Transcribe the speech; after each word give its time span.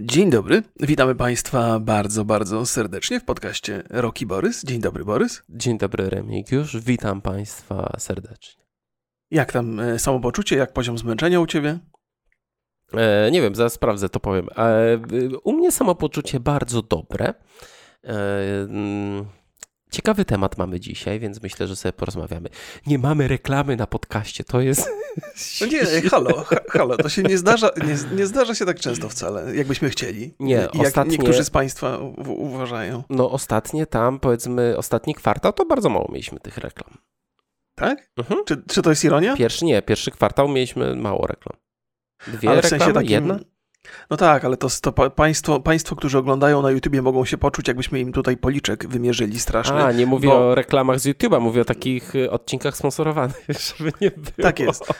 Dzień 0.00 0.30
dobry, 0.30 0.62
witamy 0.80 1.14
Państwa 1.14 1.80
bardzo, 1.80 2.24
bardzo 2.24 2.66
serdecznie 2.66 3.20
w 3.20 3.24
podcaście 3.24 3.82
Roki 3.90 4.26
Borys. 4.26 4.64
Dzień 4.64 4.80
dobry, 4.80 5.04
Borys. 5.04 5.42
Dzień 5.48 5.78
dobry, 5.78 6.10
Remigiusz. 6.10 6.76
Witam 6.76 7.22
Państwa 7.22 7.92
serdecznie. 7.98 8.64
Jak 9.30 9.52
tam 9.52 9.80
e, 9.80 9.98
samopoczucie, 9.98 10.56
jak 10.56 10.72
poziom 10.72 10.98
zmęczenia 10.98 11.40
u 11.40 11.46
Ciebie? 11.46 11.78
E, 12.94 13.30
nie 13.30 13.42
wiem, 13.42 13.54
zaraz 13.54 13.72
sprawdzę, 13.72 14.08
to 14.08 14.20
powiem. 14.20 14.48
E, 14.56 14.98
u 15.44 15.52
mnie 15.52 15.72
samopoczucie 15.72 16.40
bardzo 16.40 16.82
dobre. 16.82 17.34
Ciekawy 19.90 20.24
temat 20.24 20.58
mamy 20.58 20.80
dzisiaj, 20.80 21.20
więc 21.20 21.42
myślę, 21.42 21.66
że 21.66 21.76
sobie 21.76 21.92
porozmawiamy. 21.92 22.48
Nie 22.86 22.98
mamy 22.98 23.28
reklamy 23.28 23.76
na 23.76 23.86
podcaście, 23.86 24.44
to 24.44 24.60
jest... 24.60 24.90
No 25.60 25.66
nie, 25.66 26.08
halo, 26.10 26.44
halo, 26.70 26.96
to 26.96 27.08
się 27.08 27.22
nie 27.22 27.38
zdarza, 27.38 27.70
nie, 27.86 28.16
nie 28.16 28.26
zdarza 28.26 28.54
się 28.54 28.66
tak 28.66 28.80
często 28.80 29.08
wcale, 29.08 29.56
jakbyśmy 29.56 29.90
chcieli. 29.90 30.34
Nie, 30.40 30.68
I 30.74 30.78
ostatnie... 30.78 31.12
jak 31.12 31.20
niektórzy 31.20 31.44
z 31.44 31.50
Państwa 31.50 31.98
uważają. 32.26 33.02
No 33.10 33.30
ostatnie 33.30 33.86
tam, 33.86 34.20
powiedzmy, 34.20 34.76
ostatni 34.76 35.14
kwartał, 35.14 35.52
to 35.52 35.64
bardzo 35.64 35.88
mało 35.88 36.08
mieliśmy 36.12 36.40
tych 36.40 36.58
reklam. 36.58 36.90
Tak? 37.74 38.10
Mhm. 38.16 38.40
Czy, 38.46 38.62
czy 38.68 38.82
to 38.82 38.90
jest 38.90 39.04
ironia? 39.04 39.36
Pierwszy 39.36 39.64
nie, 39.64 39.82
pierwszy 39.82 40.10
kwartał 40.10 40.48
mieliśmy 40.48 40.96
mało 40.96 41.26
reklam. 41.26 41.56
Dwie 42.26 42.50
Ale 42.50 42.60
w 42.60 42.64
reklamy, 42.64 42.84
sensie 42.84 42.94
takim... 42.94 43.10
jedna? 43.10 43.38
No 44.10 44.16
tak, 44.16 44.44
ale 44.44 44.56
to, 44.56 44.68
to 44.82 44.92
państwo, 45.10 45.60
państwo, 45.60 45.96
którzy 45.96 46.18
oglądają 46.18 46.62
na 46.62 46.70
YouTubie 46.70 47.02
mogą 47.02 47.24
się 47.24 47.38
poczuć, 47.38 47.68
jakbyśmy 47.68 48.00
im 48.00 48.12
tutaj 48.12 48.36
policzek 48.36 48.88
wymierzyli 48.88 49.40
straszny. 49.40 49.84
A, 49.84 49.92
nie 49.92 50.06
mówię 50.06 50.28
bo... 50.28 50.48
o 50.48 50.54
reklamach 50.54 51.00
z 51.00 51.06
YouTube'a, 51.06 51.40
mówię 51.40 51.60
o 51.60 51.64
takich 51.64 52.14
y, 52.14 52.30
odcinkach 52.30 52.76
sponsorowanych, 52.76 53.46
żeby 53.76 53.92
nie 54.00 54.10
było. 54.10 54.42
Tak 54.42 54.60
jest. 54.60 54.92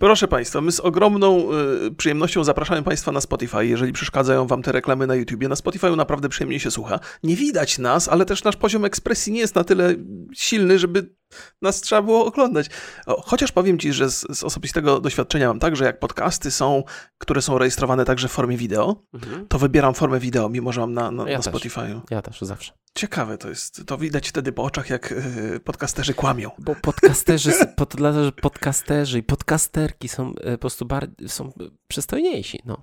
Proszę 0.00 0.28
Państwa, 0.28 0.60
my 0.60 0.72
z 0.72 0.80
ogromną 0.80 1.48
y, 1.86 1.94
przyjemnością 1.94 2.44
zapraszamy 2.44 2.82
Państwa 2.82 3.12
na 3.12 3.20
Spotify, 3.20 3.66
jeżeli 3.66 3.92
przeszkadzają 3.92 4.46
Wam 4.46 4.62
te 4.62 4.72
reklamy 4.72 5.06
na 5.06 5.14
YouTubie. 5.14 5.48
Na 5.48 5.56
Spotify 5.56 5.96
naprawdę 5.96 6.28
przyjemnie 6.28 6.60
się 6.60 6.70
słucha. 6.70 7.00
Nie 7.22 7.36
widać 7.36 7.78
nas, 7.78 8.08
ale 8.08 8.24
też 8.24 8.44
nasz 8.44 8.56
poziom 8.56 8.84
ekspresji 8.84 9.32
nie 9.32 9.40
jest 9.40 9.54
na 9.54 9.64
tyle 9.64 9.94
silny, 10.34 10.78
żeby 10.78 11.14
nas 11.62 11.80
trzeba 11.80 12.02
było 12.02 12.26
oglądać. 12.26 12.66
Chociaż 13.06 13.52
powiem 13.52 13.78
Ci, 13.78 13.92
że 13.92 14.10
z, 14.10 14.26
z, 14.38 14.44
osobistego 14.44 15.00
doświadczenia 15.00 15.48
mam 15.48 15.58
tak, 15.58 15.76
że 15.76 15.84
jak 15.84 15.98
podcasty 15.98 16.50
są, 16.50 16.82
które 17.18 17.42
są 17.42 17.58
rejestrowane 17.58 18.04
także 18.04 18.28
w 18.28 18.32
formie 18.32 18.56
wideo, 18.56 18.96
mhm. 19.14 19.48
to 19.48 19.58
wybieram 19.58 19.94
formę 19.94 20.20
wideo, 20.20 20.48
mimo 20.48 20.72
że 20.72 20.80
mam 20.80 20.94
na, 20.94 21.10
na, 21.10 21.30
ja 21.30 21.38
na 21.38 21.44
Spotify'u. 21.44 22.00
Ja 22.10 22.22
też, 22.22 22.40
zawsze. 22.40 22.72
Ciekawe 22.94 23.38
to 23.38 23.48
jest. 23.48 23.86
To 23.86 23.98
widać 23.98 24.28
wtedy 24.28 24.52
po 24.52 24.62
oczach, 24.62 24.90
jak 24.90 25.14
yy, 25.50 25.60
podcasterzy 25.60 26.14
kłamią. 26.14 26.50
Bo 26.58 26.74
podcasterzy, 26.74 27.52
pod, 27.76 27.94
podcasterzy 28.40 29.18
i 29.18 29.22
podcasterki 29.22 30.08
są 30.08 30.34
e, 30.34 30.52
po 30.52 30.58
prostu 30.58 30.86
bardziej, 30.86 31.28
są 31.28 31.52
przystojniejsi. 31.88 32.62
No. 32.64 32.82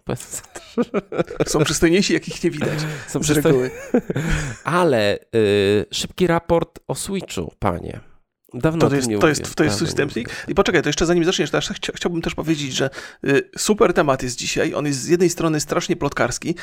Są 1.48 1.64
przystojniejsi, 1.64 2.14
jakich 2.14 2.44
nie 2.44 2.52
widać. 2.52 2.80
Są 3.08 3.24
z 3.24 3.30
reguły. 3.30 3.72
Ale 4.64 5.20
yy, 5.34 5.86
szybki 5.92 6.28
raport 6.28 6.80
o 6.88 6.96
Switchu, 6.96 7.54
panie. 7.60 8.09
Dawno 8.54 8.90
to, 8.90 8.96
jest, 8.96 9.10
to, 9.22 9.28
jest, 9.28 9.56
to 9.56 9.64
jest 9.64 9.84
wstępnik. 9.84 10.30
I 10.48 10.56
poczekaj, 10.56 10.82
to 10.82 10.90
jeszcze 10.90 11.06
zanim 11.06 11.26
zaczniesz, 11.26 11.52
to 11.52 11.60
chciałbym 11.96 12.22
też 12.22 12.36
powiedzieć, 12.36 12.74
że 12.74 12.90
y, 13.28 13.50
super 13.58 13.94
temat 13.94 14.24
jest 14.24 14.38
dzisiaj. 14.38 14.74
On 14.74 14.86
jest 14.86 15.02
z 15.02 15.08
jednej 15.08 15.30
strony 15.30 15.60
strasznie 15.60 15.96
plotkarski, 15.96 16.56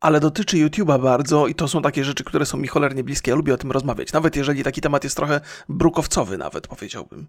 ale 0.00 0.20
dotyczy 0.20 0.56
YouTube'a 0.56 1.02
bardzo 1.02 1.46
i 1.46 1.54
to 1.54 1.68
są 1.68 1.82
takie 1.82 2.04
rzeczy, 2.04 2.24
które 2.24 2.46
są 2.46 2.58
mi 2.58 2.68
cholernie 2.68 3.04
bliskie. 3.04 3.30
Ja 3.30 3.36
lubię 3.36 3.54
o 3.54 3.56
tym 3.56 3.72
rozmawiać. 3.72 4.12
Nawet 4.12 4.36
jeżeli 4.36 4.62
taki 4.62 4.80
temat 4.80 5.04
jest 5.04 5.16
trochę 5.16 5.40
brukowcowy 5.68 6.38
nawet, 6.38 6.66
powiedziałbym. 6.66 7.26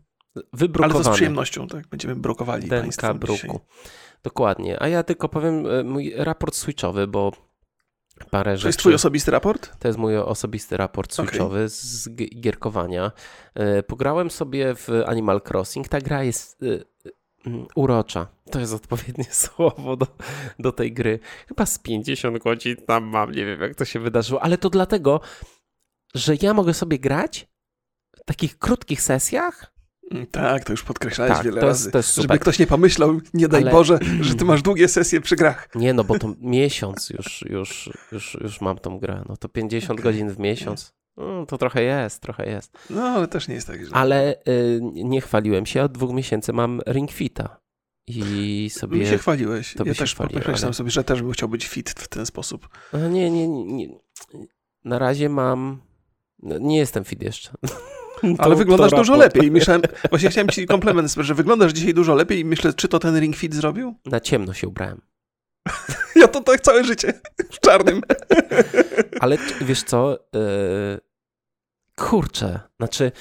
Wybrukowany. 0.54 0.94
Ale 0.96 1.04
to 1.04 1.14
z 1.14 1.16
przyjemnością, 1.16 1.68
tak? 1.68 1.88
Będziemy 1.88 2.16
brukowali 2.16 2.68
Denka 2.68 2.82
Państwa 2.82 3.14
bruku. 3.14 3.34
Dzisiaj. 3.36 3.60
Dokładnie. 4.24 4.82
A 4.82 4.88
ja 4.88 5.04
tylko 5.04 5.30
powiem 5.30 5.66
y, 5.66 5.84
mój 5.84 6.14
raport 6.16 6.56
switchowy, 6.56 7.08
bo 7.08 7.47
parę 8.26 8.52
to 8.52 8.58
rzeczy. 8.58 8.68
jest 8.68 8.80
twój 8.80 8.94
osobisty 8.94 9.32
raport? 9.32 9.80
To 9.80 9.88
jest 9.88 10.00
mój 10.00 10.18
osobisty 10.18 10.78
raport 10.78 11.14
switchowy 11.14 11.58
okay. 11.58 11.70
z 11.70 12.10
gierkowania. 12.16 13.12
E, 13.56 13.84
pograłem 13.84 14.32
sobie 14.32 14.76
w 14.76 14.90
Animal 15.06 15.42
Crossing. 15.50 15.88
Ta 15.88 16.02
gra 16.02 16.23
jest 16.23 16.64
e, 16.64 16.66
mm, 17.48 17.66
urocza. 17.76 18.28
To 18.52 18.60
jest 18.60 18.73
odpowiednie 18.73 19.26
słowo 19.45 19.98
do, 19.98 20.08
do 20.60 20.72
tej 20.72 20.94
gry. 20.94 21.20
Chyba 21.48 21.66
z 21.66 21.80
50 21.80 22.38
godzin 22.38 22.76
tam 22.76 23.04
mam, 23.04 23.32
nie 23.32 23.45
wiem 23.45 23.61
jak 23.61 23.76
to 23.76 23.86
się 23.86 24.00
wydarzyło, 24.00 24.44
ale 24.44 24.58
to 24.58 24.70
dlatego, 24.70 25.22
że 26.16 26.34
ja 26.42 26.54
mogę 26.54 26.73
sobie 26.73 26.99
grać 26.99 27.48
w 28.17 28.23
takich 28.26 28.58
krótkich 28.58 29.02
sesjach 29.02 29.77
tak, 30.32 30.64
to 30.64 30.73
już 30.73 30.84
podkreślałeś 30.84 31.34
tak, 31.34 31.45
wiele 31.45 31.62
to 31.62 31.68
jest, 31.68 31.80
razy. 31.80 31.92
To 31.92 31.98
jest 31.98 32.10
super. 32.10 32.23
Żeby 32.23 32.40
ktoś 32.40 32.60
nie 32.60 32.68
pomyślał, 32.68 33.20
nie 33.34 33.48
daj 33.48 33.62
Ale... 33.62 33.72
Boże, 33.72 34.00
że 34.22 34.36
ty 34.36 34.45
masz 34.45 34.62
długie 34.62 34.88
sesje 34.88 35.22
przy 35.22 35.36
grach. 35.36 35.70
Nie, 35.76 35.94
no 35.94 36.04
bo 36.04 36.20
to 36.20 36.34
miesiąc 36.42 37.10
już, 37.10 37.45
już, 37.50 37.90
już, 38.12 38.38
już 38.42 38.62
mam 38.62 38.78
tą 38.78 39.00
grę. 39.00 39.23
No 39.30 39.38
to 39.38 39.50
50 39.50 40.00
okay. 40.00 40.04
godzin 40.04 40.30
w 40.30 40.40
miesiąc. 40.40 40.94
No, 41.17 41.46
to 41.46 41.58
trochę 41.58 41.84
jest, 41.84 42.22
trochę 42.22 42.50
jest. 42.50 42.78
No, 42.90 43.04
ale 43.04 43.28
też 43.28 43.48
nie 43.48 43.56
jest 43.56 43.67
tak 43.67 43.80
źle. 43.80 43.92
Ale 43.92 44.36
y, 44.48 44.80
nie 44.82 45.22
chwaliłem 45.22 45.66
się, 45.66 45.84
od 45.84 45.92
dwóch 45.92 46.14
miesięcy 46.14 46.54
mam 46.54 46.82
Ring 46.88 47.12
Fita. 47.12 47.60
I 48.08 48.70
sobie... 48.73 49.00
Mi 49.00 49.06
się 49.06 49.17
chwaliłeś. 49.17 49.76
ja 49.86 49.94
też 49.94 50.16
podkreślam 50.16 50.67
ale... 50.67 50.73
sobie, 50.73 50.92
że 50.92 51.04
też 51.04 51.22
bym 51.22 51.32
chciał 51.32 51.50
być 51.50 51.67
fit 51.67 51.90
w 51.90 52.08
ten 52.08 52.26
sposób. 52.26 52.70
Nie, 52.94 53.32
nie, 53.32 53.48
nie. 53.48 53.66
nie. 53.66 54.00
Na 54.84 55.00
razie 55.00 55.30
mam... 55.30 55.82
No, 56.40 56.58
nie 56.58 56.78
jestem 56.78 57.04
fit 57.04 57.23
jeszcze. 57.23 57.52
Ale 58.38 58.55
wyglądasz 58.55 58.92
dużo 58.92 59.16
lepiej. 59.16 59.52
Myślałem, 59.52 59.82
właśnie 60.10 60.30
chciałem 60.30 60.50
ci 60.50 60.66
komplement, 60.66 61.16
że 61.17 61.36
wyglądasz 61.36 61.73
dzisiaj 61.73 61.94
dużo 61.94 62.16
lepiej 62.16 62.39
i 62.39 62.45
myślę, 62.45 62.73
czy 62.73 62.88
to 62.88 63.00
ten 63.00 63.20
Ring 63.20 63.36
Fit 63.36 63.55
zrobił? 63.55 63.95
Na 64.05 64.20
ciemno 64.20 64.54
się 64.54 64.67
ubrałem. 64.67 65.02
Ja 66.16 66.28
to 66.28 66.42
tak 66.42 66.61
całe 66.61 66.83
życie, 66.83 67.14
w 67.52 67.60
czarnym. 67.60 68.02
Ale 69.22 69.38
wiesz 69.61 69.83
co, 69.83 70.20
yy, 70.33 71.00
kurczę, 71.95 72.60
znaczy 72.78 73.11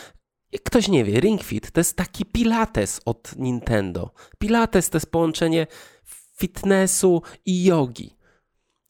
ktoś 0.64 0.88
nie 0.88 1.04
wie, 1.04 1.20
Ring 1.20 1.42
Fit 1.42 1.70
to 1.70 1.80
jest 1.80 1.96
taki 1.96 2.24
pilates 2.24 3.00
od 3.04 3.36
Nintendo. 3.36 4.10
Pilates 4.38 4.90
to 4.90 4.96
jest 4.96 5.10
połączenie 5.10 5.66
fitnessu 6.36 7.22
i 7.46 7.64
jogi. 7.64 8.16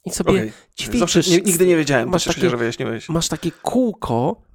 I 0.05 0.11
sobie 0.11 0.31
okay. 0.31 0.53
ćwiczysz. 0.79 1.01
Zawsze, 1.01 1.21
nigdy 1.21 1.67
nie 1.67 1.77
wiedziałem, 1.77 2.09
masz 2.09 2.25
takie, 2.25 2.41
się, 2.41 2.51
że 2.51 2.57
wyjaśniłeś. 2.57 3.09
Masz 3.09 3.29
takie 3.29 3.51
kółko 3.51 4.46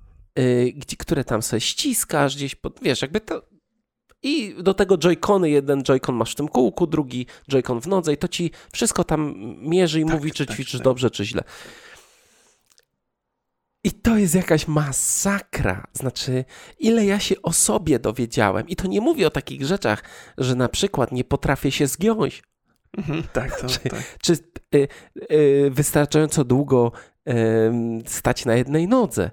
gdzie, 0.73 0.97
które 0.97 1.23
tam 1.23 1.41
sobie 1.41 1.61
ściskasz 1.61 2.35
gdzieś, 2.35 2.55
pod, 2.55 2.79
wiesz, 2.81 3.01
jakby 3.01 3.21
to... 3.21 3.41
I 4.23 4.55
do 4.63 4.73
tego 4.73 4.97
joycony, 4.97 5.49
jeden 5.49 5.83
joycon 5.83 6.15
masz 6.15 6.31
w 6.31 6.35
tym 6.35 6.47
kółku, 6.47 6.87
drugi 6.87 7.25
joycon 7.49 7.81
w 7.81 7.87
nodze 7.87 8.13
i 8.13 8.17
to 8.17 8.27
ci 8.27 8.51
wszystko 8.73 9.03
tam 9.03 9.35
mierzy 9.61 10.01
i 10.01 10.05
tak, 10.05 10.13
mówi, 10.13 10.31
czy 10.31 10.45
tak, 10.45 10.55
ćwiczysz 10.55 10.79
tak. 10.79 10.83
dobrze, 10.83 11.11
czy 11.11 11.25
źle. 11.25 11.43
I 13.83 13.91
to 13.91 14.17
jest 14.17 14.35
jakaś 14.35 14.67
masakra. 14.67 15.87
Znaczy, 15.93 16.45
ile 16.79 17.05
ja 17.05 17.19
się 17.19 17.35
o 17.41 17.53
sobie 17.53 17.99
dowiedziałem. 17.99 18.67
I 18.67 18.75
to 18.75 18.87
nie 18.87 19.01
mówię 19.01 19.27
o 19.27 19.29
takich 19.29 19.65
rzeczach, 19.65 20.03
że 20.37 20.55
na 20.55 20.69
przykład 20.69 21.11
nie 21.11 21.23
potrafię 21.23 21.71
się 21.71 21.87
zgiąć. 21.87 22.43
Mhm, 22.97 23.23
tak, 23.33 23.61
to, 23.61 23.67
czy, 23.73 23.79
tak. 23.79 24.17
czy 24.21 24.33
y, 24.75 24.87
y, 25.31 25.69
wystarczająco 25.71 26.43
długo 26.43 26.91
y, 27.29 27.33
stać 28.05 28.45
na 28.45 28.55
jednej 28.55 28.87
nodze. 28.87 29.31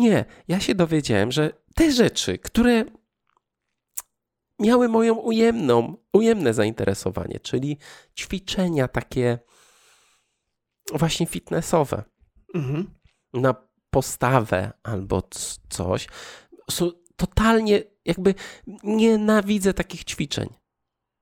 Nie, 0.00 0.24
ja 0.48 0.60
się 0.60 0.74
dowiedziałem, 0.74 1.32
że 1.32 1.50
te 1.74 1.92
rzeczy, 1.92 2.38
które 2.38 2.84
miały 4.58 4.88
moją 4.88 5.14
ujemną, 5.14 5.96
ujemne 6.12 6.54
zainteresowanie, 6.54 7.40
czyli 7.40 7.78
ćwiczenia 8.18 8.88
takie 8.88 9.38
właśnie 10.94 11.26
fitnessowe 11.26 12.04
mhm. 12.54 12.90
na 13.32 13.54
postawę 13.90 14.72
albo 14.82 15.22
coś, 15.68 16.08
są 16.70 16.90
totalnie 17.16 17.82
jakby 18.04 18.34
nienawidzę 18.84 19.74
takich 19.74 20.04
ćwiczeń. 20.04 20.48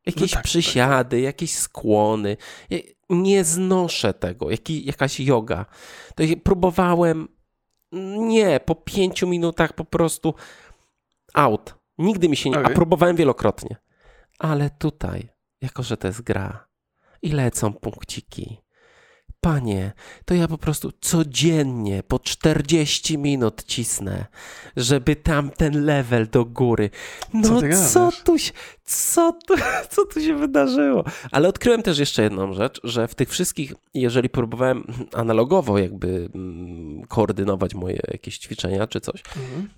Jakieś 0.06 0.32
no 0.32 0.36
tak, 0.36 0.44
przysiady, 0.44 1.16
tak. 1.16 1.24
jakieś 1.24 1.54
skłony. 1.54 2.36
Nie 3.10 3.44
znoszę 3.44 4.14
tego. 4.14 4.50
Jaki, 4.50 4.86
jakaś 4.86 5.20
yoga. 5.20 5.66
To 6.14 6.24
próbowałem 6.44 7.28
nie, 7.92 8.60
po 8.60 8.74
pięciu 8.74 9.26
minutach 9.26 9.72
po 9.72 9.84
prostu 9.84 10.34
out. 11.34 11.74
Nigdy 11.98 12.28
mi 12.28 12.36
się 12.36 12.50
nie... 12.50 12.58
Okay. 12.58 12.72
A 12.72 12.74
próbowałem 12.74 13.16
wielokrotnie. 13.16 13.76
Ale 14.38 14.70
tutaj, 14.70 15.28
jako 15.60 15.82
że 15.82 15.96
to 15.96 16.06
jest 16.06 16.22
gra 16.22 16.68
i 17.22 17.32
lecą 17.32 17.72
punkciki, 17.72 18.60
Panie, 19.40 19.92
to 20.24 20.34
ja 20.34 20.48
po 20.48 20.58
prostu 20.58 20.92
codziennie 21.00 22.02
po 22.02 22.18
40 22.18 23.18
minut 23.18 23.64
cisnę, 23.64 24.26
żeby 24.76 25.16
tam 25.16 25.50
ten 25.50 25.84
level 25.84 26.28
do 26.28 26.44
góry. 26.44 26.90
No 27.34 27.60
co, 27.60 27.60
co 27.92 28.22
tu, 28.24 28.36
co 28.84 29.32
tu, 29.46 29.54
co 29.90 30.04
tu 30.06 30.20
się 30.20 30.34
wydarzyło? 30.34 31.04
Ale 31.30 31.48
odkryłem 31.48 31.82
też 31.82 31.98
jeszcze 31.98 32.22
jedną 32.22 32.52
rzecz, 32.52 32.80
że 32.84 33.08
w 33.08 33.14
tych 33.14 33.30
wszystkich, 33.30 33.74
jeżeli 33.94 34.28
próbowałem 34.28 34.84
analogowo 35.12 35.78
jakby 35.78 36.28
mm, 36.34 37.06
koordynować 37.06 37.74
moje 37.74 38.00
jakieś 38.12 38.38
ćwiczenia 38.38 38.86
czy 38.86 39.00
coś, 39.00 39.22
mhm. 39.36 39.68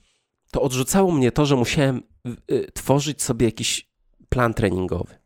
to 0.51 0.63
odrzucało 0.63 1.13
mnie 1.13 1.33
to, 1.33 1.47
że 1.47 1.57
musiałem 1.57 2.03
y, 2.51 2.73
tworzyć 2.75 3.23
sobie 3.23 3.47
jakiś 3.47 3.91
plan 4.29 4.55
treningowy. 4.55 5.20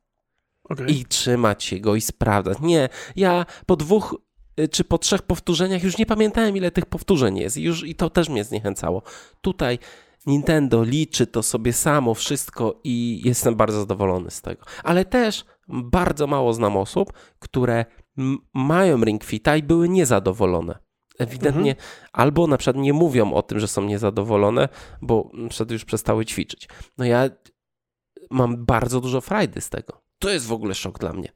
Okay. 0.69 0.87
I 0.87 1.05
trzymać 1.05 1.65
się 1.65 1.81
go 1.81 1.95
i 1.95 2.01
sprawdzać. 2.01 2.59
Nie, 2.61 2.89
ja 3.17 3.47
po 3.67 3.77
dwóch 3.77 4.17
y, 4.61 4.69
czy 4.69 4.85
po 4.85 4.99
trzech 4.99 5.23
powtórzeniach, 5.23 5.83
już 5.83 5.99
nie 5.99 6.07
pamiętałem 6.07 6.57
ile 6.57 6.71
tych 6.71 6.87
powtórzeń 6.87 7.39
jest 7.39 7.57
i, 7.57 7.63
już, 7.63 7.85
i 7.85 7.95
to 7.95 8.11
też 8.11 8.29
mnie 8.29 8.45
zniechęcało. 8.45 9.03
Tutaj 9.41 9.79
Nintendo 10.27 10.85
liczy 10.85 11.27
to 11.27 11.43
sobie 11.43 11.73
samo 11.73 12.15
wszystko 12.15 12.81
i 12.85 13.21
jestem 13.25 13.55
bardzo 13.55 13.81
zadowolony 13.81 14.31
z 14.31 14.43
tego. 14.43 14.65
Ale 14.85 15.05
też 15.05 15.45
bardzo 15.69 16.27
mało 16.27 16.53
znam 16.53 16.77
osób, 16.77 17.13
które 17.39 17.85
mają 18.55 19.05
Ring 19.05 19.25
Fita 19.25 19.57
i 19.57 19.63
były 19.63 19.89
niezadowolone. 19.89 20.79
Ewidentnie 21.19 21.71
mhm. 21.71 21.89
albo 22.13 22.47
na 22.47 22.57
przykład 22.57 22.83
nie 22.83 22.93
mówią 22.93 23.33
o 23.33 23.43
tym, 23.43 23.61
że 23.61 23.69
są 23.69 23.83
niezadowolone, 23.83 24.69
bo 25.03 25.31
na 25.35 25.49
przykład 25.49 25.71
już 25.71 25.85
przestały 25.85 26.27
ćwiczyć. 26.27 26.69
No 26.99 27.05
ja 27.05 27.31
mam 28.31 28.67
bardzo 28.67 29.01
dużo 29.01 29.21
frajdy 29.21 29.61
z 29.61 29.71
tego. 29.71 30.04
To 30.25 30.31
jest 30.31 30.47
w 30.47 30.53
ogóle 30.53 30.75
szok 30.75 30.99
dla 30.99 31.13
mnie. 31.13 31.33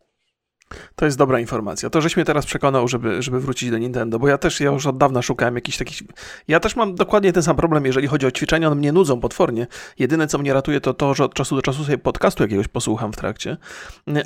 To 0.96 1.04
jest 1.04 1.18
dobra 1.18 1.40
informacja. 1.40 1.90
To, 1.90 2.00
żeś 2.00 2.16
mnie 2.16 2.24
teraz 2.24 2.46
przekonał, 2.46 2.88
żeby, 2.88 3.22
żeby 3.22 3.40
wrócić 3.40 3.70
do 3.70 3.78
Nintendo, 3.78 4.18
bo 4.18 4.28
ja 4.28 4.38
też 4.38 4.60
ja 4.60 4.70
już 4.70 4.86
od 4.86 4.98
dawna 4.98 5.22
szukałem 5.22 5.54
jakichś 5.54 5.78
takich... 5.78 6.02
Ja 6.48 6.60
też 6.60 6.76
mam 6.76 6.94
dokładnie 6.94 7.32
ten 7.32 7.42
sam 7.42 7.56
problem, 7.56 7.86
jeżeli 7.86 8.06
chodzi 8.06 8.26
o 8.26 8.30
ćwiczenia, 8.30 8.66
one 8.66 8.76
mnie 8.76 8.92
nudzą 8.92 9.20
potwornie. 9.20 9.66
Jedyne, 9.98 10.26
co 10.26 10.38
mnie 10.38 10.52
ratuje, 10.52 10.80
to 10.80 10.94
to, 10.94 11.14
że 11.14 11.24
od 11.24 11.34
czasu 11.34 11.56
do 11.56 11.62
czasu 11.62 11.84
sobie 11.84 11.98
podcastu 11.98 12.42
jakiegoś 12.42 12.68
posłucham 12.68 13.12
w 13.12 13.16
trakcie, 13.16 13.56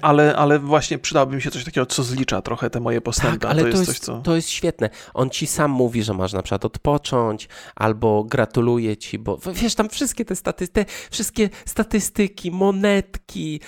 ale, 0.03 0.37
ale 0.37 0.59
właśnie 0.59 0.99
przydałoby 0.99 1.37
mi 1.37 1.43
się 1.43 1.51
coś 1.51 1.65
takiego, 1.65 1.87
co 1.87 2.03
zlicza 2.03 2.43
trochę 2.43 2.71
te 2.71 2.81
moje 2.81 3.01
postępy. 3.01 3.39
Tak, 3.39 3.51
ale 3.51 3.63
to 3.63 3.69
jest, 3.69 3.77
to 3.77 3.81
jest, 3.81 3.91
coś, 3.91 3.99
co... 3.99 4.19
to 4.19 4.37
jest 4.37 4.49
świetne. 4.49 4.91
On 5.15 5.31
ci 5.31 5.47
sam 5.47 5.71
mówi, 5.71 6.03
że 6.03 6.15
masz 6.15 6.33
na 6.33 6.43
przykład 6.43 6.65
odpocząć, 6.65 7.49
albo 7.77 8.25
gratuluje 8.25 8.97
ci, 8.97 9.19
bo 9.19 9.39
wiesz, 9.55 9.75
tam 9.75 9.89
wszystkie 9.89 10.25
te, 10.25 10.37
staty 10.37 10.69
te 10.69 10.85
wszystkie 11.11 11.51
statystyki, 11.67 12.51
monetki, 12.51 13.61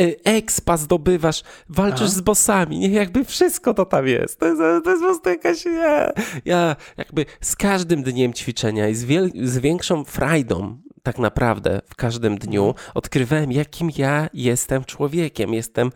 E, 0.00 0.16
expa 0.24 0.76
zdobywasz, 0.76 1.42
walczysz 1.68 2.00
Aha. 2.00 2.10
z 2.10 2.20
bossami, 2.20 2.78
nie, 2.78 2.88
jakby 2.88 3.24
wszystko 3.24 3.74
to 3.74 3.84
tam 3.84 4.06
jest. 4.06 4.40
To 4.40 4.46
jest, 4.46 4.58
to 4.58 4.90
jest 4.90 5.02
po 5.02 5.08
prostu 5.08 5.28
jakaś, 5.28 5.64
nie. 5.64 6.12
Ja 6.44 6.76
jakby 6.96 7.26
z 7.40 7.56
każdym 7.56 8.02
dniem 8.02 8.32
ćwiczenia 8.32 8.88
i 8.88 8.94
z, 8.94 9.04
wiel, 9.04 9.30
z 9.34 9.58
większą 9.58 10.04
frajdą 10.04 10.78
tak 11.02 11.18
naprawdę 11.18 11.80
w 11.90 11.94
każdym 11.94 12.38
dniu 12.38 12.68
mhm. 12.68 12.90
odkrywałem, 12.94 13.52
jakim 13.52 13.90
ja 13.96 14.28
jestem 14.34 14.84
człowiekiem. 14.84 15.54
Jestem, 15.54 15.92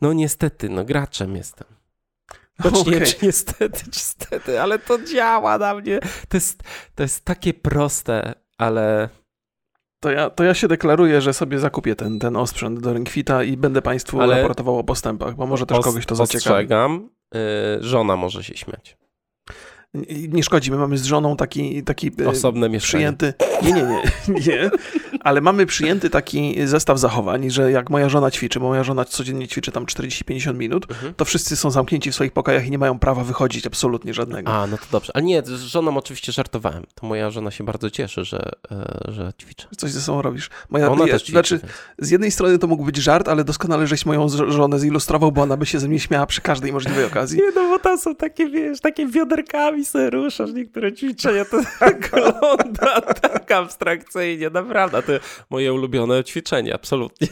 no 0.00 0.12
niestety, 0.12 0.68
no 0.68 0.84
graczem 0.84 1.36
jestem. 1.36 1.68
Choć 2.62 2.74
okay. 2.74 2.94
nie, 2.94 3.06
czy 3.06 3.26
niestety, 3.26 3.84
czy 3.92 4.00
stety, 4.00 4.60
ale 4.60 4.78
to 4.78 4.98
działa 5.04 5.58
na 5.58 5.74
mnie. 5.74 6.00
To 6.28 6.36
jest, 6.36 6.62
to 6.94 7.02
jest 7.02 7.24
takie 7.24 7.54
proste, 7.54 8.34
ale 8.58 9.08
to 10.02 10.10
ja, 10.10 10.30
to 10.30 10.44
ja 10.44 10.54
się 10.54 10.68
deklaruję, 10.68 11.20
że 11.20 11.32
sobie 11.32 11.58
zakupię 11.58 11.96
ten, 11.96 12.18
ten 12.18 12.36
osprzęt 12.36 12.80
do 12.80 12.92
Ringfita 12.94 13.44
i 13.44 13.56
będę 13.56 13.82
Państwu 13.82 14.20
Ale 14.20 14.36
raportował 14.36 14.78
o 14.78 14.84
postępach, 14.84 15.34
bo 15.34 15.46
może 15.46 15.66
też 15.66 15.78
kogoś 15.80 16.06
to 16.06 16.14
zaciekawi. 16.14 16.38
Ostrzegam, 16.38 17.08
yy, 17.34 17.40
żona 17.80 18.16
może 18.16 18.44
się 18.44 18.56
śmiać. 18.56 18.96
Nie, 19.94 20.28
nie 20.28 20.42
szkodzi, 20.42 20.70
my 20.70 20.76
mamy 20.76 20.98
z 20.98 21.04
żoną 21.04 21.36
taki, 21.36 21.82
taki 21.82 22.10
e, 22.20 22.28
Osobne 22.28 22.68
mieszkanie. 22.68 23.12
przyjęty... 23.12 23.34
Nie, 23.62 23.72
nie, 23.72 23.82
nie, 23.82 24.02
nie 24.46 24.70
ale 25.20 25.40
mamy 25.40 25.66
przyjęty 25.66 26.10
taki 26.10 26.66
zestaw 26.66 26.98
zachowań, 26.98 27.50
że 27.50 27.72
jak 27.72 27.90
moja 27.90 28.08
żona 28.08 28.30
ćwiczy, 28.30 28.60
bo 28.60 28.68
moja 28.68 28.84
żona 28.84 29.04
codziennie 29.04 29.48
ćwiczy 29.48 29.72
tam 29.72 29.86
40-50 29.86 30.54
minut, 30.54 30.90
mhm. 30.90 31.14
to 31.14 31.24
wszyscy 31.24 31.56
są 31.56 31.70
zamknięci 31.70 32.10
w 32.10 32.14
swoich 32.14 32.32
pokojach 32.32 32.66
i 32.66 32.70
nie 32.70 32.78
mają 32.78 32.98
prawa 32.98 33.24
wychodzić 33.24 33.66
absolutnie 33.66 34.14
żadnego. 34.14 34.52
A, 34.52 34.66
no 34.66 34.78
to 34.78 34.84
dobrze. 34.92 35.12
Ale 35.14 35.24
nie, 35.24 35.42
z 35.42 35.60
żoną 35.60 35.96
oczywiście 35.96 36.32
żartowałem. 36.32 36.84
To 36.94 37.06
moja 37.06 37.30
żona 37.30 37.50
się 37.50 37.64
bardzo 37.64 37.90
cieszy, 37.90 38.24
że, 38.24 38.50
e, 38.70 39.12
że 39.12 39.32
ćwiczę. 39.42 39.68
Coś 39.76 39.90
ze 39.90 40.00
sobą 40.00 40.22
robisz. 40.22 40.50
Moja, 40.70 40.90
ona 40.90 41.06
ja, 41.06 41.12
też 41.12 41.22
ćwiczy, 41.22 41.32
Znaczy, 41.32 41.60
z 41.98 42.10
jednej 42.10 42.30
strony 42.30 42.58
to 42.58 42.66
mógł 42.66 42.84
być 42.84 42.96
żart, 42.96 43.28
ale 43.28 43.44
doskonale 43.44 43.86
żeś 43.86 44.06
moją 44.06 44.28
żonę 44.48 44.78
zilustrował, 44.78 45.32
bo 45.32 45.42
ona 45.42 45.56
by 45.56 45.66
się 45.66 45.78
ze 45.78 45.88
mnie 45.88 46.00
śmiała 46.00 46.26
przy 46.26 46.40
każdej 46.40 46.72
możliwej 46.72 47.04
okazji. 47.04 47.38
Nie, 47.38 47.50
no 47.54 47.68
bo 47.68 47.78
tam 47.78 47.98
są 47.98 48.14
takie, 48.14 48.46
wiesz, 48.46 48.80
takie 48.80 49.06
wioderkami 49.06 49.84
sobie 49.84 50.10
ruszasz 50.10 50.52
niektóre 50.52 50.92
ćwiczenia, 50.92 51.44
to 51.44 51.58
tak 51.80 52.02
wygląda 52.12 53.00
tak 53.00 53.52
abstrakcyjnie, 53.52 54.50
naprawdę. 54.50 55.01
Moje 55.50 55.72
ulubione 55.72 56.24
ćwiczenie, 56.24 56.74
absolutnie. 56.74 57.28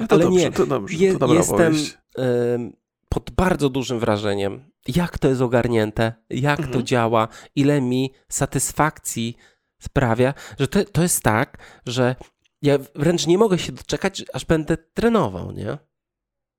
No 0.00 0.06
to 0.06 0.14
Ale 0.14 0.24
dobrze, 0.24 0.40
nie, 0.40 0.52
to 0.52 0.66
dobrze, 0.66 0.96
je, 0.96 1.18
to 1.18 1.34
jestem 1.34 1.74
y, 1.74 2.72
pod 3.08 3.30
bardzo 3.30 3.68
dużym 3.68 3.98
wrażeniem, 3.98 4.64
jak 4.88 5.18
to 5.18 5.28
jest 5.28 5.40
ogarnięte, 5.40 6.12
jak 6.30 6.58
mhm. 6.58 6.78
to 6.78 6.82
działa, 6.82 7.28
ile 7.56 7.80
mi 7.80 8.12
satysfakcji 8.28 9.36
sprawia, 9.82 10.34
że 10.58 10.68
to, 10.68 10.84
to 10.84 11.02
jest 11.02 11.22
tak, 11.22 11.58
że 11.86 12.16
ja 12.62 12.78
wręcz 12.94 13.26
nie 13.26 13.38
mogę 13.38 13.58
się 13.58 13.72
doczekać, 13.72 14.24
aż 14.32 14.44
będę 14.44 14.76
trenował, 14.76 15.52
nie? 15.52 15.78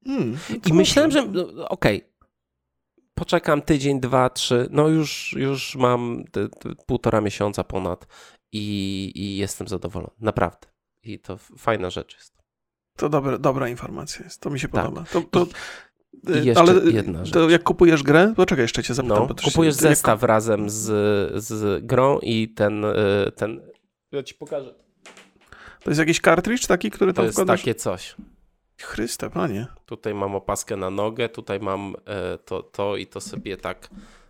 Hmm, 0.05 0.37
I 0.65 0.73
myślałem, 0.73 1.11
że 1.11 1.25
no, 1.25 1.69
okej, 1.69 1.97
okay, 1.97 2.13
poczekam 3.13 3.61
tydzień, 3.61 3.99
dwa, 3.99 4.29
trzy, 4.29 4.67
no 4.71 4.87
już, 4.87 5.35
już 5.39 5.75
mam 5.75 6.23
te, 6.31 6.49
te 6.49 6.69
półtora 6.85 7.21
miesiąca 7.21 7.63
ponad 7.63 8.07
i, 8.53 9.11
i 9.15 9.37
jestem 9.37 9.67
zadowolony. 9.67 10.13
Naprawdę. 10.19 10.67
I 11.03 11.19
to 11.19 11.37
fajna 11.37 11.89
rzecz 11.89 12.15
jest. 12.15 12.33
To 12.95 13.09
dobre, 13.09 13.39
dobra 13.39 13.69
informacja 13.69 14.25
jest. 14.25 14.41
To 14.41 14.49
mi 14.49 14.59
się 14.59 14.67
tak. 14.67 14.85
podoba. 14.85 15.05
To, 15.11 15.21
to, 15.21 15.47
I 16.33 16.37
y, 16.37 16.45
jeszcze 16.45 16.61
ale 16.61 16.91
jedna 16.91 17.25
rzecz. 17.25 17.33
To 17.33 17.49
jak 17.49 17.63
kupujesz 17.63 18.03
grę, 18.03 18.33
to 18.37 18.45
czekaj, 18.45 18.63
jeszcze 18.63 18.83
cię 18.83 18.93
zapytam. 18.93 19.27
No, 19.29 19.35
kupujesz 19.43 19.75
się, 19.75 19.81
zestaw 19.81 20.21
jak... 20.21 20.29
razem 20.29 20.69
z, 20.69 20.83
z 21.43 21.85
grą 21.85 22.19
i 22.19 22.49
ten, 22.49 22.85
y, 22.85 23.31
ten... 23.35 23.61
Ja 24.11 24.23
ci 24.23 24.35
pokażę. 24.35 24.75
To 25.83 25.89
jest 25.89 25.99
jakiś 25.99 26.19
cartridge 26.19 26.67
taki, 26.67 26.91
który 26.91 27.13
tam 27.13 27.31
wkładasz? 27.31 27.63
To 27.63 27.69
jest 27.69 27.83
takie 27.83 27.99
coś. 27.99 28.15
Chryste, 28.81 29.29
panie. 29.29 29.67
Tutaj 29.85 30.13
mam 30.13 30.35
opaskę 30.35 30.77
na 30.77 30.89
nogę, 30.89 31.29
tutaj 31.29 31.59
mam 31.59 31.95
e, 32.05 32.37
to, 32.37 32.63
to 32.63 32.97
i 32.97 33.07
to 33.07 33.21
sobie 33.21 33.57
tak... 33.57 33.89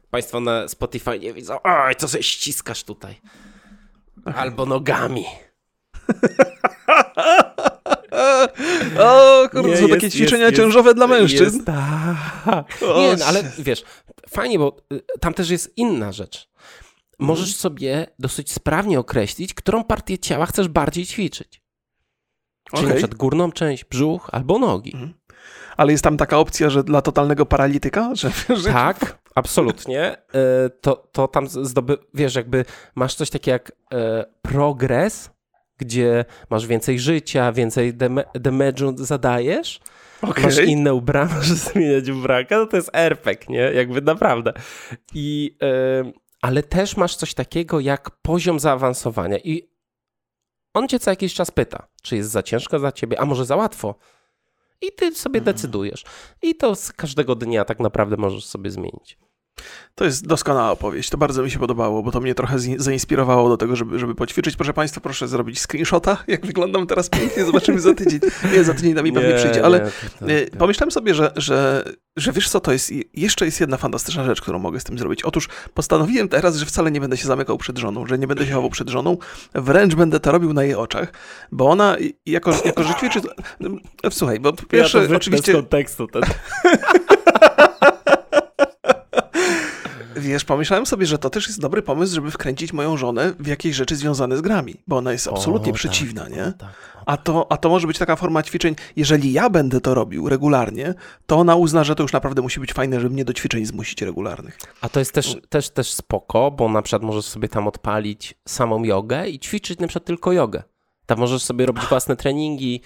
Państwo 0.09 0.39
na 0.39 0.67
Spotify 0.67 1.19
nie 1.19 1.33
widzą. 1.33 1.57
Oj, 1.63 1.95
co 1.95 2.07
sobie 2.07 2.23
ściskasz 2.23 2.83
tutaj. 2.83 3.21
Albo 4.35 4.65
nogami. 4.65 5.25
o, 8.99 9.49
kurde, 9.51 9.69
nie, 9.69 9.77
są 9.77 9.81
jest, 9.81 9.93
takie 9.93 10.11
ćwiczenia 10.11 10.45
jest, 10.45 10.57
ciążowe 10.57 10.89
jest, 10.89 10.97
dla 10.97 11.07
mężczyzn. 11.07 11.63
Tak. 11.63 12.81
Nie, 12.81 13.15
no, 13.19 13.25
ale 13.25 13.43
wiesz, 13.59 13.83
fajnie, 14.29 14.59
bo 14.59 14.77
y, 14.93 15.01
tam 15.19 15.33
też 15.33 15.49
jest 15.49 15.77
inna 15.77 16.11
rzecz. 16.11 16.49
Możesz 17.19 17.47
mhm. 17.47 17.61
sobie 17.61 18.07
dosyć 18.19 18.51
sprawnie 18.51 18.99
określić, 18.99 19.53
którą 19.53 19.83
partię 19.83 20.17
ciała 20.17 20.45
chcesz 20.45 20.67
bardziej 20.67 21.05
ćwiczyć. 21.05 21.63
Czyli 22.73 22.85
okay. 22.85 22.97
przykład 22.97 23.15
górną 23.15 23.51
część, 23.51 23.85
brzuch 23.85 24.29
albo 24.31 24.59
nogi. 24.59 24.93
Mhm. 24.93 25.13
Ale 25.77 25.91
jest 25.91 26.03
tam 26.03 26.17
taka 26.17 26.37
opcja, 26.37 26.69
że 26.69 26.83
dla 26.83 27.01
totalnego 27.01 27.45
paralityka? 27.45 28.09
Że, 28.15 28.31
że... 28.49 28.73
Tak, 28.73 29.22
absolutnie. 29.35 30.17
E, 30.33 30.69
to, 30.69 30.95
to 31.11 31.27
tam 31.27 31.47
zdoby... 31.47 31.97
Wiesz, 32.13 32.35
jakby 32.35 32.65
masz 32.95 33.15
coś 33.15 33.29
takiego 33.29 33.53
jak 33.53 33.71
e, 33.93 34.25
progres, 34.41 35.31
gdzie 35.77 36.25
masz 36.49 36.67
więcej 36.67 36.99
życia, 36.99 37.51
więcej 37.51 37.93
damage'u 38.39 38.97
zadajesz, 38.97 39.79
okay. 40.21 40.43
masz 40.43 40.57
inne 40.57 40.93
ubrania, 40.93 41.35
możesz 41.35 41.57
zmieniać 41.57 42.09
ubranka, 42.09 42.57
no 42.57 42.65
to 42.65 42.77
jest 42.77 42.89
RPG, 42.93 43.45
nie? 43.49 43.59
Jakby 43.59 44.01
naprawdę. 44.01 44.53
I, 45.13 45.57
yy, 45.61 46.13
ale 46.41 46.63
też 46.63 46.97
masz 46.97 47.15
coś 47.15 47.33
takiego 47.33 47.79
jak 47.79 48.11
poziom 48.11 48.59
zaawansowania 48.59 49.37
i 49.37 49.73
on 50.73 50.87
cię 50.87 50.99
co 50.99 51.09
jakiś 51.09 51.33
czas 51.33 51.51
pyta, 51.51 51.87
czy 52.01 52.15
jest 52.15 52.29
za 52.29 52.43
ciężko 52.43 52.79
za 52.79 52.91
ciebie, 52.91 53.19
a 53.19 53.25
może 53.25 53.45
za 53.45 53.55
łatwo. 53.55 53.95
I 54.83 54.91
ty 54.91 55.15
sobie 55.15 55.39
mhm. 55.39 55.55
decydujesz. 55.55 56.03
I 56.41 56.55
to 56.55 56.75
z 56.75 56.91
każdego 56.91 57.35
dnia 57.35 57.65
tak 57.65 57.79
naprawdę 57.79 58.17
możesz 58.17 58.45
sobie 58.45 58.71
zmienić. 58.71 59.17
To 59.95 60.05
jest 60.05 60.27
doskonała 60.27 60.71
opowieść. 60.71 61.09
To 61.09 61.17
bardzo 61.17 61.43
mi 61.43 61.51
się 61.51 61.59
podobało, 61.59 62.03
bo 62.03 62.11
to 62.11 62.21
mnie 62.21 62.35
trochę 62.35 62.59
zainspirowało 62.77 63.49
do 63.49 63.57
tego, 63.57 63.75
żeby, 63.75 63.99
żeby 63.99 64.15
poćwiczyć. 64.15 64.55
Proszę 64.55 64.73
Państwa, 64.73 65.01
proszę 65.01 65.27
zrobić 65.27 65.61
screenshota, 65.61 66.17
jak 66.27 66.45
wyglądam 66.45 66.87
teraz 66.87 67.09
pięknie. 67.09 67.45
Zobaczymy 67.45 67.79
za 67.79 67.93
tydzień. 67.93 68.19
Nie, 68.53 68.63
za 68.63 68.73
tydzień 68.73 68.93
na 68.93 69.01
mi 69.01 69.11
pewnie 69.11 69.35
przyjdzie, 69.35 69.65
ale 69.65 69.91
nie, 70.21 70.35
e, 70.35 70.47
pomyślałem 70.47 70.91
sobie, 70.91 71.13
że, 71.13 71.31
że, 71.35 71.83
że 72.15 72.31
wiesz 72.31 72.49
co, 72.49 72.59
to 72.59 72.71
jest 72.71 72.91
jeszcze 73.13 73.45
jest 73.45 73.59
jedna 73.59 73.77
fantastyczna 73.77 74.23
rzecz, 74.23 74.41
którą 74.41 74.59
mogę 74.59 74.79
z 74.79 74.83
tym 74.83 74.97
zrobić. 74.97 75.23
Otóż 75.23 75.49
postanowiłem 75.73 76.29
teraz, 76.29 76.55
że 76.55 76.65
wcale 76.65 76.91
nie 76.91 77.01
będę 77.01 77.17
się 77.17 77.27
zamykał 77.27 77.57
przed 77.57 77.77
żoną, 77.77 78.05
że 78.05 78.17
nie 78.17 78.27
będę 78.27 78.45
się 78.45 78.53
chował 78.53 78.69
przed 78.69 78.89
żoną, 78.89 79.17
wręcz 79.55 79.95
będę 79.95 80.19
to 80.19 80.31
robił 80.31 80.53
na 80.53 80.63
jej 80.63 80.75
oczach, 80.75 81.13
bo 81.51 81.69
ona 81.69 81.97
jako, 82.25 82.51
jako 82.65 82.83
że 82.83 82.93
ćwiczy... 82.93 83.19
Słuchaj, 84.11 84.39
bo 84.39 84.53
pierwsze 84.53 85.07
ja 85.09 85.15
oczywiście... 85.15 85.51
z 85.51 85.55
kontekstu 85.55 86.07
ten. 86.07 86.23
Wiesz, 90.23 90.45
pomyślałem 90.45 90.85
sobie, 90.85 91.05
że 91.05 91.17
to 91.17 91.29
też 91.29 91.47
jest 91.47 91.61
dobry 91.61 91.81
pomysł, 91.81 92.15
żeby 92.15 92.31
wkręcić 92.31 92.73
moją 92.73 92.97
żonę 92.97 93.33
w 93.39 93.47
jakieś 93.47 93.75
rzeczy 93.75 93.95
związane 93.95 94.37
z 94.37 94.41
grami, 94.41 94.75
bo 94.87 94.97
ona 94.97 95.11
jest 95.11 95.27
absolutnie 95.27 95.71
o, 95.71 95.73
tak, 95.73 95.79
przeciwna, 95.79 96.23
tak, 96.23 96.33
nie? 96.33 96.45
O, 96.45 96.51
tak, 96.51 96.69
o, 96.95 97.03
a, 97.05 97.17
to, 97.17 97.51
a 97.51 97.57
to 97.57 97.69
może 97.69 97.87
być 97.87 97.97
taka 97.97 98.15
forma 98.15 98.43
ćwiczeń, 98.43 98.75
jeżeli 98.95 99.33
ja 99.33 99.49
będę 99.49 99.81
to 99.81 99.93
robił 99.93 100.29
regularnie, 100.29 100.93
to 101.25 101.35
ona 101.35 101.55
uzna, 101.55 101.83
że 101.83 101.95
to 101.95 102.03
już 102.03 102.13
naprawdę 102.13 102.41
musi 102.41 102.59
być 102.59 102.73
fajne, 102.73 102.99
żeby 102.99 103.13
mnie 103.13 103.25
do 103.25 103.33
ćwiczeń 103.33 103.65
zmusić 103.65 104.01
regularnych. 104.01 104.59
A 104.81 104.89
to 104.89 104.99
jest 104.99 105.11
też, 105.11 105.37
też, 105.49 105.69
też 105.69 105.93
spoko, 105.93 106.51
bo 106.51 106.69
na 106.69 106.81
przykład 106.81 107.03
możesz 107.03 107.25
sobie 107.25 107.49
tam 107.49 107.67
odpalić 107.67 108.35
samą 108.47 108.83
jogę 108.83 109.27
i 109.27 109.39
ćwiczyć 109.39 109.79
na 109.79 109.87
przykład 109.87 110.05
tylko 110.05 110.31
jogę. 110.31 110.63
Tam 111.05 111.19
możesz 111.19 111.43
sobie 111.43 111.65
robić 111.65 111.85
własne 111.85 112.15
treningi. 112.15 112.81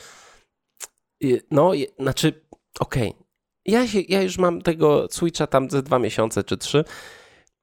No, 1.51 1.71
znaczy, 1.99 2.41
okej, 2.79 3.09
okay 3.09 3.27
ja, 3.67 3.87
się, 3.87 4.01
ja 4.01 4.21
już 4.21 4.37
mam 4.37 4.61
tego 4.61 5.07
Switcha 5.11 5.47
tam 5.47 5.69
ze 5.69 5.83
dwa 5.83 5.99
miesiące 5.99 6.43
czy 6.43 6.57
trzy. 6.57 6.83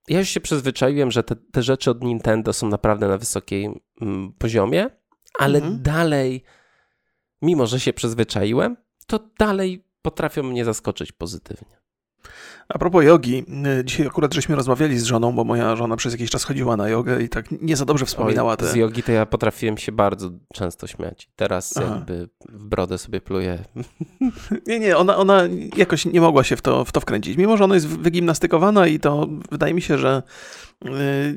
Ja 0.09 0.19
już 0.19 0.29
się 0.29 0.41
przyzwyczaiłem, 0.41 1.11
że 1.11 1.23
te, 1.23 1.37
te 1.37 1.63
rzeczy 1.63 1.91
od 1.91 2.05
Nintendo 2.05 2.53
są 2.53 2.69
naprawdę 2.69 3.09
na 3.09 3.19
wysokim 3.19 3.81
mm, 4.01 4.33
poziomie, 4.33 4.91
ale 5.39 5.59
mhm. 5.59 5.83
dalej, 5.83 6.45
mimo 7.43 7.67
że 7.67 7.81
się 7.81 7.93
przyzwyczaiłem, 7.93 8.77
to 9.07 9.21
dalej 9.39 9.85
potrafią 10.03 10.43
mnie 10.43 10.65
zaskoczyć 10.65 11.13
pozytywnie. 11.13 11.84
A 12.69 12.79
propos 12.79 13.05
jogi, 13.05 13.45
y, 13.81 13.85
dzisiaj 13.85 14.07
akurat 14.07 14.35
żeśmy 14.35 14.57
rozmawiali 14.57 14.99
z 14.99 15.05
żoną, 15.05 15.33
bo 15.33 15.45
moja 15.45 15.77
żona 15.77 15.97
przez 15.97 16.13
jakiś 16.13 16.31
czas 16.31 16.45
chodziła 16.45 16.77
na 16.77 16.89
jogę 16.89 17.23
i 17.23 17.29
tak 17.29 17.47
nie 17.63 17.77
za 17.77 17.85
dobrze 17.85 18.07
wspominała 18.07 18.51
Oj, 18.51 18.57
te... 18.57 18.67
Z 18.67 18.75
jogi 18.75 19.03
to 19.03 19.13
ja 19.13 19.27
potrafiłem 19.27 19.79
się 19.79 19.93
bardzo 19.93 20.31
często 20.53 20.87
śmiać. 20.87 21.29
Teraz 21.37 21.77
Aha. 21.77 21.95
jakby 21.95 22.29
w 22.49 22.65
brodę 22.65 22.99
sobie 22.99 23.21
pluję. 23.21 23.59
Nie, 24.67 24.81
nie, 24.81 24.97
ona, 24.97 25.17
ona 25.17 25.43
jakoś 25.77 26.05
nie 26.05 26.21
mogła 26.21 26.45
się 26.45 26.57
w 26.57 26.63
to, 26.63 26.85
w 26.85 26.93
to 26.93 27.01
wkręcić. 27.01 27.37
Mimo, 27.37 27.57
że 27.57 27.65
ona 27.65 27.75
jest 27.75 27.89
wygimnastykowana 27.89 28.87
i 28.87 29.01
to 29.01 29.29
wydaje 29.51 29.75
mi 29.75 29.83
się, 29.83 29.99
że 29.99 30.23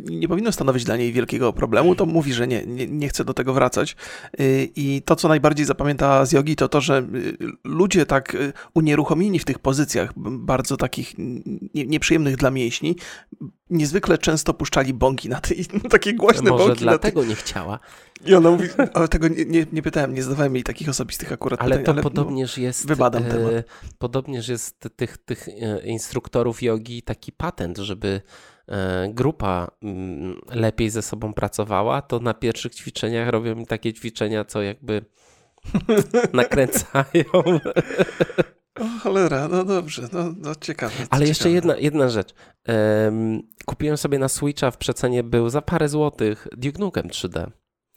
nie 0.10 0.28
powinno 0.28 0.52
stanowić 0.52 0.84
dla 0.84 0.98
niej 0.98 1.14
wielkiego 1.14 1.54
problemu, 1.54 1.96
to 1.96 2.06
mówi, 2.06 2.34
że 2.34 2.48
nie, 2.48 2.66
nie, 2.66 2.88
nie 2.88 3.10
chce 3.10 3.26
do 3.26 3.34
tego 3.34 3.54
wracać. 3.54 3.96
Y, 4.40 4.70
I 4.76 5.02
to, 5.02 5.16
co 5.16 5.28
najbardziej 5.28 5.66
zapamięta 5.66 6.26
z 6.26 6.32
jogi, 6.32 6.56
to 6.56 6.70
to, 6.70 6.82
że 6.82 7.08
y, 7.16 7.38
ludzie 7.64 8.06
tak 8.06 8.38
unieruchomieni 8.74 9.40
w 9.40 9.46
tych 9.46 9.60
pozycjach, 9.60 10.14
bardzo 10.18 10.78
takich 10.78 11.14
nieprzyjemnych 11.74 12.38
dla 12.38 12.52
mięśni, 12.52 12.96
niezwykle 13.70 14.18
często 14.18 14.54
puszczali 14.54 14.94
bąki 14.94 15.30
na 15.30 15.42
tej, 15.42 15.66
takie 15.90 16.14
głośne 16.14 16.52
Może 16.52 16.66
bąki. 16.66 16.80
dlatego 16.80 17.26
nie 17.26 17.36
chciała. 17.36 17.80
I 18.26 18.36
ona 18.36 18.52
mówi, 18.52 18.70
ale 18.94 19.08
tego 19.08 19.28
nie, 19.28 19.46
nie, 19.46 19.66
nie, 19.72 19.82
pytałem, 19.82 20.14
nie 20.14 20.24
zadawałem 20.24 20.56
jej 20.56 20.64
takich 20.64 20.90
osobistych 20.90 21.32
akurat 21.32 21.62
ale 21.62 21.70
pytań, 21.78 21.86
to 21.86 21.92
ale 21.92 22.02
podobnież 22.04 22.58
jest, 22.58 22.88
wybadam 22.88 23.24
e, 23.24 23.30
temat. 23.30 23.52
Podobnież 23.98 24.48
jest 24.48 24.90
tych, 24.96 25.18
tych 25.18 25.48
e, 25.48 25.88
instruktorów 25.88 26.64
jogi 26.64 27.02
taki 27.02 27.32
patent, 27.32 27.78
żeby 27.78 28.22
grupa 29.10 29.72
mm, 29.84 30.42
lepiej 30.50 30.90
ze 30.90 31.02
sobą 31.02 31.34
pracowała, 31.34 32.02
to 32.02 32.20
na 32.20 32.34
pierwszych 32.34 32.76
ćwiczeniach 32.76 33.30
robią 33.30 33.56
mi 33.56 33.68
takie 33.68 33.94
ćwiczenia, 33.94 34.46
co 34.46 34.62
jakby 34.62 35.06
nakręcają. 36.34 37.24
O 38.80 39.00
cholera, 39.04 39.48
no 39.48 39.66
dobrze, 39.66 40.08
no, 40.14 40.34
no 40.38 40.56
ciekawe. 40.56 40.94
Ale 40.96 41.06
ciekawe. 41.08 41.26
jeszcze 41.26 41.50
jedna, 41.50 41.78
jedna 41.78 42.10
rzecz. 42.10 42.34
Um, 42.68 43.42
kupiłem 43.66 43.98
sobie 43.98 44.20
na 44.20 44.28
Switcha 44.28 44.72
w 44.72 44.78
przecenie 44.78 45.24
był 45.24 45.50
za 45.50 45.62
parę 45.62 45.90
złotych 45.90 46.48
Duke 46.58 46.80
Nukem 46.80 47.08
3D. 47.08 47.52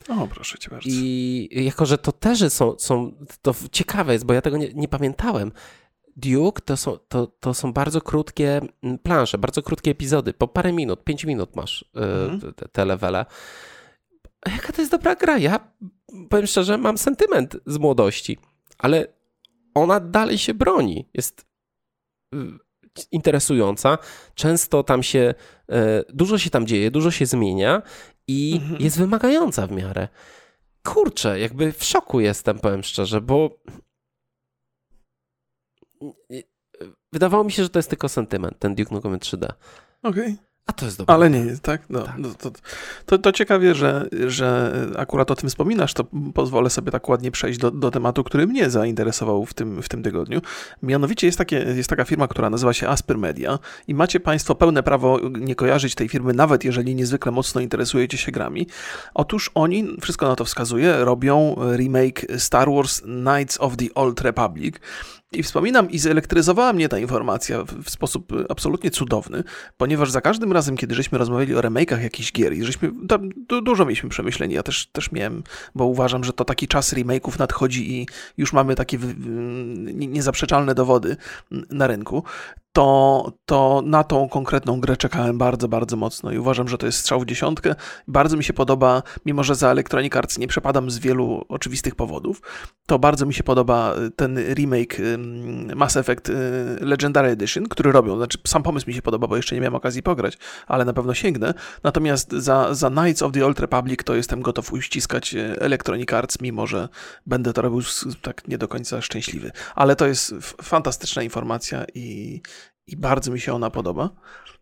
O, 0.08 0.26
proszę 0.26 0.58
cię 0.58 0.70
bardzo. 0.70 0.88
I 0.92 1.48
jako, 1.52 1.86
że 1.86 1.98
to 1.98 2.12
też 2.12 2.52
są, 2.52 2.78
są 2.78 3.12
to 3.42 3.54
ciekawe 3.72 4.12
jest, 4.12 4.24
bo 4.24 4.34
ja 4.34 4.42
tego 4.42 4.56
nie, 4.56 4.72
nie 4.74 4.88
pamiętałem. 4.88 5.52
Duke 6.20 6.62
to 6.62 6.76
są, 6.76 6.98
to, 7.08 7.26
to 7.26 7.54
są 7.54 7.72
bardzo 7.72 8.00
krótkie 8.00 8.60
mm, 8.82 8.98
plansze, 8.98 9.38
bardzo 9.38 9.62
krótkie 9.62 9.90
epizody, 9.90 10.32
po 10.32 10.48
parę 10.48 10.72
minut, 10.72 11.04
pięć 11.04 11.24
minut 11.24 11.56
masz 11.56 11.84
e, 11.96 12.24
mhm. 12.24 12.54
te, 12.54 12.68
te 12.68 12.84
levele. 12.84 13.26
Jaka 14.46 14.72
to 14.72 14.82
jest 14.82 14.92
dobra 14.92 15.14
gra? 15.14 15.38
Ja 15.38 15.72
powiem 16.28 16.46
szczerze, 16.46 16.78
mam 16.78 16.98
sentyment 16.98 17.56
z 17.66 17.78
młodości, 17.78 18.38
ale 18.78 19.06
ona 19.74 20.00
dalej 20.00 20.38
się 20.38 20.54
broni. 20.54 21.08
Jest 21.14 21.46
y, 22.34 22.38
interesująca. 23.12 23.98
Często 24.34 24.82
tam 24.82 25.02
się, 25.02 25.34
e, 25.68 26.04
dużo 26.08 26.38
się 26.38 26.50
tam 26.50 26.66
dzieje, 26.66 26.90
dużo 26.90 27.10
się 27.10 27.26
zmienia 27.26 27.82
i 28.26 28.60
mhm. 28.62 28.80
jest 28.80 28.98
wymagająca 28.98 29.66
w 29.66 29.72
miarę. 29.72 30.08
Kurczę, 30.84 31.40
jakby 31.40 31.72
w 31.72 31.84
szoku 31.84 32.20
jestem, 32.20 32.58
powiem 32.58 32.82
szczerze, 32.82 33.20
bo 33.20 33.60
wydawało 37.12 37.44
mi 37.44 37.52
się, 37.52 37.62
że 37.62 37.68
to 37.68 37.78
jest 37.78 37.90
tylko 37.90 38.08
sentyment, 38.08 38.58
ten 38.58 38.74
Duke 38.74 38.94
Nukem 38.94 39.18
3D. 39.18 39.44
Okej. 40.02 40.22
Okay. 40.22 40.50
A 40.70 40.72
to 40.72 40.84
jest 40.84 40.98
dobre. 40.98 41.14
Ale 41.14 41.30
nie 41.30 41.38
jest, 41.38 41.62
tak? 41.62 41.82
No, 41.88 42.02
tak. 42.02 42.14
No, 42.18 42.28
to, 42.38 42.50
to, 43.06 43.18
to, 43.18 43.32
ciekawie, 43.32 43.74
że, 43.74 44.08
że 44.26 44.72
akurat 44.96 45.30
o 45.30 45.34
tym 45.34 45.48
wspominasz, 45.48 45.94
to 45.94 46.04
pozwolę 46.34 46.70
sobie 46.70 46.92
tak 46.92 47.08
ładnie 47.08 47.30
przejść 47.30 47.58
do, 47.58 47.70
do 47.70 47.90
tematu, 47.90 48.24
który 48.24 48.46
mnie 48.46 48.70
zainteresował 48.70 49.46
w 49.46 49.54
tym, 49.54 49.82
w 49.82 49.88
tym 49.88 50.02
tygodniu. 50.02 50.40
Mianowicie 50.82 51.26
jest, 51.26 51.38
takie, 51.38 51.56
jest 51.56 51.90
taka 51.90 52.04
firma, 52.04 52.28
która 52.28 52.50
nazywa 52.50 52.72
się 52.72 52.88
Asper 52.88 53.18
Media 53.18 53.58
i 53.88 53.94
macie 53.94 54.20
Państwo 54.20 54.54
pełne 54.54 54.82
prawo 54.82 55.20
nie 55.30 55.54
kojarzyć 55.54 55.94
tej 55.94 56.08
firmy, 56.08 56.32
nawet 56.32 56.64
jeżeli 56.64 56.94
niezwykle 56.94 57.32
mocno 57.32 57.60
interesujecie 57.60 58.18
się 58.18 58.32
grami. 58.32 58.66
Otóż 59.14 59.50
oni, 59.54 59.96
wszystko 60.00 60.28
na 60.28 60.36
to 60.36 60.44
wskazuje, 60.44 61.04
robią 61.04 61.56
remake 61.76 62.26
Star 62.38 62.70
Wars 62.70 63.00
Knights 63.00 63.60
of 63.60 63.76
the 63.76 63.86
Old 63.94 64.20
Republic 64.20 64.76
i 65.32 65.42
wspominam, 65.42 65.90
i 65.90 65.98
zelektryzowała 65.98 66.72
mnie 66.72 66.88
ta 66.88 66.98
informacja 66.98 67.64
w 67.64 67.90
sposób 67.90 68.32
absolutnie 68.48 68.90
cudowny, 68.90 69.44
ponieważ 69.76 70.10
za 70.10 70.20
każdym 70.20 70.52
razem, 70.52 70.76
kiedy 70.76 70.94
żeśmy 70.94 71.18
rozmawiali 71.18 71.54
o 71.54 71.60
remake'ach 71.60 72.02
jakichś 72.02 72.32
gier 72.32 72.52
i 72.52 72.64
żeśmy 72.64 72.90
dużo 73.62 73.84
mieliśmy 73.84 74.08
przemyśleń, 74.08 74.50
ja 74.50 74.62
też, 74.62 74.86
też 74.86 75.12
miałem, 75.12 75.42
bo 75.74 75.84
uważam, 75.84 76.24
że 76.24 76.32
to 76.32 76.44
taki 76.44 76.68
czas 76.68 76.94
remake'ów 76.94 77.38
nadchodzi 77.38 78.00
i 78.00 78.06
już 78.36 78.52
mamy 78.52 78.74
takie 78.74 78.98
niezaprzeczalne 79.94 80.74
dowody 80.74 81.16
na 81.50 81.86
rynku, 81.86 82.24
to, 82.72 83.32
to 83.46 83.82
na 83.84 84.04
tą 84.04 84.28
konkretną 84.28 84.80
grę 84.80 84.96
czekałem 84.96 85.38
bardzo, 85.38 85.68
bardzo 85.68 85.96
mocno 85.96 86.32
i 86.32 86.38
uważam, 86.38 86.68
że 86.68 86.78
to 86.78 86.86
jest 86.86 86.98
strzał 86.98 87.20
w 87.20 87.26
dziesiątkę. 87.26 87.74
Bardzo 88.08 88.36
mi 88.36 88.44
się 88.44 88.52
podoba, 88.52 89.02
mimo 89.26 89.44
że 89.44 89.54
za 89.54 89.70
Electronic 89.70 90.16
Arts 90.16 90.38
nie 90.38 90.48
przepadam 90.48 90.90
z 90.90 90.98
wielu 90.98 91.44
oczywistych 91.48 91.94
powodów, 91.94 92.42
to 92.86 92.98
bardzo 92.98 93.26
mi 93.26 93.34
się 93.34 93.42
podoba 93.42 93.94
ten 94.16 94.38
remake 94.54 94.96
Mass 95.76 95.96
Effect 95.96 96.28
y, 96.28 96.34
Legendary 96.80 97.28
Edition, 97.28 97.68
który 97.68 97.92
robią. 97.92 98.16
Znaczy, 98.16 98.38
sam 98.46 98.62
pomysł 98.62 98.86
mi 98.86 98.94
się 98.94 99.02
podoba, 99.02 99.26
bo 99.26 99.36
jeszcze 99.36 99.54
nie 99.54 99.60
miałem 99.60 99.74
okazji 99.74 100.02
pograć, 100.02 100.38
ale 100.66 100.84
na 100.84 100.92
pewno 100.92 101.14
sięgnę. 101.14 101.54
Natomiast 101.82 102.32
za, 102.32 102.74
za 102.74 102.90
Knights 102.90 103.22
of 103.22 103.32
the 103.32 103.46
Old 103.46 103.60
Republic 103.60 104.04
to 104.04 104.14
jestem 104.14 104.42
gotów 104.42 104.72
uściskać 104.72 105.34
y, 105.34 105.56
Electronic 105.60 106.12
Arts, 106.12 106.40
mimo 106.40 106.66
że 106.66 106.88
będę 107.26 107.52
to 107.52 107.62
robił 107.62 107.80
tak 108.22 108.48
nie 108.48 108.58
do 108.58 108.68
końca 108.68 109.00
szczęśliwy. 109.00 109.50
Ale 109.74 109.96
to 109.96 110.06
jest 110.06 110.34
fantastyczna 110.62 111.22
informacja 111.22 111.84
i 111.94 112.40
i 112.92 112.96
bardzo 112.96 113.32
mi 113.32 113.40
się 113.40 113.52
ona 113.52 113.70
podoba. 113.70 114.10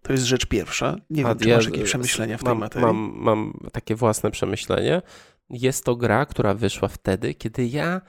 To 0.03 0.13
jest 0.13 0.25
rzecz 0.25 0.47
pierwsza. 0.47 0.97
Nie 1.11 1.25
wiem, 1.25 1.39
czy 1.39 1.49
masz 1.49 1.65
jakieś 1.65 1.85
przemyślenia 1.85 2.39
w 2.39 2.43
mam, 2.43 2.53
tej 2.53 2.61
materii. 2.61 2.87
Mam, 2.87 3.13
mam 3.15 3.53
takie 3.73 3.95
własne 3.95 4.31
przemyślenie. 4.31 5.03
Jest 5.51 5.85
to 5.85 5.97
gra, 5.97 6.27
która 6.27 6.55
wyszła 6.55 6.89
wtedy, 6.89 7.35
kiedy 7.35 7.67
ja 7.67 8.01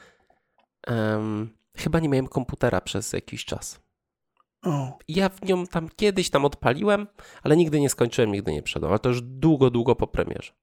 um, 0.87 1.49
chyba 1.77 1.99
nie 1.99 2.09
miałem 2.09 2.27
komputera 2.27 2.81
przez 2.81 3.13
jakiś 3.13 3.45
czas. 3.45 3.81
O. 4.63 4.97
Ja 5.07 5.29
w 5.29 5.41
nią 5.41 5.67
tam 5.67 5.89
kiedyś 5.95 6.29
tam 6.29 6.45
odpaliłem, 6.45 7.07
ale 7.43 7.57
nigdy 7.57 7.79
nie 7.79 7.89
skończyłem, 7.89 8.31
nigdy 8.31 8.51
nie 8.51 8.63
przedałem. 8.63 8.91
Ale 8.91 8.99
to 8.99 9.09
już 9.09 9.21
długo, 9.21 9.69
długo 9.69 9.95
po 9.95 10.07
premierze. 10.07 10.53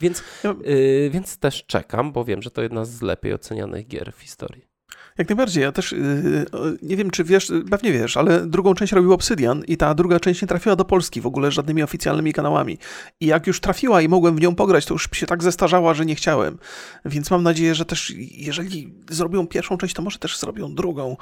Więc, 0.00 0.22
ja... 0.44 0.54
yy, 0.64 1.10
więc 1.10 1.38
też 1.38 1.66
czekam, 1.66 2.12
bo 2.12 2.24
wiem, 2.24 2.42
że 2.42 2.50
to 2.50 2.62
jedna 2.62 2.84
z 2.84 3.02
lepiej 3.02 3.34
ocenianych 3.34 3.86
gier 3.86 4.12
w 4.12 4.20
historii. 4.20 4.73
Jak 5.18 5.28
najbardziej. 5.28 5.62
Ja 5.62 5.72
też 5.72 5.92
yy, 5.92 6.46
nie 6.82 6.96
wiem, 6.96 7.10
czy 7.10 7.24
wiesz, 7.24 7.52
pewnie 7.70 7.92
wiesz, 7.92 8.16
ale 8.16 8.46
drugą 8.46 8.74
część 8.74 8.92
robił 8.92 9.12
Obsydian 9.12 9.64
i 9.68 9.76
ta 9.76 9.94
druga 9.94 10.20
część 10.20 10.42
nie 10.42 10.48
trafiła 10.48 10.76
do 10.76 10.84
Polski 10.84 11.20
w 11.20 11.26
ogóle 11.26 11.52
żadnymi 11.52 11.82
oficjalnymi 11.82 12.32
kanałami. 12.32 12.78
I 13.20 13.26
jak 13.26 13.46
już 13.46 13.60
trafiła 13.60 14.02
i 14.02 14.08
mogłem 14.08 14.36
w 14.36 14.40
nią 14.40 14.54
pograć, 14.54 14.86
to 14.86 14.94
już 14.94 15.08
się 15.12 15.26
tak 15.26 15.42
zestarzała, 15.42 15.94
że 15.94 16.06
nie 16.06 16.14
chciałem. 16.14 16.58
Więc 17.04 17.30
mam 17.30 17.42
nadzieję, 17.42 17.74
że 17.74 17.84
też 17.84 18.12
jeżeli 18.30 18.94
zrobią 19.10 19.46
pierwszą 19.46 19.76
część, 19.76 19.94
to 19.94 20.02
może 20.02 20.18
też 20.18 20.38
zrobią 20.38 20.74
drugą. 20.74 21.16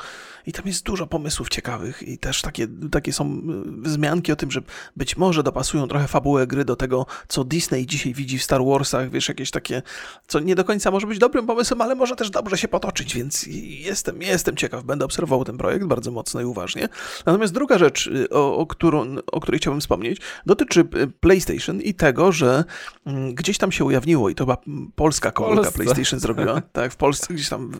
I 0.46 0.52
tam 0.52 0.66
jest 0.66 0.84
dużo 0.84 1.06
pomysłów 1.06 1.48
ciekawych 1.48 2.02
i 2.02 2.18
też 2.18 2.42
takie, 2.42 2.66
takie 2.90 3.12
są 3.12 3.32
y, 3.32 3.40
wzmianki 3.82 4.32
o 4.32 4.36
tym, 4.36 4.50
że 4.50 4.62
być 4.96 5.16
może 5.16 5.42
dopasują 5.42 5.88
trochę 5.88 6.08
fabułę 6.08 6.46
gry 6.46 6.64
do 6.64 6.76
tego, 6.76 7.06
co 7.28 7.44
Disney 7.44 7.86
dzisiaj 7.86 8.14
widzi 8.14 8.38
w 8.38 8.42
Star 8.42 8.64
Warsach, 8.64 9.10
wiesz, 9.10 9.28
jakieś 9.28 9.50
takie, 9.50 9.82
co 10.26 10.40
nie 10.40 10.54
do 10.54 10.64
końca 10.64 10.90
może 10.90 11.06
być 11.06 11.18
dobrym 11.18 11.46
pomysłem, 11.46 11.80
ale 11.80 11.94
może 11.94 12.16
też 12.16 12.30
dobrze 12.30 12.58
się 12.58 12.68
potoczyć, 12.68 13.14
więc 13.14 13.48
jestem, 13.82 14.22
jestem 14.22 14.56
ciekaw, 14.56 14.84
będę 14.84 15.04
obserwował 15.04 15.44
ten 15.44 15.58
projekt 15.58 15.84
bardzo 15.84 16.10
mocno 16.10 16.40
i 16.40 16.44
uważnie. 16.44 16.88
Natomiast 17.26 17.52
druga 17.54 17.78
rzecz, 17.78 18.06
y, 18.06 18.30
o, 18.30 18.56
o, 18.56 18.66
którą, 18.66 19.16
o 19.32 19.40
której 19.40 19.58
chciałbym 19.58 19.80
wspomnieć, 19.80 20.20
dotyczy 20.46 20.80
y, 20.80 21.06
PlayStation 21.20 21.80
i 21.80 21.94
tego, 21.94 22.32
że 22.32 22.64
mm, 23.06 23.34
gdzieś 23.34 23.58
tam 23.58 23.72
się 23.72 23.84
ujawniło, 23.84 24.30
i 24.30 24.34
to 24.34 24.44
chyba 24.44 24.56
polska 24.94 25.30
komórka 25.30 25.70
PlayStation 25.70 26.20
zrobiła, 26.20 26.62
tak, 26.72 26.92
w 26.92 26.96
Polsce 26.96 27.34
gdzieś 27.34 27.48
tam 27.48 27.72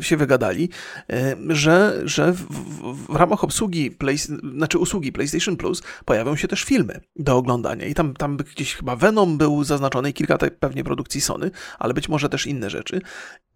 się 0.00 0.16
wygadali, 0.16 0.68
y, 1.12 1.36
że, 1.48 2.00
że 2.04 2.32
w, 2.32 2.42
w, 2.42 3.12
w 3.12 3.16
ramach 3.16 3.44
obsługi, 3.44 3.90
play, 3.90 4.18
znaczy 4.54 4.78
usługi 4.78 5.12
PlayStation 5.12 5.56
Plus 5.56 5.82
pojawią 6.04 6.36
się 6.36 6.48
też 6.48 6.64
filmy 6.64 7.00
do 7.16 7.36
oglądania 7.36 7.86
i 7.86 7.94
tam, 7.94 8.14
tam 8.14 8.36
gdzieś 8.36 8.74
chyba 8.74 8.96
Venom 8.96 9.38
był 9.38 9.64
zaznaczony 9.64 10.10
i 10.10 10.12
kilka 10.12 10.38
pewnie 10.60 10.84
produkcji 10.84 11.20
Sony, 11.20 11.50
ale 11.78 11.94
być 11.94 12.08
może 12.08 12.28
też 12.28 12.46
inne 12.46 12.70
rzeczy. 12.70 13.00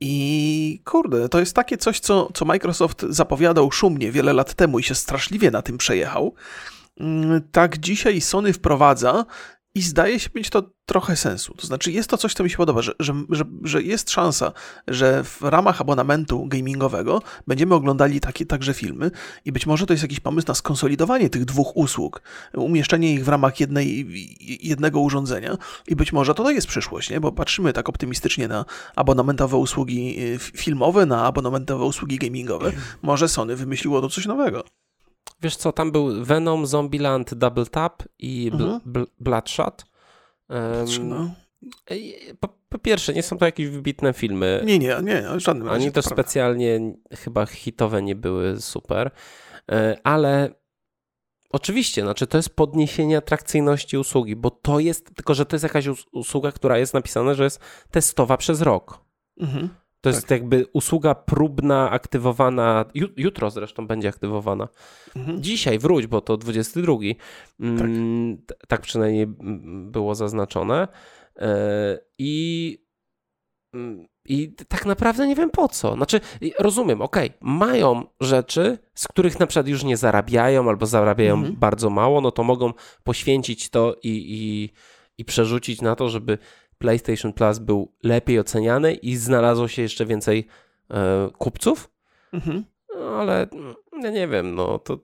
I 0.01 0.81
kurde, 0.85 1.29
to 1.33 1.41
jest 1.41 1.57
takie 1.57 1.77
coś, 1.77 2.01
co, 2.01 2.29
co 2.35 2.45
Microsoft 2.45 3.03
zapowiadał 3.09 3.73
szumnie 3.73 4.13
wiele 4.13 4.33
lat 4.33 4.55
temu 4.55 4.79
i 4.79 4.83
się 4.83 4.95
straszliwie 4.95 5.51
na 5.51 5.63
tym 5.63 5.79
przejechał. 5.79 6.35
Mm, 7.01 7.43
tak 7.53 7.79
dzisiaj 7.79 8.21
Sony 8.21 8.53
wprowadza 8.53 9.25
I 9.75 9.83
zdaje 9.83 10.21
się 10.21 10.31
mieć 10.35 10.51
to 10.51 10.71
trochę 10.87 11.17
sensu. 11.17 11.55
To 11.55 11.67
znaczy, 11.67 11.93
jest 11.93 12.11
to 12.11 12.17
coś, 12.17 12.35
co 12.35 12.45
mi 12.45 12.51
się 12.51 12.57
podoba, 12.57 12.83
że, 12.83 12.93
że, 13.01 13.15
że, 13.31 13.45
że 13.63 13.83
jest 13.83 14.11
szansa, 14.11 14.53
że 14.89 15.25
w 15.25 15.43
ramach 15.43 15.81
abonamentu 15.81 16.47
gamingowego 16.47 17.23
będziemy 17.47 17.75
oglądali 17.75 18.21
takie 18.21 18.47
także 18.47 18.75
filmy 18.75 19.11
i 19.45 19.53
być 19.53 19.67
może 19.67 19.87
to 19.87 19.93
jest 19.93 20.03
jakiś 20.03 20.21
pomysł 20.21 20.49
na 20.49 20.55
skonsolidowanie 20.55 21.31
tych 21.31 21.45
dwóch 21.45 21.77
usług, 21.77 22.23
umieszczenie 22.55 23.13
ich 23.15 23.25
w 23.25 23.29
ramach 23.29 23.61
jednej, 23.61 24.07
jednego 24.61 25.01
urządzenia 25.01 25.57
i 25.89 25.97
być 25.97 26.13
może 26.13 26.35
to, 26.35 26.43
to 26.45 26.51
jest 26.51 26.67
przyszłość, 26.67 27.11
nie? 27.11 27.21
bo 27.21 27.33
patrzymy 27.33 27.73
tak 27.73 27.89
optymistycznie 27.89 28.49
na 28.49 28.65
abonamentowe 28.97 29.57
usługi 29.57 30.23
y, 30.35 30.39
filmowe, 30.39 31.07
na 31.07 31.25
abonamentowe 31.25 31.85
usługi 31.85 32.19
gamingowe. 32.19 32.73
Może 33.03 33.29
Sony 33.29 33.57
wymyśliło 33.57 34.01
to 34.01 34.09
coś 34.09 34.27
nowego. 34.27 34.65
Wiesz 35.43 35.57
co, 35.57 35.73
tam 35.73 35.93
był 35.93 36.25
Venom, 36.25 36.67
Zombieland, 36.67 37.35
Double 37.35 37.67
Tap 37.67 38.03
i 38.19 38.51
Bl 38.51 38.63
mhm. 38.63 38.81
Bl 38.85 39.03
Bloodshot. 39.21 39.85
Um, 40.49 41.35
po, 42.41 42.49
po, 42.69 42.79
pierwsze, 42.79 43.13
nie 43.13 43.23
są 43.23 43.39
to 43.39 43.45
jakieś 43.45 43.69
wybitne 43.69 44.13
filmy. 44.13 44.63
Nie, 44.65 44.79
nie, 44.79 44.97
nie, 45.03 45.41
żadnym 45.41 45.69
razie. 45.69 45.83
Ani 45.83 45.93
to 45.93 46.03
specjalnie 46.03 46.95
chyba 47.13 47.47
hitowe 47.47 48.03
nie 48.03 48.17
były 48.17 48.61
super, 48.61 49.11
e, 49.73 49.97
ale 50.05 50.55
oczywiście, 51.51 52.03
znaczy 52.03 52.27
to 52.27 52.37
jest 52.37 52.57
podniesienie 52.57 53.17
atrakcyjności 53.17 53.99
usługi, 53.99 54.37
bo 54.37 54.51
to 54.51 54.81
jest, 54.81 55.15
tylko 55.15 55.35
że 55.35 55.47
to 55.47 55.57
jest 55.57 55.63
jakaś 55.63 55.87
usługa, 56.13 56.53
która 56.53 56.79
jest 56.79 56.95
napisana, 56.95 57.35
że 57.35 57.45
jest 57.45 57.61
testowa 57.91 58.37
przez 58.37 58.63
rok. 58.63 59.05
Mhm. 59.41 59.69
To 60.03 60.11
jest 60.11 60.23
tak. 60.23 60.31
jakby 60.31 60.67
usługa 60.73 61.15
próbna, 61.15 61.91
aktywowana, 61.91 62.85
jutro 63.17 63.51
zresztą 63.51 63.87
będzie 63.87 64.09
aktywowana. 64.09 64.69
Mhm. 65.17 65.43
Dzisiaj 65.43 65.79
wróć, 65.79 66.07
bo 66.07 66.21
to 66.21 66.37
22. 66.37 66.93
Mm, 67.61 68.39
tak. 68.47 68.59
tak 68.69 68.81
przynajmniej 68.81 69.27
było 69.91 70.15
zaznaczone. 70.15 70.89
E, 71.39 71.99
I, 72.19 72.79
mm, 73.75 74.07
I 74.25 74.53
tak 74.69 74.87
naprawdę 74.87 75.27
nie 75.27 75.37
wiem 75.37 75.51
po 75.51 75.69
co. 75.69 75.95
Znaczy, 75.95 76.21
rozumiem, 76.59 77.03
ok, 77.03 77.17
mają 77.41 78.05
rzeczy, 78.21 78.79
z 78.95 79.09
których 79.09 79.41
na 79.41 79.47
przykład 79.47 79.69
już 79.69 79.85
nie 79.85 79.97
zarabiają 79.97 80.69
albo 80.69 80.87
zarabiają 80.87 81.35
mhm. 81.35 81.57
bardzo 81.57 81.91
mało, 81.91 82.21
no 82.21 82.31
to 82.31 82.45
mogą 82.45 82.73
poświęcić 83.05 83.71
to 83.71 83.97
i, 84.03 84.09
i, 84.11 84.71
i 85.19 85.25
przerzucić 85.25 85.81
na 85.81 85.97
to, 85.97 86.09
żeby 86.09 86.39
PlayStation 86.83 87.33
Plus 87.33 87.59
był 87.59 87.93
lepiej 88.03 88.39
oceniany 88.39 88.95
i 88.95 89.17
znalazło 89.17 89.69
się 89.69 89.83
jeszcze 89.83 90.07
więcej 90.07 90.47
e, 90.91 91.29
kupców. 91.39 91.91
Mhm. 92.33 92.65
No, 92.95 93.05
ale 93.05 93.47
ja 94.03 94.11
nie 94.11 94.29
wiem, 94.29 94.55
no 94.55 94.79
to 94.79 94.99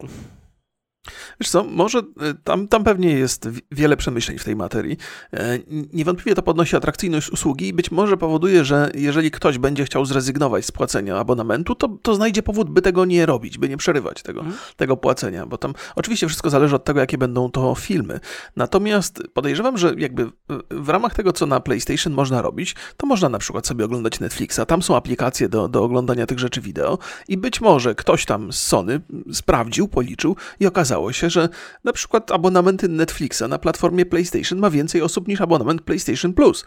Wiesz 1.40 1.50
co, 1.50 1.64
może 1.64 1.99
e, 1.99 2.02
tam, 2.45 2.69
tam 2.69 2.85
pewnie 2.85 3.12
jest 3.12 3.49
wiele 3.73 3.97
przemyśleń 3.97 4.38
w 4.38 4.45
tej 4.45 4.57
materii. 4.57 4.97
E, 5.33 5.59
niewątpliwie 5.93 6.35
to 6.35 6.43
podnosi 6.43 6.76
atrakcyjność 6.76 7.31
usługi 7.31 7.69
i 7.69 7.73
być 7.73 7.90
może 7.90 8.17
powoduje, 8.17 8.64
że 8.64 8.90
jeżeli 8.95 9.31
ktoś 9.31 9.59
będzie 9.59 9.85
chciał 9.85 10.05
zrezygnować 10.05 10.67
z 10.67 10.73
płacenia 10.73 11.17
abonamentu, 11.17 11.75
to, 11.75 11.88
to 12.02 12.14
znajdzie 12.14 12.43
powód, 12.43 12.71
by 12.71 12.83
tego 12.83 13.05
nie 13.05 13.26
robić, 13.26 13.59
by 13.59 13.69
nie 13.69 13.76
przerywać 13.76 14.23
tego, 14.23 14.40
hmm. 14.40 14.59
tego 14.76 14.97
płacenia, 14.97 15.47
bo 15.47 15.59
tam 15.59 15.75
oczywiście 15.97 16.26
wszystko 16.26 16.50
zależy 16.50 16.76
od 16.76 16.85
tego, 16.85 17.00
jakie 17.00 17.19
będą 17.19 17.50
to 17.50 17.75
filmy. 17.75 18.21
Natomiast 18.57 19.23
podejrzewam, 19.35 19.78
że 19.78 19.95
jakby 19.99 20.31
w 20.71 20.88
ramach 20.88 21.14
tego, 21.14 21.33
co 21.33 21.47
na 21.47 21.61
PlayStation 21.61 22.12
można 22.12 22.43
robić, 22.43 22.76
to 22.97 23.07
można 23.07 23.28
na 23.28 23.38
przykład 23.38 23.67
sobie 23.67 23.85
oglądać 23.85 24.21
Netflixa, 24.21 24.61
tam 24.67 24.83
są 24.83 24.97
aplikacje 24.97 25.49
do, 25.49 25.69
do 25.69 25.85
oglądania 25.85 26.26
tych 26.26 26.38
rzeczy 26.38 26.61
wideo 26.61 26.99
i 27.28 27.37
być 27.37 27.61
może 27.61 27.95
ktoś 27.95 28.25
tam 28.25 28.52
z 28.52 28.61
Sony 28.61 29.00
sprawdził, 29.33 29.88
policzył 29.88 30.37
i 30.61 30.67
okazało 30.67 30.88
okazało 30.88 31.12
się, 31.12 31.30
że 31.30 31.49
na 31.85 31.92
przykład 31.92 32.30
abonamenty 32.30 32.88
Netflixa 32.88 33.42
na 33.49 33.59
platformie 33.59 34.07
PlayStation 34.07 34.59
ma 34.59 34.71
więcej 34.71 35.02
osób 35.02 35.28
niż 35.28 35.40
abonament 35.40 35.83
PlayStation 35.83 36.33
Plus. 36.33 36.64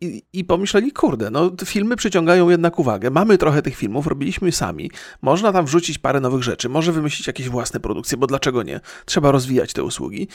I, 0.00 0.22
I, 0.32 0.44
pomyśleli, 0.44 0.92
kurde, 0.92 1.30
no 1.30 1.50
filmy 1.64 1.96
przyciągają 1.96 2.50
jednak 2.50 2.78
uwagę. 2.78 3.10
Mamy 3.10 3.38
trochę 3.38 3.62
tych 3.62 3.76
filmów, 3.76 4.06
robiliśmy 4.06 4.52
sami. 4.52 4.90
Można 5.22 5.52
tam 5.52 5.66
wrzucić 5.66 5.98
parę 5.98 6.20
nowych 6.20 6.42
rzeczy, 6.42 6.68
może 6.68 6.92
wymyślić 6.92 7.26
jakieś 7.26 7.48
własne 7.48 7.80
produkcje, 7.80 8.18
bo 8.18 8.26
dlaczego 8.26 8.62
nie? 8.62 8.80
Trzeba 9.04 9.32
rozwijać 9.32 9.72
te 9.72 9.84
usługi. 9.84 10.28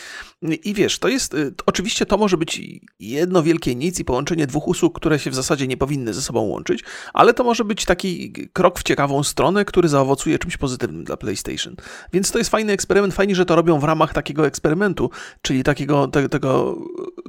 I 0.64 0.74
wiesz, 0.74 1.00
to 1.00 1.08
jest, 1.08 1.34
y, 1.34 1.54
oczywiście 1.66 2.06
to 2.06 2.18
może 2.18 2.38
być 2.38 2.62
jedno 3.00 3.44
wielkie 3.44 3.76
nic 3.76 4.00
i 4.00 4.06
połączenie 4.06 4.48
dwóch 4.48 4.68
usług, 4.68 5.00
które 5.00 5.20
się 5.20 5.32
w 5.32 5.36
zasadzie 5.36 5.68
nie 5.68 5.78
powinny 5.78 6.14
ze 6.14 6.22
sobą 6.22 6.42
łączyć, 6.42 6.84
ale 7.14 7.34
to 7.34 7.44
może 7.44 7.64
być 7.64 7.86
taki 7.86 8.34
krok 8.54 8.80
w 8.80 8.84
ciekawą 8.84 9.24
stronę, 9.24 9.66
który 9.66 9.90
zaowocuje 9.90 10.40
czymś 10.40 10.58
pozytywnym 10.58 11.04
dla 11.04 11.18
PlayStation. 11.18 11.76
Więc 12.14 12.32
to 12.32 12.38
jest 12.38 12.50
fajny 12.50 12.74
eksperyment, 12.74 13.14
fajnie, 13.14 13.36
że 13.36 13.46
to 13.46 13.56
robią 13.56 13.80
w 13.80 13.84
ramach 13.84 14.14
takiego 14.14 14.48
eksperymentu, 14.48 15.10
czyli 15.42 15.64
takiego 15.64 16.08
te, 16.08 16.30
tego, 16.30 16.78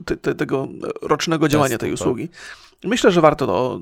te, 0.05 0.35
tego 0.35 0.69
rocznego 1.03 1.49
działania 1.49 1.79
tej 1.79 1.88
tej 1.89 1.95
usługi. 1.95 2.29
Myślę, 2.85 3.11
że 3.11 3.21
warto 3.21 3.47
to, 3.47 3.81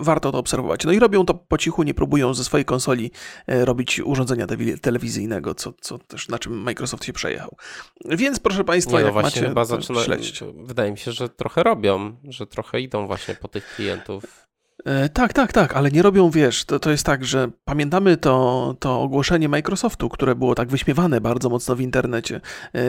warto 0.00 0.32
to 0.32 0.38
obserwować. 0.38 0.84
No 0.84 0.92
i 0.92 0.98
robią 0.98 1.26
to 1.26 1.34
po 1.34 1.58
cichu, 1.58 1.82
nie 1.82 1.94
próbują 1.94 2.34
ze 2.34 2.44
swojej 2.44 2.64
konsoli 2.64 3.10
e, 3.46 3.64
robić 3.64 4.00
urządzenia 4.00 4.46
telewizyjnego, 4.80 5.54
co, 5.54 5.72
co 5.80 5.98
też 5.98 6.28
na 6.28 6.38
czym 6.38 6.62
Microsoft 6.62 7.04
się 7.04 7.12
przejechał. 7.12 7.56
Więc 8.04 8.38
proszę 8.38 8.64
Państwa, 8.64 8.92
nie, 8.92 9.04
no 9.04 9.06
jak 9.06 9.14
macie, 9.14 9.54
zaczyna, 9.64 10.04
śledzić. 10.04 10.40
Wydaje 10.54 10.90
mi 10.90 10.98
się, 10.98 11.12
że 11.12 11.28
trochę 11.28 11.62
robią, 11.62 12.16
że 12.28 12.46
trochę 12.46 12.80
idą 12.80 13.06
właśnie 13.06 13.34
po 13.34 13.48
tych 13.48 13.74
klientów. 13.76 14.45
E, 14.86 15.08
tak, 15.08 15.32
tak, 15.32 15.52
tak, 15.52 15.76
ale 15.76 15.90
nie 15.90 16.02
robią, 16.02 16.30
wiesz, 16.30 16.64
to, 16.64 16.78
to 16.78 16.90
jest 16.90 17.06
tak, 17.06 17.24
że 17.24 17.50
pamiętamy 17.64 18.16
to, 18.16 18.76
to 18.78 19.00
ogłoszenie 19.00 19.48
Microsoftu, 19.48 20.08
które 20.08 20.34
było 20.34 20.54
tak 20.54 20.68
wyśmiewane 20.68 21.20
bardzo 21.20 21.48
mocno 21.48 21.76
w 21.76 21.80
internecie. 21.80 22.40
E, 22.74 22.80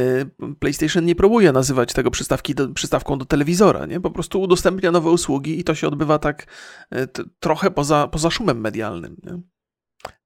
PlayStation 0.60 1.06
nie 1.06 1.16
próbuje 1.16 1.52
nazywać 1.52 1.94
tego 1.94 2.12
przystawki 2.12 2.56
do, 2.56 2.70
przystawką 2.70 3.18
do 3.18 3.26
telewizora, 3.26 3.86
nie? 3.86 4.00
Po 4.00 4.12
prostu 4.12 4.42
udostępnia 4.42 4.92
nowe 4.92 5.10
usługi 5.10 5.60
i 5.60 5.64
to 5.64 5.76
się 5.76 5.88
odbywa 5.88 6.20
tak 6.20 6.48
e, 6.92 7.08
trochę 7.40 7.72
poza, 7.72 8.08
poza 8.08 8.32
szumem 8.32 8.60
medialnym, 8.62 9.16
nie? 9.24 9.42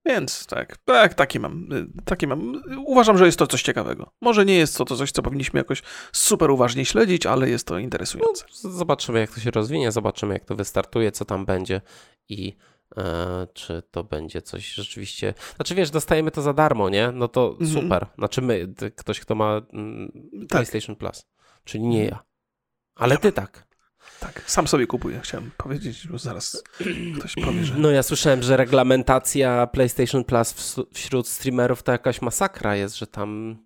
Więc 0.05 0.45
tak, 0.45 0.77
tak, 0.77 1.13
takie 1.13 1.39
mam, 1.39 1.69
takie 2.05 2.27
mam. 2.27 2.61
Uważam, 2.85 3.17
że 3.17 3.25
jest 3.25 3.39
to 3.39 3.47
coś 3.47 3.61
ciekawego. 3.61 4.11
Może 4.21 4.45
nie 4.45 4.55
jest 4.55 4.77
to, 4.77 4.85
to 4.85 4.97
coś, 4.97 5.11
co 5.11 5.21
powinniśmy 5.21 5.59
jakoś 5.59 5.81
super 6.11 6.51
uważnie 6.51 6.85
śledzić, 6.85 7.25
ale 7.25 7.49
jest 7.49 7.67
to 7.67 7.77
interesujące. 7.77 8.45
No, 8.63 8.69
zobaczymy, 8.69 9.19
jak 9.19 9.31
to 9.31 9.39
się 9.39 9.51
rozwinie, 9.51 9.91
zobaczymy, 9.91 10.33
jak 10.33 10.45
to 10.45 10.55
wystartuje, 10.55 11.11
co 11.11 11.25
tam 11.25 11.45
będzie 11.45 11.81
i 12.29 12.57
e, 12.97 13.47
czy 13.53 13.83
to 13.91 14.03
będzie 14.03 14.41
coś 14.41 14.73
rzeczywiście. 14.73 15.33
Znaczy, 15.55 15.75
wiesz, 15.75 15.89
dostajemy 15.89 16.31
to 16.31 16.41
za 16.41 16.53
darmo, 16.53 16.89
nie? 16.89 17.11
No 17.11 17.27
to 17.27 17.57
mhm. 17.59 17.71
super. 17.71 18.07
Znaczy, 18.17 18.41
my, 18.41 18.73
ktoś, 18.95 19.19
kto 19.19 19.35
ma 19.35 19.61
mm, 19.73 20.11
tak. 20.39 20.47
PlayStation 20.49 20.95
Plus, 20.95 21.25
czyli 21.63 21.83
nie 21.83 22.05
ja. 22.05 22.23
Ale 22.95 23.17
ty 23.17 23.31
tak. 23.31 23.70
Tak, 24.21 24.43
sam 24.45 24.67
sobie 24.67 24.87
kupuję, 24.87 25.19
chciałem 25.23 25.51
powiedzieć, 25.57 26.07
bo 26.07 26.17
zaraz 26.17 26.63
ktoś 27.19 27.35
powie, 27.45 27.63
że... 27.65 27.73
No 27.77 27.91
ja 27.91 28.03
słyszałem, 28.03 28.43
że 28.43 28.57
reglamentacja 28.57 29.67
PlayStation 29.67 30.23
Plus 30.23 30.75
wśród 30.93 31.27
streamerów 31.27 31.83
to 31.83 31.91
jakaś 31.91 32.21
masakra 32.21 32.75
jest, 32.75 32.97
że 32.97 33.07
tam... 33.07 33.57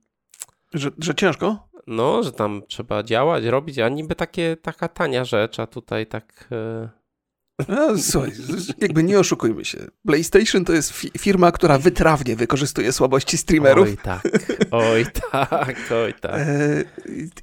Że, 0.74 0.91
że 1.00 1.15
ciężko? 1.15 1.68
No, 1.88 2.24
że 2.24 2.32
tam 2.32 2.62
trzeba 2.68 3.04
działać, 3.04 3.44
robić, 3.44 3.80
a 3.80 3.89
niby 3.89 4.15
takie, 4.15 4.58
taka 4.62 4.88
tania 4.88 5.26
rzecz, 5.26 5.60
a 5.60 5.68
tutaj 5.68 6.08
tak... 6.08 6.48
Yy 6.52 7.05
no, 7.68 7.98
słuchaj, 7.98 8.32
jakby 8.78 9.04
nie 9.04 9.20
oszukujmy 9.20 9.65
się. 9.65 9.78
PlayStation 10.06 10.65
to 10.65 10.74
jest 10.74 10.91
fi 10.91 11.12
firma, 11.18 11.52
która 11.52 11.78
wytrawnie 11.78 12.36
wykorzystuje 12.36 12.91
słabości 12.91 13.38
streamerów. 13.38 13.88
Oj 13.88 13.98
tak, 13.98 14.22
oj 14.72 15.06
tak, 15.32 15.78
oj 16.06 16.13
tak. 16.22 16.34
E, 16.34 16.84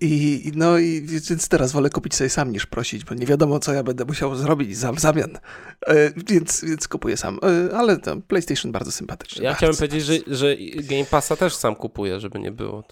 I, 0.01 0.53
no 0.55 0.79
i 0.79 1.03
więc 1.03 1.49
teraz 1.49 1.73
wolę 1.73 1.91
kupić 1.91 2.15
sobie 2.15 2.31
sam 2.31 2.53
niż 2.53 2.67
prosić, 2.67 3.05
bo 3.05 3.15
nie 3.15 3.27
wiadomo, 3.27 3.59
co 3.59 3.73
ja 3.73 3.83
będę 3.83 4.05
musiał 4.05 4.37
zrobić 4.37 4.77
za, 4.77 4.93
w 4.93 5.01
zamian. 5.01 5.39
E, 5.87 6.11
więc, 6.29 6.65
więc 6.65 6.89
kupuję 6.89 7.17
sam. 7.17 7.39
E, 7.71 7.77
ale 7.77 7.99
PlayStation 8.29 8.73
bardzo 8.73 8.93
sympatyczny. 8.93 9.45
Ja 9.45 9.51
bardzo 9.51 9.57
chciałem 9.57 9.77
powiedzieć, 9.77 10.05
że, 10.05 10.37
że 10.37 10.57
Game 10.83 11.05
Passa 11.05 11.37
też 11.37 11.55
sam 11.55 11.77
kupuję, 11.77 12.21
żeby 12.21 12.39
nie 12.39 12.53
było. 12.53 12.85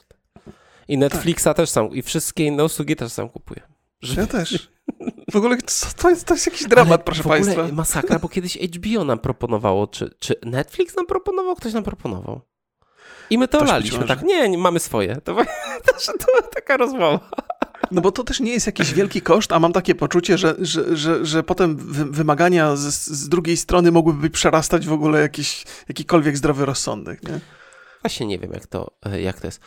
I 0.88 0.98
Netflixa 0.98 1.44
tak. 1.44 1.56
też 1.56 1.70
sam, 1.70 1.90
i 1.90 2.02
wszystkie 2.02 2.44
inne 2.44 2.64
usługi 2.64 2.96
też 2.96 3.12
sam 3.12 3.28
kupuję. 3.28 3.60
Żeby... 4.02 4.20
Ja 4.20 4.26
też. 4.26 4.70
W 5.32 5.36
ogóle 5.36 5.56
to 5.96 6.10
jest, 6.10 6.24
to 6.24 6.34
jest 6.34 6.46
jakiś 6.46 6.64
dramat, 6.68 6.88
Ale 6.88 6.98
proszę 6.98 7.22
w 7.22 7.26
ogóle 7.26 7.40
Państwa. 7.40 7.68
masakra, 7.74 8.18
bo 8.18 8.28
kiedyś 8.28 8.56
HBO 8.56 9.04
nam 9.04 9.18
proponowało, 9.18 9.86
czy, 9.86 10.10
czy 10.18 10.34
Netflix 10.42 10.96
nam 10.96 11.06
proponował, 11.06 11.56
ktoś 11.56 11.72
nam 11.72 11.82
proponował. 11.82 12.40
I 13.30 13.38
my 13.38 13.48
to 13.48 13.58
Też 13.58 13.68
olaliśmy, 13.68 14.06
tak, 14.06 14.22
nie, 14.22 14.48
nie, 14.48 14.58
mamy 14.58 14.80
swoje. 14.80 15.16
To, 15.16 15.34
to, 15.86 15.92
to 16.18 16.48
taka 16.54 16.76
rozmowa. 16.76 17.30
No 17.90 18.00
bo 18.00 18.12
to 18.12 18.24
też 18.24 18.40
nie 18.40 18.52
jest 18.52 18.66
jakiś 18.66 18.94
wielki 18.94 19.22
koszt, 19.22 19.52
a 19.52 19.58
mam 19.58 19.72
takie 19.72 19.94
poczucie, 19.94 20.38
że, 20.38 20.54
że, 20.58 20.96
że, 20.96 21.26
że 21.26 21.42
potem 21.42 21.76
wymagania 22.12 22.76
z, 22.76 22.94
z 23.06 23.28
drugiej 23.28 23.56
strony 23.56 23.92
mogłyby 23.92 24.30
przerastać 24.30 24.86
w 24.86 24.92
ogóle 24.92 25.20
jakiś, 25.20 25.64
jakikolwiek 25.88 26.36
zdrowy 26.36 26.66
rozsądek, 26.66 27.22
nie? 27.22 27.40
Właśnie 28.02 28.26
nie 28.26 28.38
wiem, 28.38 28.52
jak 28.52 28.66
to, 28.66 28.90
jak 29.20 29.40
to 29.40 29.46
jest. 29.46 29.60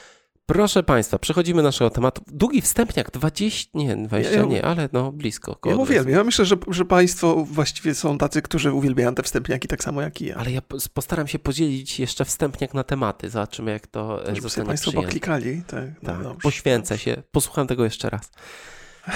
Proszę 0.46 0.84
Państwa, 0.84 1.20
przechodzimy 1.20 1.62
do 1.62 1.68
naszego 1.68 1.90
tematu. 1.90 2.22
Długi 2.28 2.62
wstępniak, 2.62 3.12
20, 3.12 3.70
nie, 3.74 3.96
20 3.96 4.36
Ja- 4.36 4.44
nie, 4.46 4.66
ale 4.66 4.90
no 4.94 5.12
blisko. 5.12 5.52
Ja 5.52 5.58
20. 5.74 5.82
uwielbiam. 5.84 6.14
Ja 6.18 6.24
myślę, 6.24 6.46
że, 6.46 6.56
że 6.68 6.86
Państwo 6.86 7.46
właściwie 7.46 7.96
są 7.96 8.18
tacy, 8.18 8.42
którzy 8.42 8.74
uwielbiają 8.74 9.16
te 9.16 9.24
wstępniaki 9.24 9.68
tak 9.68 9.84
samo 9.84 10.02
jak 10.02 10.22
i 10.22 10.26
ja. 10.26 10.36
Ale 10.36 10.52
ja 10.52 10.62
po- 10.62 10.78
postaram 10.94 11.28
się 11.28 11.40
podzielić 11.40 12.00
jeszcze 12.00 12.26
wstępniak 12.26 12.74
na 12.74 12.84
tematy. 12.84 13.30
Zobaczymy, 13.30 13.72
jak 13.72 13.88
to 13.88 14.16
e, 14.16 14.20
Żeby 14.26 14.36
sobie 14.36 14.42
zostanie 14.42 14.68
Państwo 14.68 14.92
przyjęte. 14.92 15.08
poklikali. 15.08 15.64
Tak, 15.68 15.84
no 16.04 16.10
Tak, 16.14 16.24
dobrze. 16.24 16.40
poświęcę 16.44 16.98
się. 16.98 17.24
Posłucham 17.32 17.68
tego 17.68 17.84
jeszcze 17.84 18.10
raz. 18.10 18.32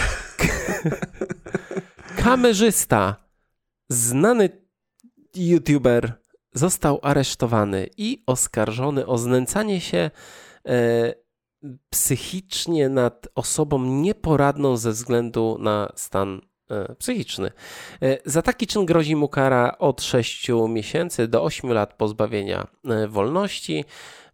Kamerzysta, 2.23 3.15
znany 3.89 4.49
youtuber, 5.35 6.13
został 6.53 6.99
aresztowany 7.03 7.89
i 7.97 8.23
oskarżony 8.25 9.05
o 9.05 9.17
znęcanie 9.17 9.81
się 9.81 10.11
psychicznie 11.89 12.89
nad 12.89 13.27
osobą 13.35 13.83
nieporadną 13.83 14.77
ze 14.77 14.91
względu 14.91 15.57
na 15.59 15.91
stan 15.95 16.41
e, 16.71 16.95
psychiczny. 16.95 17.51
E, 18.01 18.17
za 18.25 18.41
taki 18.41 18.67
czyn 18.67 18.85
grozi 18.85 19.15
mu 19.15 19.27
kara 19.27 19.77
od 19.77 20.01
6 20.01 20.47
miesięcy 20.69 21.27
do 21.27 21.43
8 21.43 21.71
lat 21.71 21.93
pozbawienia 21.93 22.67
e, 22.85 23.07
wolności. 23.07 23.85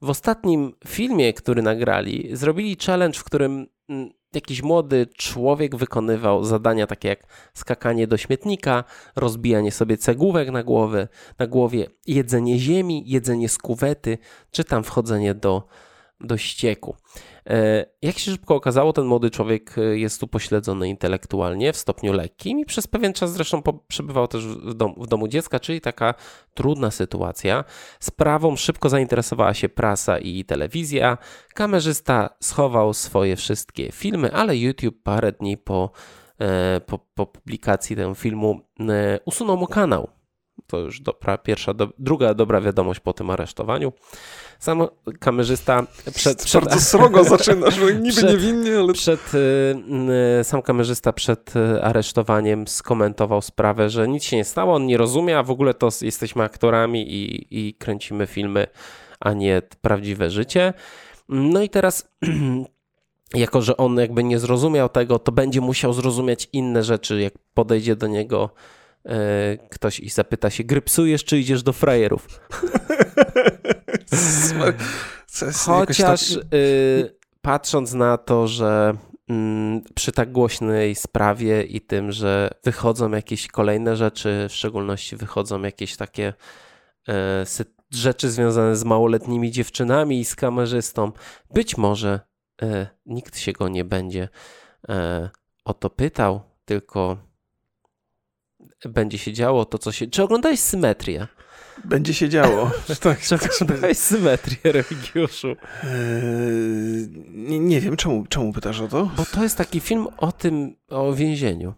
W 0.02 0.10
ostatnim 0.10 0.74
filmie, 0.88 1.34
który 1.34 1.62
nagrali, 1.62 2.30
zrobili 2.36 2.78
challenge, 2.86 3.20
w 3.20 3.24
którym 3.24 3.68
mm, 3.90 4.10
jakiś 4.34 4.62
młody 4.62 5.08
człowiek 5.18 5.76
wykonywał 5.76 6.44
zadania 6.44 6.88
takie 6.88 7.08
jak 7.08 7.50
skakanie 7.54 8.08
do 8.08 8.18
śmietnika, 8.18 8.84
rozbijanie 9.16 9.72
sobie 9.72 9.98
cegłówek 9.98 10.52
na, 10.52 10.64
głowy, 10.64 11.08
na 11.40 11.48
głowie, 11.48 11.88
jedzenie 12.08 12.60
ziemi, 12.60 13.04
jedzenie 13.06 13.50
z 13.50 13.58
kuwety, 13.58 14.18
czy 14.52 14.64
tam 14.64 14.84
wchodzenie 14.84 15.34
do, 15.34 15.68
do 16.22 16.38
ścieku. 16.38 16.96
E, 17.50 17.86
Jak 18.02 18.18
się 18.18 18.32
szybko 18.32 18.56
okazało, 18.56 18.94
ten 18.94 19.06
młody 19.06 19.32
człowiek 19.32 19.78
e, 19.78 19.82
jest 19.82 20.24
upośledzony 20.24 20.90
intelektualnie 20.90 21.74
w 21.74 21.78
stopniu 21.78 22.14
lekkim 22.14 22.60
i 22.60 22.66
przez 22.66 22.88
pewien 22.88 23.14
czas 23.14 23.34
zresztą 23.34 23.62
przebywał 23.88 24.28
też 24.28 24.48
w, 24.48 24.74
dom, 24.74 24.96
w 24.98 25.08
domu 25.08 25.28
dziecka, 25.28 25.60
czyli 25.60 25.82
taka 25.82 26.14
trudna 26.54 26.92
sytuacja. 26.92 27.64
Sprawą 28.00 28.56
szybko 28.56 28.90
zainteresowała 28.90 29.54
się 29.54 29.70
prasa 29.70 30.20
i 30.20 30.46
telewizja. 30.46 31.18
Kamerzysta 31.54 32.30
schował 32.40 32.94
swoje 32.94 33.36
wszystkie 33.36 33.92
filmy, 33.92 34.34
ale 34.34 34.58
YouTube 34.58 35.04
parę 35.04 35.32
dni 35.32 35.58
po, 35.58 35.92
e, 36.40 36.82
po, 36.86 37.00
po 37.00 37.26
publikacji 37.26 37.96
tego 37.96 38.14
filmu 38.16 38.62
usunął 39.26 39.58
mu 39.58 39.68
kanał. 39.68 40.23
To 40.68 40.80
już 40.80 41.02
dobra, 41.02 41.38
pierwsza, 41.38 41.74
do, 41.74 41.90
druga 42.00 42.34
dobra 42.34 42.62
wiadomość 42.62 43.00
po 43.00 43.14
tym 43.14 43.30
aresztowaniu. 43.30 43.94
Sam 44.60 44.88
kamerzysta 45.20 45.88
przed, 46.16 46.44
przed, 46.44 46.66
Bardzo 46.66 46.82
srogo 46.82 47.24
zaczynasz, 47.24 47.78
no 47.78 47.90
niby 47.90 48.10
Przed- 48.10 48.30
niewinnie, 48.32 48.78
ale... 48.80 48.94
przed, 48.94 49.34
y, 49.34 49.38
y, 50.40 50.44
sam 50.44 50.62
kamerzysta 50.62 51.14
przed 51.14 51.56
y, 51.56 51.84
aresztowaniem 51.84 52.68
skomentował 52.68 53.42
sprawę, 53.42 53.90
że 53.90 54.08
nic 54.08 54.24
się 54.24 54.38
nie 54.38 54.46
stało, 54.46 54.76
on 54.76 54.86
nie 54.86 54.98
rozumie, 54.98 55.38
a 55.38 55.44
w 55.44 55.52
ogóle 55.52 55.74
to 55.74 55.90
jesteśmy 56.02 56.44
aktorami 56.44 57.14
i, 57.14 57.48
i 57.68 57.74
kręcimy 57.74 58.28
filmy, 58.28 58.68
a 59.20 59.34
nie 59.34 59.62
prawdziwe 59.82 60.30
życie. 60.30 60.74
No 61.30 61.62
i 61.62 61.70
teraz, 61.70 62.10
jako 63.34 63.62
że 63.62 63.78
on 63.78 63.98
jakby 63.98 64.24
nie 64.24 64.40
zrozumiał 64.40 64.90
tego, 64.90 65.20
to 65.20 65.32
będzie 65.32 65.62
musiał 65.62 65.94
zrozumieć 65.94 66.50
inne 66.54 66.84
rzeczy, 66.84 67.22
jak 67.22 67.34
podejdzie 67.54 67.96
do 67.96 68.08
niego 68.08 68.50
ktoś 69.70 70.00
i 70.00 70.10
zapyta 70.10 70.50
się, 70.50 70.64
grypsujesz 70.64 71.24
czy 71.24 71.40
idziesz 71.40 71.64
do 71.64 71.74
frajerów? 71.74 72.28
Jakoś 75.42 75.98
Chociaż 75.98 76.36
tak- 76.36 76.54
y, 76.54 77.16
patrząc 77.42 77.94
na 77.94 78.18
to, 78.18 78.48
że 78.48 78.94
mm, 79.30 79.82
przy 79.96 80.12
tak 80.12 80.32
głośnej 80.32 80.96
sprawie 80.96 81.64
i 81.64 81.82
tym, 81.82 82.12
że 82.12 82.50
wychodzą 82.64 83.12
jakieś 83.12 83.48
kolejne 83.48 83.96
rzeczy, 83.96 84.48
w 84.50 84.54
szczególności 84.54 85.16
wychodzą 85.16 85.62
jakieś 85.62 85.98
takie 85.98 86.34
e, 87.10 87.46
rzeczy 87.92 88.32
związane 88.32 88.76
z 88.76 88.84
małoletnimi 88.84 89.52
dziewczynami 89.52 90.20
i 90.20 90.26
z 90.26 90.36
kamerzystą, 90.36 91.12
być 91.54 91.78
może 91.78 92.20
e, 92.62 92.88
nikt 93.06 93.38
się 93.38 93.52
go 93.52 93.70
nie 93.70 93.86
będzie 93.86 94.30
e, 94.90 95.30
o 95.66 95.74
to 95.74 95.90
pytał, 95.90 96.42
tylko 96.66 97.18
będzie 98.90 99.18
się 99.18 99.34
działo 99.34 99.66
to, 99.66 99.78
co 99.78 99.92
się... 99.92 100.08
Czy 100.08 100.24
oglądałeś 100.24 100.60
Symetrię? 100.60 101.28
Będzie 101.86 102.14
się 102.14 102.30
działo. 102.30 102.72
tak, 103.02 103.22
Czy 103.22 103.36
oglądałeś 103.36 103.98
Symetrię, 103.98 104.72
Remigiuszu? 104.72 105.48
Eee, 105.48 107.08
nie, 107.30 107.60
nie 107.60 107.82
wiem, 107.82 107.96
czemu, 107.96 108.26
czemu 108.30 108.54
pytasz 108.54 108.82
o 108.82 108.88
to? 108.88 109.12
Bo 109.18 109.26
to 109.26 109.44
jest 109.44 109.58
taki 109.58 109.80
film 109.80 110.08
o 110.18 110.32
tym, 110.32 110.76
o 110.90 111.14
więzieniu. 111.14 111.74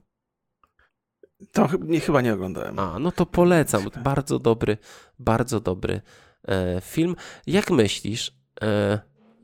To 1.52 1.70
nie, 1.80 2.00
chyba 2.00 2.22
nie 2.22 2.34
oglądałem. 2.34 2.80
A, 2.80 3.00
no 3.00 3.12
to 3.12 3.26
polecam. 3.26 3.84
Bardzo 4.04 4.40
dobry, 4.40 4.78
bardzo 5.20 5.60
dobry 5.60 6.02
e, 6.48 6.82
film. 6.82 7.16
Jak 7.48 7.72
myślisz, 7.72 8.32
e, 8.62 9.00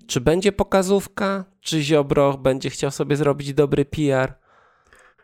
czy 0.08 0.22
będzie 0.22 0.52
pokazówka, 0.52 1.46
czy 1.62 1.82
Ziobro 1.82 2.38
będzie 2.38 2.70
chciał 2.70 2.92
sobie 2.92 3.16
zrobić 3.16 3.54
dobry 3.54 3.86
PR? 3.86 4.41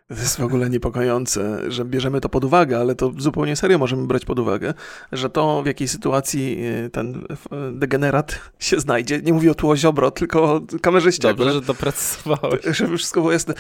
To 0.08 0.14
jest 0.14 0.38
w 0.38 0.44
ogóle 0.44 0.70
niepokojące, 0.70 1.72
że 1.72 1.86
bierzemy 1.86 2.22
to 2.22 2.30
pod 2.30 2.44
uwagę, 2.44 2.80
ale 2.80 2.96
to 2.96 3.12
zupełnie 3.18 3.56
serio 3.56 3.78
możemy 3.78 4.08
brać 4.08 4.26
pod 4.26 4.40
uwagę, 4.40 4.74
że 5.12 5.30
to 5.30 5.64
w 5.64 5.66
jakiej 5.66 5.88
sytuacji 5.88 6.66
y, 6.86 6.90
ten 6.90 7.16
y, 7.16 7.72
degenerat 7.72 8.40
się 8.60 8.80
znajdzie. 8.80 9.22
Nie 9.22 9.34
mówię 9.34 9.56
tu 9.56 9.70
o 9.70 9.78
Ziobro, 9.78 10.12
tylko 10.12 10.54
o 10.54 10.62
kamerzyście. 10.82 11.28
Dobrze, 11.28 11.44
akurat. 11.44 11.54
że 11.54 11.68
doprecyzowałeś. 11.68 12.62
Żeby 12.66 12.98
wszystko 12.98 13.22
było 13.22 13.32
jasne. 13.32 13.54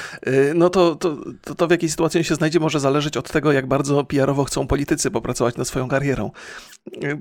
No 0.55 0.69
to, 0.69 0.95
to, 0.95 1.17
to, 1.41 1.55
to 1.55 1.67
w 1.67 1.71
jakiej 1.71 1.89
sytuacji 1.89 2.17
on 2.17 2.23
się 2.23 2.35
znajdzie 2.35 2.59
może 2.59 2.79
zależeć 2.79 3.17
od 3.17 3.31
tego, 3.31 3.51
jak 3.51 3.67
bardzo 3.67 4.03
PR-owo 4.03 4.43
chcą 4.43 4.67
politycy 4.67 5.11
popracować 5.11 5.55
nad 5.55 5.67
swoją 5.67 5.87
karierą. 5.87 6.31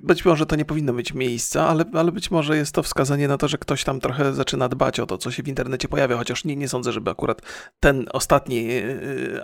Być 0.03 0.25
może 0.25 0.47
to 0.47 0.57
nie 0.57 0.65
powinno 0.65 0.93
mieć 0.93 1.15
miejsca, 1.15 1.69
ale, 1.69 1.85
ale 1.93 2.13
być 2.13 2.31
może 2.31 2.57
jest 2.57 2.73
to 2.73 2.83
wskazanie 2.83 3.29
na 3.29 3.39
to, 3.39 3.49
że 3.49 3.59
ktoś 3.59 3.85
tam 3.85 4.01
trochę 4.01 4.35
zaczyna 4.35 4.69
dbać 4.69 5.01
o 5.01 5.07
to, 5.07 5.19
co 5.19 5.31
się 5.31 5.43
w 5.43 5.49
internecie 5.49 5.89
pojawia, 5.89 6.17
chociaż 6.17 6.45
nie, 6.45 6.57
nie 6.57 6.69
sądzę, 6.69 6.93
żeby 6.93 7.11
akurat 7.11 7.43
ten 7.81 8.07
ostatni 8.13 8.69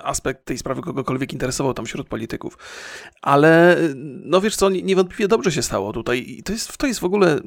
aspekt 0.02 0.44
tej 0.44 0.58
sprawy 0.58 0.82
kogokolwiek 0.82 1.32
interesował 1.32 1.74
tam 1.74 1.87
wśród 1.87 2.08
polityków. 2.08 2.58
Ale 3.22 3.76
no 4.24 4.40
wiesz 4.40 4.56
co, 4.56 4.70
ni- 4.70 4.85
niewątpliwie 4.85 5.28
dobrze 5.28 5.52
się 5.52 5.62
stało 5.62 5.92
tutaj 5.92 6.24
i 6.28 6.42
to 6.42 6.52
jest, 6.52 6.76
to 6.76 6.87
jest 6.87 7.00
w 7.00 7.04
ogóle... 7.04 7.40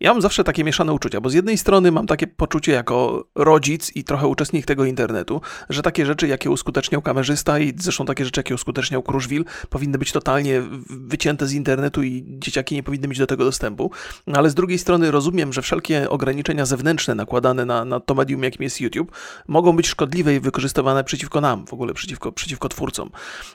Ja 0.00 0.12
mam 0.12 0.22
zawsze 0.22 0.44
takie 0.44 0.64
mieszane 0.64 0.92
uczucia, 0.92 1.20
bo 1.20 1.30
z 1.30 1.34
jednej 1.34 1.58
strony 1.58 1.92
mam 1.92 2.06
takie 2.06 2.26
poczucie 2.26 2.72
jako 2.72 3.28
rodzic 3.34 3.96
i 3.96 4.04
trochę 4.04 4.26
uczestnik 4.26 4.66
tego 4.66 4.84
internetu, 4.84 5.40
że 5.68 5.82
takie 5.82 6.06
rzeczy, 6.06 6.28
jakie 6.28 6.50
uskuteczniał 6.50 7.02
kamerzysta 7.02 7.58
i 7.58 7.72
zresztą 7.78 8.04
takie 8.04 8.24
rzeczy, 8.24 8.40
jakie 8.40 8.54
uskuteczniał 8.54 9.02
Kruszwil, 9.02 9.44
powinny 9.70 9.98
być 9.98 10.12
totalnie 10.12 10.62
wycięte 10.90 11.46
z 11.46 11.52
internetu 11.52 12.02
i 12.02 12.24
dzieciaki 12.38 12.74
nie 12.74 12.82
powinny 12.82 13.08
mieć 13.08 13.18
do 13.18 13.26
tego 13.26 13.44
dostępu. 13.44 13.90
No, 14.26 14.38
ale 14.38 14.50
z 14.50 14.54
drugiej 14.54 14.78
strony 14.78 15.10
rozumiem, 15.10 15.52
że 15.52 15.62
wszelkie 15.62 16.10
ograniczenia 16.10 16.66
zewnętrzne 16.66 17.14
nakładane 17.14 17.64
na, 17.64 17.84
na 17.84 18.00
to 18.00 18.14
medium, 18.14 18.42
jakim 18.42 18.62
jest 18.62 18.80
YouTube, 18.80 19.12
mogą 19.48 19.76
być 19.76 19.86
szkodliwe 19.88 20.34
i 20.34 20.40
wykorzystywane 20.40 21.04
przeciwko 21.04 21.21
nam, 21.40 21.66
w 21.66 21.72
ogóle 21.72 21.94
przeciwko, 21.94 22.32
przeciwko 22.32 22.68
twórcom. 22.68 23.10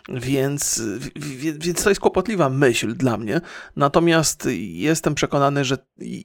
Więc, 0.09 0.81
więc 1.59 1.83
to 1.83 1.89
jest 1.89 2.01
kłopotliwa 2.01 2.49
myśl 2.49 2.95
dla 2.95 3.17
mnie. 3.17 3.41
Natomiast 3.75 4.47
jestem 4.61 5.15
przekonany, 5.15 5.65
że 5.65 5.77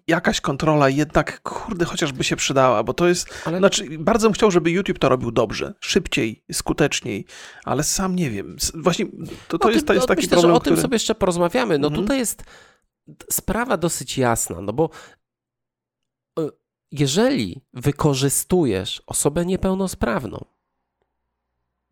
jakaś 0.07 0.41
kontrola 0.41 0.89
jednak, 0.89 1.43
kurde, 1.43 1.85
chociażby 1.85 2.25
się 2.25 2.37
przydała, 2.37 2.83
bo 2.83 2.95
to 2.95 3.09
jest. 3.09 3.29
Ale 3.45 3.59
Znaczy, 3.59 3.99
bardzo 3.99 4.27
bym 4.29 4.35
chciał, 4.35 4.51
żeby 4.51 4.71
YouTube 4.71 4.99
to 4.99 5.09
robił 5.09 5.31
dobrze, 5.31 5.75
szybciej, 5.81 6.45
skuteczniej, 6.53 7.25
ale 7.65 7.83
sam 7.83 8.17
nie 8.17 8.31
wiem. 8.31 8.57
Właśnie 8.75 9.07
to, 9.49 9.59
to 9.59 9.69
o 9.69 9.71
jest, 9.71 9.81
tym- 9.81 9.87
to 9.87 9.93
jest 9.95 10.03
no, 10.05 10.09
taki 10.09 10.23
myślę, 10.23 10.31
problem, 10.31 10.51
że 10.53 10.57
o 10.57 10.61
tym 10.61 10.73
który... 10.73 10.83
sobie 10.83 10.95
jeszcze 10.95 11.15
porozmawiamy. 11.15 11.79
No 11.79 11.89
Mhm. 11.89 12.03
tutaj 12.05 12.19
jest 12.19 12.45
sprawa 13.31 13.77
dosyć 13.77 14.19
jasna, 14.19 14.61
no 14.61 14.73
bo 14.73 14.91
y, 16.41 16.51
jeżeli 16.93 17.61
wykorzystujesz 17.73 19.03
osobę 19.07 19.47
niepełnosprawną, 19.47 20.45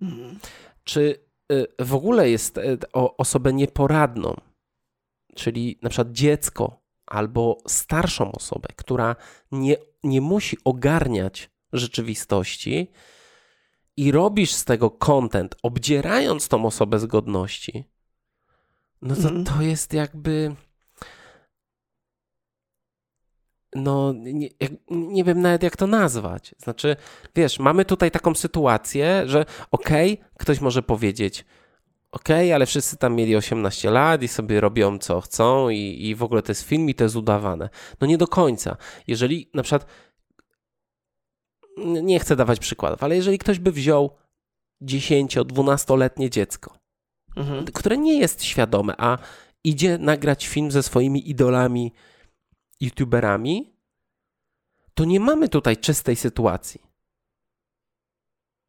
Mhm. 0.03 0.39
czy 0.85 1.25
y, 1.53 1.67
w 1.79 1.95
ogóle 1.95 2.31
jest 2.31 2.59
y, 2.59 2.79
o 2.93 3.17
osobę 3.17 3.53
nieporadną, 3.53 4.37
czyli 5.35 5.79
na 5.83 5.91
przykład 5.91 6.13
dziecko 6.13 6.81
albo 7.07 7.59
starszą 7.67 8.33
osobę, 8.33 8.69
która 8.77 9.17
nie, 9.53 9.77
nie 10.03 10.21
musi 10.21 10.57
ogarniać 10.65 11.51
rzeczywistości 11.73 12.91
i 13.97 14.13
robisz 14.13 14.53
z 14.53 14.65
tego 14.65 14.91
content, 14.91 15.57
obdzierając 15.63 16.49
tą 16.49 16.67
osobę 16.67 16.99
z 16.99 17.07
godności, 17.07 17.85
no 19.03 19.15
to 19.15 19.29
Mhm. 19.29 19.45
to 19.45 19.63
jest 19.63 19.93
jakby. 19.93 20.55
No, 23.75 24.13
nie, 24.17 24.49
nie 24.91 25.25
wiem 25.25 25.43
nawet 25.43 25.63
jak 25.63 25.77
to 25.77 25.87
nazwać. 25.87 26.55
Znaczy, 26.59 26.97
wiesz, 27.37 27.59
mamy 27.59 27.85
tutaj 27.85 28.11
taką 28.11 28.35
sytuację, 28.35 29.23
że 29.27 29.45
okej, 29.71 30.21
ktoś 30.39 30.61
może 30.61 30.83
powiedzieć, 30.83 31.45
okej, 32.13 32.53
ale 32.53 32.67
wszyscy 32.67 32.97
tam 32.97 33.15
mieli 33.15 33.37
18 33.37 33.91
lat 33.91 34.23
i 34.23 34.29
sobie 34.29 34.61
robią 34.61 34.99
co 34.99 35.21
chcą 35.21 35.69
i, 35.69 36.07
i 36.09 36.15
w 36.15 36.23
ogóle 36.23 36.43
to 36.43 36.51
jest 36.51 36.63
film 36.63 36.89
i 36.89 36.95
to 36.95 37.05
jest 37.05 37.17
udawane. 37.17 37.69
No 38.01 38.07
nie 38.07 38.19
do 38.19 38.27
końca. 38.27 38.77
Jeżeli 39.07 39.51
na 39.55 39.63
przykład 39.63 39.87
nie 42.03 42.21
chcę 42.21 42.37
dawać 42.37 42.59
przykładów, 42.59 43.03
ale 43.03 43.17
jeżeli 43.17 43.39
ktoś 43.39 43.59
by 43.59 43.73
wziął 43.73 44.11
10-12-letnie 44.83 46.31
dziecko, 46.31 46.75
mhm. 47.37 47.65
które 47.65 47.99
nie 47.99 48.19
jest 48.19 48.45
świadome, 48.45 48.95
a 48.99 49.19
idzie 49.65 49.99
nagrać 49.99 50.47
film 50.47 50.71
ze 50.71 50.83
swoimi 50.83 51.31
idolami, 51.31 51.93
youtuberami, 52.81 53.73
to 54.95 55.05
nie 55.05 55.21
mamy 55.21 55.49
tutaj 55.49 55.77
czystej 55.77 56.17
sytuacji. 56.17 56.91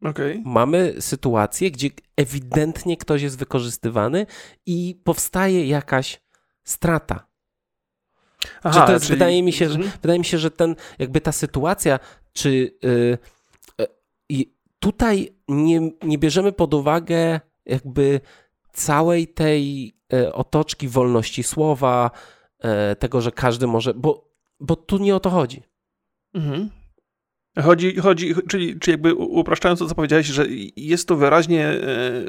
Okay. 0.03 0.41
Mamy 0.45 0.95
sytuację, 0.99 1.71
gdzie 1.71 1.89
ewidentnie 2.15 2.97
ktoś 2.97 3.21
jest 3.21 3.37
wykorzystywany 3.37 4.25
i 4.65 5.01
powstaje 5.03 5.67
jakaś 5.67 6.21
strata. 6.63 7.27
Aha, 8.63 8.85
to 8.85 8.93
jest, 8.93 9.05
czyli... 9.05 9.19
wydaje, 9.19 9.43
mi 9.43 9.53
się, 9.53 9.69
że, 9.69 9.75
mhm. 9.75 9.97
wydaje 10.01 10.19
mi 10.19 10.25
się, 10.25 10.37
że 10.37 10.51
ten, 10.51 10.75
jakby 10.99 11.21
ta 11.21 11.31
sytuacja, 11.31 11.99
czy 12.33 12.77
yy, 12.81 13.17
yy, 14.29 14.45
tutaj 14.79 15.35
nie, 15.47 15.91
nie 16.03 16.17
bierzemy 16.17 16.51
pod 16.51 16.73
uwagę 16.73 17.39
jakby 17.65 18.21
całej 18.73 19.27
tej 19.27 19.93
yy, 20.11 20.33
otoczki 20.33 20.87
wolności 20.87 21.43
słowa, 21.43 22.11
tego, 22.99 23.21
że 23.21 23.31
każdy 23.31 23.67
może, 23.67 23.93
bo, 23.93 24.31
bo 24.59 24.75
tu 24.75 24.97
nie 24.97 25.15
o 25.15 25.19
to 25.19 25.29
chodzi. 25.29 25.63
Mhm. 26.33 26.69
Chodzi, 27.59 27.95
chodzi 27.95 28.35
czyli, 28.47 28.79
czyli 28.79 28.91
jakby 28.91 29.15
upraszczając 29.15 29.79
to, 29.79 29.87
co 29.87 29.95
powiedziałeś, 29.95 30.27
że 30.27 30.45
jest 30.75 31.07
tu 31.07 31.17
wyraźnie 31.17 31.67
e, 31.67 31.73
e, 31.73 32.25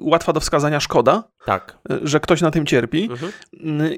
łatwa 0.00 0.32
do 0.32 0.40
wskazania 0.40 0.80
szkoda, 0.80 1.24
tak. 1.44 1.78
że 2.02 2.20
ktoś 2.20 2.40
na 2.40 2.50
tym 2.50 2.66
cierpi 2.66 3.08
mhm. 3.10 3.32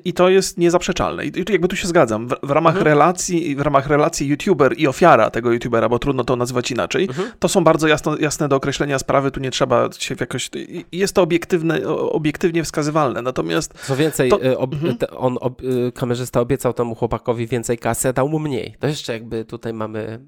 i 0.05 0.13
to 0.13 0.29
jest 0.29 0.59
niezaprzeczalne. 0.59 1.27
I 1.27 1.33
jakby 1.49 1.69
tu 1.69 1.77
się 1.77 1.89
zgadzam. 1.89 2.29
W, 2.29 2.35
w 2.43 2.51
ramach 2.51 2.75
mhm. 2.75 2.87
relacji, 2.87 3.57
w 3.57 3.61
ramach 3.61 3.87
relacji 3.87 4.29
youtuber 4.29 4.75
i 4.79 4.87
ofiara 4.87 5.31
tego 5.31 5.53
youtubera, 5.53 5.89
bo 5.89 5.99
trudno 5.99 6.25
to 6.25 6.37
nazywać 6.37 6.71
inaczej, 6.71 7.05
mhm. 7.05 7.31
to 7.39 7.49
są 7.49 7.65
bardzo 7.65 7.89
jasno, 7.89 8.19
jasne 8.19 8.49
do 8.49 8.57
określenia 8.57 8.99
sprawy, 8.99 9.31
tu 9.31 9.41
nie 9.41 9.51
trzeba 9.51 9.89
się 9.99 10.15
jakoś... 10.21 10.51
Jest 10.93 11.15
to 11.15 11.23
obiektywne, 11.23 11.89
obiektywnie 11.89 12.65
wskazywalne, 12.65 13.23
natomiast... 13.23 13.75
Co 13.87 13.97
więcej, 13.97 14.31
to, 14.31 14.43
e, 14.43 14.59
ob, 14.59 14.73
mhm. 14.73 14.97
on, 15.17 15.39
ob, 15.41 15.63
kamerzysta 15.95 16.41
obiecał 16.41 16.73
temu 16.73 16.95
chłopakowi 16.95 17.47
więcej 17.47 17.79
kasy, 17.79 18.09
a 18.09 18.13
dał 18.13 18.29
mu 18.29 18.39
mniej. 18.39 18.77
To 18.79 18.87
jeszcze 18.87 19.13
jakby 19.13 19.45
tutaj 19.45 19.73
mamy 19.73 20.21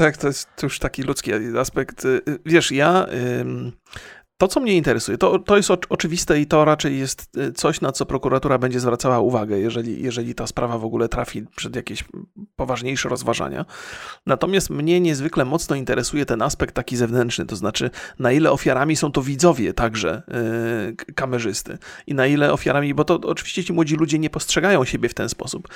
tak, 0.00 0.16
to 0.16 0.26
jest 0.26 0.48
już 0.62 0.78
taki 0.78 1.02
ludzki 1.02 1.32
aspekt. 1.58 2.04
Y, 2.04 2.20
wiesz, 2.46 2.72
ja 2.72 3.06
to, 4.40 4.48
co 4.48 4.60
mnie 4.60 4.76
interesuje, 4.76 5.18
to, 5.18 5.38
to 5.38 5.56
jest 5.56 5.70
oczywiste 5.88 6.40
i 6.40 6.46
to 6.46 6.64
raczej 6.64 6.98
jest 6.98 7.36
y, 7.36 7.52
coś, 7.52 7.80
na 7.80 7.92
co 7.92 8.06
prokuratura 8.06 8.58
będzie 8.58 8.80
zwracała 8.80 9.20
uwagę, 9.20 9.58
jeżeli, 9.58 10.02
jeżeli 10.02 10.34
ta 10.34 10.46
sprawa 10.46 10.78
w 10.78 10.84
ogóle 10.84 11.08
trafi 11.08 11.42
przed 11.56 11.76
jakieś 11.76 12.04
poważniejsze 12.56 13.08
rozważania. 13.08 13.64
Natomiast 14.26 14.70
mnie 14.70 15.00
niezwykle 15.00 15.44
mocno 15.44 15.76
interesuje 15.76 16.26
ten 16.26 16.42
aspekt 16.42 16.74
taki 16.74 16.96
zewnętrzny, 16.96 17.46
to 17.46 17.56
znaczy 17.56 17.90
na 18.18 18.32
ile 18.32 18.50
ofiarami 18.50 18.96
są 18.96 19.12
to 19.12 19.22
widzowie 19.22 19.74
także 19.74 20.22
yy, 20.86 21.14
kamerzysty 21.14 21.78
i 22.06 22.14
na 22.14 22.26
ile 22.26 22.52
ofiarami, 22.52 22.94
bo 22.94 23.04
to 23.04 23.14
oczywiście 23.14 23.64
ci 23.64 23.72
młodzi 23.72 23.96
ludzie 23.96 24.18
nie 24.18 24.30
postrzegają 24.30 24.84
siebie 24.84 25.08
w 25.08 25.14
ten 25.14 25.28
sposób. 25.28 25.68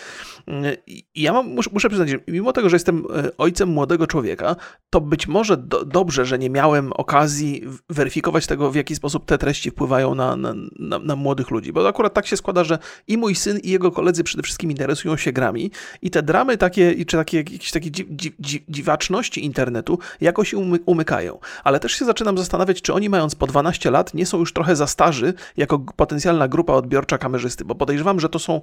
Yy, 0.47 0.79
ja 1.15 1.33
mam, 1.33 1.47
muszę, 1.47 1.71
muszę 1.73 1.89
przyznać, 1.89 2.09
że 2.09 2.19
mimo 2.29 2.53
tego, 2.53 2.69
że 2.69 2.77
jestem 2.77 2.99
y, 2.99 3.37
ojcem 3.37 3.69
młodego 3.69 4.07
człowieka, 4.07 4.57
to 4.91 5.01
być 5.01 5.29
może 5.29 5.57
do, 5.57 5.85
dobrze, 5.85 6.25
że 6.25 6.39
nie 6.39 6.51
miałem 6.51 6.93
okazji 6.93 7.63
weryfikować 7.89 8.47
tego, 8.47 8.54
tego, 8.55 8.71
w 8.71 8.75
jaki 8.75 8.97
sposób 8.97 9.25
te 9.25 9.39
treści 9.39 9.71
wpływają 9.71 10.15
na, 10.15 10.37
na, 10.37 10.55
na, 10.79 10.99
na, 10.99 11.17
młodych 11.17 11.51
ludzi. 11.51 11.73
Bo 11.73 11.89
akurat 11.89 12.15
tak 12.15 12.27
się 12.27 12.37
składa, 12.37 12.65
że 12.65 12.79
i 13.09 13.19
mój 13.19 13.35
syn, 13.35 13.59
i 13.59 13.71
jego 13.71 13.93
koledzy 13.93 14.25
przede 14.25 14.43
wszystkim 14.43 14.71
interesują 14.71 15.17
się 15.17 15.33
grami 15.33 15.71
i 16.03 16.11
te 16.11 16.23
dramy 16.23 16.57
takie, 16.57 17.05
czy 17.05 17.17
takie, 17.17 17.37
jakieś 17.37 17.71
takie 17.71 17.91
dzi, 17.91 18.07
dzi, 18.41 18.65
dziwaczności 18.69 19.45
internetu 19.45 19.99
jakoś 20.21 20.55
umy, 20.55 20.79
umykają. 20.87 21.39
Ale 21.65 21.81
też 21.81 21.93
się 21.93 22.05
zaczynam 22.05 22.39
zastanawiać, 22.39 22.83
czy 22.83 22.95
oni 22.95 23.09
mając 23.09 23.35
po 23.35 23.47
12 23.47 23.91
lat 23.91 24.15
nie 24.15 24.27
są 24.27 24.39
już 24.39 24.53
trochę 24.53 24.77
za 24.77 24.87
starzy 24.87 25.35
jako 25.57 25.79
potencjalna 25.79 26.49
grupa 26.49 26.73
odbiorcza 26.73 27.19
kamerzysty, 27.19 27.65
bo 27.65 27.75
podejrzewam, 27.75 28.21
że 28.21 28.29
to 28.29 28.39
są, 28.39 28.61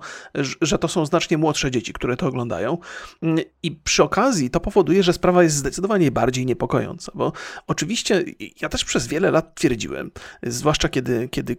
że 0.61 0.77
to 0.77 0.87
są 0.87 1.05
znacznie 1.05 1.37
młodsze 1.37 1.71
dzieci, 1.71 1.93
które 1.93 2.17
to 2.17 2.27
oglądają. 2.27 2.77
I 3.63 3.71
przy 3.71 4.03
okazji 4.03 4.49
to 4.49 4.59
powoduje, 4.59 5.03
że 5.03 5.13
sprawa 5.13 5.43
jest 5.43 5.55
zdecydowanie 5.55 6.11
bardziej 6.11 6.45
niepokojąca, 6.45 7.11
bo 7.15 7.33
oczywiście 7.67 8.23
ja 8.61 8.69
też 8.69 8.85
przez 8.85 9.07
wiele 9.07 9.31
lat 9.31 9.55
twierdziłem, 9.55 9.80
zwłaszcza 10.43 10.89
kiedy, 10.89 11.29
kiedy, 11.29 11.57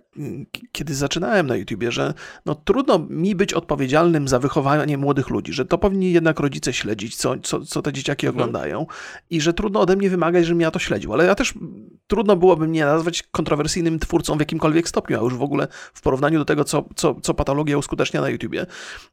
kiedy 0.73 0.95
zaczynałem 0.95 1.47
na 1.47 1.57
YouTubie, 1.57 1.93
że 1.93 2.15
no, 2.47 2.55
trudno 2.55 3.07
mi 3.11 3.35
być 3.35 3.55
odpowiedzialnym 3.55 4.29
za 4.29 4.39
wychowanie 4.39 4.99
młodych 4.99 5.31
ludzi, 5.31 5.53
że 5.53 5.65
to 5.65 5.79
powinni 5.79 6.13
jednak 6.13 6.41
rodzice 6.41 6.73
śledzić, 6.73 7.17
co, 7.17 7.39
co, 7.39 7.61
co 7.61 7.83
te 7.83 7.93
dzieciaki 7.93 8.27
mhm. 8.27 8.43
oglądają 8.43 8.87
i 9.31 9.41
że 9.41 9.53
trudno 9.53 9.81
ode 9.81 9.97
mnie 9.97 10.11
wymagać, 10.11 10.47
żebym 10.47 10.61
ja 10.61 10.71
to 10.71 10.79
śledził, 10.79 11.13
ale 11.13 11.25
ja 11.25 11.35
też 11.35 11.55
trudno 12.07 12.37
byłoby 12.37 12.69
mnie 12.69 12.85
nazwać 12.85 13.23
kontrowersyjnym 13.23 13.99
twórcą 13.99 14.37
w 14.37 14.41
jakimkolwiek 14.41 14.89
stopniu, 14.89 15.21
a 15.21 15.23
już 15.23 15.35
w 15.35 15.43
ogóle 15.43 15.69
w 15.95 16.01
porównaniu 16.01 16.39
do 16.39 16.45
tego, 16.45 16.65
co, 16.65 16.85
co, 16.97 17.15
co 17.23 17.35
patologia 17.35 17.79
uskutecznia 17.79 18.21
na 18.21 18.29
YouTubie, 18.29 18.67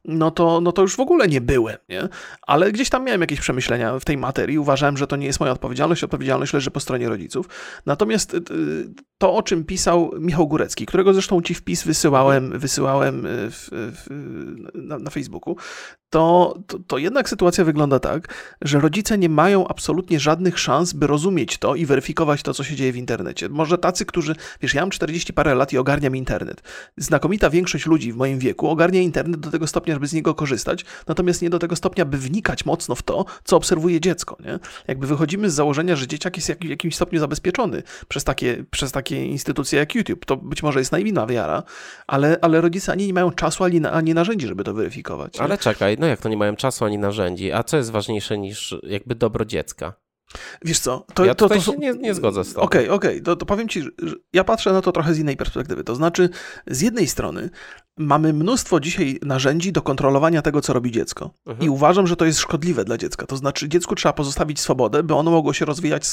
no 0.04 0.30
to, 0.30 0.60
no 0.60 0.72
to 0.72 0.82
już 0.82 0.96
w 0.96 1.00
ogóle 1.00 1.28
nie 1.28 1.40
byłem, 1.40 1.76
nie? 1.88 2.08
Ale 2.42 2.72
gdzieś 2.72 2.90
tam 2.90 3.04
miałem 3.04 3.20
jakieś 3.20 3.40
przemyślenia 3.40 3.98
w 3.98 4.04
tej 4.04 4.16
materii, 4.16 4.58
uważałem, 4.58 4.96
że 4.96 5.06
to 5.06 5.16
nie 5.16 5.26
jest 5.26 5.40
moja 5.40 5.52
odpowiedzialność, 5.52 6.04
odpowiedzialność 6.04 6.52
leży 6.52 6.70
po 6.70 6.80
stronie 6.80 7.08
rodziców. 7.08 7.48
Natomiast 7.86 8.34
y, 8.34 8.36
y, 8.36 8.89
to, 9.18 9.34
o 9.34 9.42
czym 9.42 9.64
pisał 9.64 10.10
Michał 10.18 10.48
Górecki, 10.48 10.86
którego 10.86 11.12
zresztą 11.12 11.42
ci 11.42 11.54
wpis 11.54 11.84
wysyłałem, 11.84 12.58
wysyłałem 12.58 13.26
y, 13.26 13.50
w, 13.50 13.68
w, 13.72 14.06
na, 14.74 14.98
na, 14.98 15.10
Facebooku, 15.10 15.56
to, 16.10 16.58
to, 16.66 16.78
to, 16.86 16.98
jednak 16.98 17.28
sytuacja 17.28 17.64
wygląda 17.64 17.98
tak, 18.00 18.34
że 18.62 18.80
rodzice 18.80 19.18
nie 19.18 19.28
mają 19.28 19.68
absolutnie 19.68 20.20
żadnych 20.20 20.58
szans, 20.58 20.92
by 20.92 21.06
rozumieć 21.06 21.58
to 21.58 21.74
i 21.74 21.86
weryfikować 21.86 22.42
to, 22.42 22.54
co 22.54 22.64
się 22.64 22.76
dzieje 22.76 22.92
w 22.92 22.96
internecie. 22.96 23.48
Może 23.48 23.78
tacy, 23.78 24.04
którzy, 24.04 24.34
wiesz, 24.60 24.74
ja 24.74 24.80
mam 24.80 24.90
40 24.90 25.32
parę 25.32 25.54
lat 25.54 25.72
i 25.72 25.78
ogarniam 25.78 26.16
internet. 26.16 26.62
Znakomita 26.96 27.50
większość 27.50 27.86
ludzi 27.86 28.12
w 28.12 28.16
moim 28.16 28.38
wieku 28.38 28.68
ogarnia 28.68 29.00
internet 29.00 29.40
do 29.40 29.50
tego 29.50 29.66
stopnia, 29.66 29.94
żeby 29.94 30.06
z 30.06 30.12
niego 30.12 30.34
korzystać, 30.34 30.84
natomiast 31.06 31.42
nie 31.42 31.50
do 31.50 31.58
tego 31.58 31.76
stopnia, 31.76 32.04
by 32.04 32.18
wnikać 32.18 32.64
mocno 32.64 32.94
w 32.94 33.02
to, 33.02 33.24
co 33.44 33.56
obserwuje 33.56 34.00
dziecko. 34.00 34.36
Nie? 34.40 34.58
Jakby 34.88 35.06
wychodzimy 35.06 35.50
z 35.50 35.54
założenia, 35.54 35.96
że 35.96 36.06
dzieciak 36.06 36.36
jest 36.36 36.52
w 36.52 36.64
jakimś 36.64 36.96
stopniu 36.96 37.20
zabezpieczony 37.20 37.82
przez 38.08 38.24
takie, 38.24 38.64
przez 38.70 38.92
takie 38.92 39.26
instytucje 39.26 39.78
jak 39.78 39.94
YouTube. 39.94 40.24
To 40.24 40.36
być 40.36 40.62
może 40.62 40.78
jest 40.78 40.92
naiwna 40.92 41.26
wiara, 41.26 41.62
ale, 42.06 42.38
ale 42.42 42.60
rodzice 42.60 42.92
ani 42.92 43.06
nie 43.06 43.14
mają 43.14 43.30
czasu, 43.30 43.64
ani, 43.64 43.86
ani 43.86 44.14
narzędzi, 44.14 44.46
żeby 44.46 44.64
to 44.64 44.74
weryfikować. 44.74 45.34
Nie? 45.34 45.40
Ale 45.40 45.58
czekaj, 45.58 45.99
no 46.00 46.06
jak 46.06 46.20
to 46.20 46.28
nie 46.28 46.36
mają 46.36 46.56
czasu 46.56 46.84
ani 46.84 46.98
narzędzi? 46.98 47.52
A 47.52 47.62
co 47.62 47.76
jest 47.76 47.90
ważniejsze 47.90 48.38
niż 48.38 48.74
jakby 48.82 49.14
dobro 49.14 49.44
dziecka? 49.44 49.92
Wiesz 50.64 50.78
co, 50.78 51.06
to, 51.14 51.24
ja 51.24 51.34
to, 51.34 51.48
to, 51.48 51.60
to 51.60 51.74
nie, 51.74 51.92
nie 51.92 52.14
zgodzę 52.14 52.44
z 52.44 52.54
tym. 52.54 52.62
Okej, 52.62 52.84
okay, 52.84 52.94
okej, 52.94 53.10
okay. 53.10 53.22
to, 53.22 53.36
to 53.36 53.46
powiem 53.46 53.68
ci, 53.68 53.82
że 53.82 54.14
ja 54.32 54.44
patrzę 54.44 54.72
na 54.72 54.82
to 54.82 54.92
trochę 54.92 55.14
z 55.14 55.18
innej 55.18 55.36
perspektywy. 55.36 55.84
To 55.84 55.94
znaczy, 55.94 56.28
z 56.66 56.80
jednej 56.80 57.06
strony 57.06 57.50
mamy 57.98 58.32
mnóstwo 58.32 58.80
dzisiaj 58.80 59.18
narzędzi 59.22 59.72
do 59.72 59.82
kontrolowania 59.82 60.42
tego, 60.42 60.60
co 60.60 60.72
robi 60.72 60.90
dziecko. 60.90 61.30
Mhm. 61.46 61.66
I 61.66 61.70
uważam, 61.70 62.06
że 62.06 62.16
to 62.16 62.24
jest 62.24 62.38
szkodliwe 62.38 62.84
dla 62.84 62.98
dziecka. 62.98 63.26
To 63.26 63.36
znaczy, 63.36 63.68
dziecku 63.68 63.94
trzeba 63.94 64.12
pozostawić 64.12 64.60
swobodę, 64.60 65.02
by 65.02 65.14
ono 65.14 65.30
mogło 65.30 65.52
się 65.52 65.64
rozwijać 65.64 66.06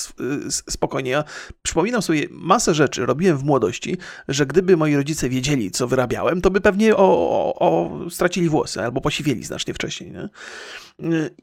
spokojnie. 0.70 1.12
Ja 1.12 1.24
przypominam 1.62 2.02
sobie 2.02 2.28
masę 2.32 2.74
rzeczy, 2.74 3.06
robiłem 3.06 3.38
w 3.38 3.44
młodości, 3.44 3.98
że 4.28 4.46
gdyby 4.46 4.78
moi 4.78 4.96
rodzice 4.96 5.30
wiedzieli, 5.30 5.72
co 5.72 5.88
wyrabiałem, 5.88 6.42
to 6.42 6.52
by 6.52 6.62
pewnie 6.62 6.96
o, 6.96 7.00
o, 7.00 7.60
o 7.60 8.10
stracili 8.10 8.50
włosy 8.50 8.82
albo 8.82 9.02
posiwieli 9.02 9.44
znacznie 9.44 9.74
wcześniej. 9.74 10.12
Nie? 10.12 10.30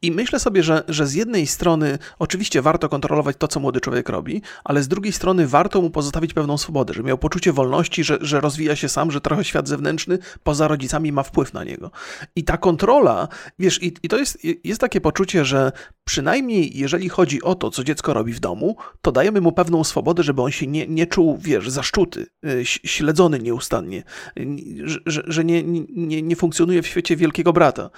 I 0.03 0.13
myślę 0.13 0.41
sobie, 0.41 0.63
że, 0.63 0.83
że 0.89 1.07
z 1.07 1.15
jednej 1.15 1.47
strony 1.47 1.99
oczywiście 2.19 2.63
warto 2.63 2.89
kontrolować 2.89 3.37
to, 3.39 3.49
co 3.49 3.61
młody 3.61 3.81
człowiek 3.81 4.09
robi, 4.09 4.43
ale 4.65 4.83
z 4.83 4.89
drugiej 4.89 5.13
strony 5.13 5.47
warto 5.47 5.83
mu 5.83 5.91
pozostawić 5.91 6.35
pewną 6.35 6.59
swobodę, 6.59 6.95
żeby 6.95 7.09
miał 7.09 7.19
poczucie 7.19 7.53
wolności, 7.53 8.05
że, 8.05 8.19
że 8.21 8.41
rozwija 8.41 8.77
się 8.77 8.89
sam, 8.89 9.11
że 9.11 9.21
trochę 9.21 9.45
świat 9.45 9.69
zewnętrzny 9.69 10.19
poza 10.43 10.69
rodzicami 10.69 11.13
ma 11.13 11.23
wpływ 11.23 11.53
na 11.53 11.65
niego. 11.65 11.91
I 12.37 12.45
ta 12.45 12.57
kontrola, 12.57 13.29
wiesz, 13.59 13.83
i, 13.83 13.95
i 14.03 14.09
to 14.09 14.19
jest, 14.19 14.39
jest 14.65 14.81
takie 14.81 15.01
poczucie, 15.01 15.45
że 15.45 15.73
przynajmniej 16.05 16.79
jeżeli 16.79 17.09
chodzi 17.09 17.43
o 17.43 17.55
to, 17.55 17.71
co 17.71 17.85
dziecko 17.85 18.15
robi 18.15 18.33
w 18.33 18.41
domu, 18.41 18.77
to 19.03 19.13
dajemy 19.13 19.41
mu 19.41 19.53
pewną 19.53 19.85
swobodę, 19.85 20.23
żeby 20.23 20.43
on 20.43 20.51
się 20.51 20.67
nie, 20.67 20.87
nie 20.87 21.07
czuł, 21.07 21.39
wiesz, 21.41 21.71
zaszczuty, 21.71 22.27
y, 22.47 22.65
śledzony 22.65 23.39
nieustannie, 23.39 24.03
że, 24.85 25.23
że 25.27 25.45
nie, 25.45 25.63
nie, 25.63 26.23
nie 26.23 26.37
funkcjonuje 26.37 26.83
w 26.83 26.87
świecie 26.87 27.17
wielkiego 27.17 27.53
brata 27.53 27.91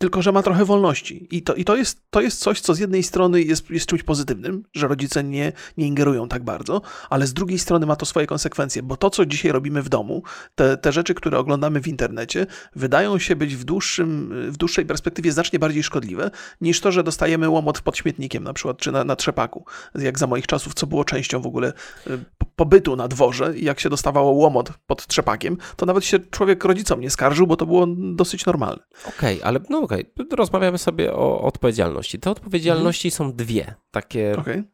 tylko 0.00 0.22
że 0.22 0.32
ma 0.32 0.42
trochę 0.42 0.64
wolności. 0.64 1.28
I 1.30 1.42
to, 1.42 1.54
i 1.54 1.64
to, 1.64 1.76
jest, 1.76 2.02
to 2.10 2.20
jest 2.20 2.40
coś, 2.40 2.60
co 2.60 2.74
z 2.74 2.78
jednej 2.78 3.02
strony 3.02 3.42
jest, 3.42 3.70
jest 3.70 3.86
czymś 3.86 4.02
pozytywnym, 4.02 4.64
że 4.74 4.88
rodzice 4.88 5.24
nie, 5.24 5.52
nie 5.76 5.86
ingerują 5.86 6.28
tak 6.28 6.44
bardzo, 6.44 6.82
ale 7.10 7.26
z 7.26 7.32
drugiej 7.32 7.58
strony 7.58 7.86
ma 7.86 7.96
to 7.96 8.06
swoje 8.06 8.26
konsekwencje, 8.26 8.82
bo 8.82 8.96
to, 8.96 9.10
co 9.10 9.26
dzisiaj 9.26 9.52
robimy 9.52 9.82
w 9.82 9.88
domu, 9.88 10.22
te, 10.54 10.76
te 10.76 10.92
rzeczy, 10.92 11.14
które 11.14 11.38
oglądamy 11.38 11.80
w 11.80 11.88
internecie, 11.88 12.46
wydają 12.76 13.18
się 13.18 13.36
być 13.36 13.56
w, 13.56 13.64
dłuższym, 13.64 14.32
w 14.50 14.56
dłuższej 14.56 14.86
perspektywie 14.86 15.32
znacznie 15.32 15.58
bardziej 15.58 15.82
szkodliwe, 15.82 16.30
niż 16.60 16.80
to, 16.80 16.92
że 16.92 17.02
dostajemy 17.02 17.48
łomot 17.48 17.80
pod 17.80 17.96
śmietnikiem 17.96 18.44
na 18.44 18.52
przykład, 18.52 18.78
czy 18.78 18.92
na, 18.92 19.04
na 19.04 19.16
trzepaku, 19.16 19.64
jak 19.94 20.18
za 20.18 20.26
moich 20.26 20.46
czasów, 20.46 20.74
co 20.74 20.86
było 20.86 21.04
częścią 21.04 21.40
w 21.40 21.46
ogóle 21.46 21.72
y, 22.06 22.18
pobytu 22.56 22.96
na 22.96 23.08
dworze 23.08 23.58
i 23.58 23.64
jak 23.64 23.80
się 23.80 23.90
dostawało 23.90 24.30
łomot 24.30 24.72
pod 24.86 25.06
trzepakiem, 25.06 25.56
to 25.76 25.86
nawet 25.86 26.04
się 26.04 26.18
człowiek 26.18 26.64
rodzicom 26.64 27.00
nie 27.00 27.10
skarżył, 27.10 27.46
bo 27.46 27.56
to 27.56 27.66
było 27.66 27.86
dosyć 27.96 28.46
normalne. 28.46 28.82
Okej, 29.08 29.36
okay, 29.36 29.48
ale 29.48 29.60
no 29.70 29.78
okej, 29.78 30.12
okay. 30.14 30.36
rozmawiamy 30.36 30.78
sobie 30.78 31.14
o 31.14 31.42
odpowiedzialności. 31.42 32.18
Te 32.18 32.30
odpowiedzialności 32.30 33.08
mhm. 33.08 33.18
są 33.18 33.36
dwie, 33.36 33.74
takie... 33.90 34.36
Okay. 34.38 34.64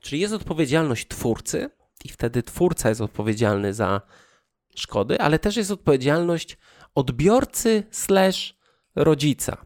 Czyli 0.00 0.22
jest 0.22 0.34
odpowiedzialność 0.34 1.08
twórcy 1.08 1.70
i 2.04 2.08
wtedy 2.08 2.42
twórca 2.42 2.88
jest 2.88 3.00
odpowiedzialny 3.00 3.74
za 3.74 4.00
szkody, 4.76 5.20
ale 5.20 5.38
też 5.38 5.56
jest 5.56 5.70
odpowiedzialność 5.70 6.58
odbiorcy 6.94 7.82
slash 7.90 8.56
rodzica. 8.94 9.56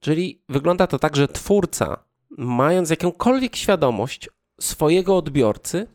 Czyli 0.00 0.42
wygląda 0.48 0.86
to 0.86 0.98
tak, 0.98 1.16
że 1.16 1.28
twórca, 1.28 2.04
mając 2.30 2.90
jakąkolwiek 2.90 3.56
świadomość 3.56 4.28
swojego 4.60 5.16
odbiorcy, 5.16 5.86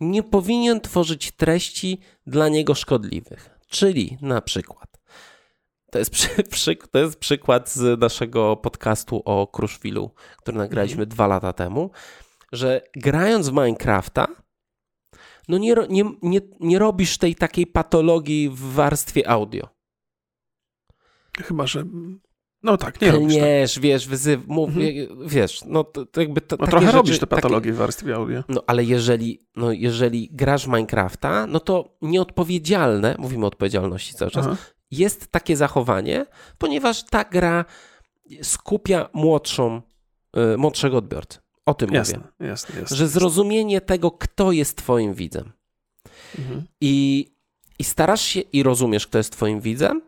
nie 0.00 0.22
powinien 0.22 0.80
tworzyć 0.80 1.32
treści 1.32 2.00
dla 2.26 2.48
niego 2.48 2.74
szkodliwych. 2.74 3.50
Czyli 3.68 4.18
na 4.20 4.40
przykład, 4.40 5.00
to 5.90 5.98
jest, 5.98 6.10
przy, 6.50 6.76
to 6.76 6.98
jest 6.98 7.18
przykład 7.18 7.70
z 7.70 8.00
naszego 8.00 8.56
podcastu 8.56 9.22
o 9.24 9.46
Kruszwilu, 9.46 10.10
który 10.38 10.58
nagraliśmy 10.58 11.02
mhm. 11.02 11.08
dwa 11.08 11.26
lata 11.26 11.52
temu, 11.52 11.90
że 12.52 12.82
grając 12.96 13.48
w 13.48 13.52
Minecrafta, 13.52 14.26
no 15.48 15.58
nie, 15.58 15.74
nie, 15.88 16.04
nie, 16.22 16.40
nie 16.60 16.78
robisz 16.78 17.18
tej 17.18 17.34
takiej 17.34 17.66
patologii 17.66 18.48
w 18.48 18.60
warstwie 18.60 19.28
audio. 19.28 19.68
Chyba, 21.44 21.66
że 21.66 21.84
no 22.62 22.76
tak, 22.76 23.00
nie. 23.00 23.12
Nie, 23.12 23.66
tak. 23.74 23.82
wiesz, 23.82 24.08
wyzyw, 24.08 24.46
mów, 24.46 24.68
mhm. 24.68 25.28
wiesz, 25.28 25.60
no 25.66 25.84
to, 25.84 26.06
to 26.06 26.20
jakby 26.20 26.40
to, 26.40 26.56
no 26.60 26.66
trochę 26.66 26.86
rzeczy, 26.86 26.96
robisz 26.96 27.18
te 27.18 27.26
patologie 27.26 27.60
takie, 27.60 27.72
w 27.72 27.76
warstwie 27.76 28.14
audio. 28.14 28.44
No 28.48 28.62
ale 28.66 28.84
jeżeli, 28.84 29.46
no 29.56 29.72
jeżeli 29.72 30.28
grasz 30.32 30.64
w 30.64 30.68
Minecrafta, 30.68 31.46
no 31.46 31.60
to 31.60 31.96
nieodpowiedzialne, 32.02 33.14
mówimy 33.18 33.44
o 33.44 33.48
odpowiedzialności 33.48 34.14
cały 34.14 34.30
czas, 34.30 34.46
Aha. 34.46 34.56
jest 34.90 35.32
takie 35.32 35.56
zachowanie, 35.56 36.26
ponieważ 36.58 37.04
ta 37.04 37.24
gra 37.24 37.64
skupia 38.42 39.08
młodszą, 39.12 39.82
y, 40.54 40.56
młodszego 40.56 40.96
odbiorcę. 40.96 41.38
O 41.66 41.74
tym 41.74 41.94
jasne, 41.94 42.18
mówię. 42.18 42.50
Jasne, 42.50 42.80
jasne, 42.80 42.96
że 42.96 43.08
zrozumienie 43.08 43.80
tego, 43.80 44.10
kto 44.10 44.52
jest 44.52 44.76
twoim 44.76 45.14
widzem. 45.14 45.52
Mhm. 46.38 46.64
I, 46.80 47.26
I 47.78 47.84
starasz 47.84 48.22
się 48.22 48.40
i 48.40 48.62
rozumiesz, 48.62 49.06
kto 49.06 49.18
jest 49.18 49.32
twoim 49.32 49.60
widzem, 49.60 50.02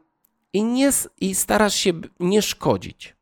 i, 0.52 0.64
nie, 0.64 0.90
i 1.20 1.34
starasz 1.34 1.74
się 1.74 1.92
nie 2.20 2.42
szkodzić. 2.42 3.16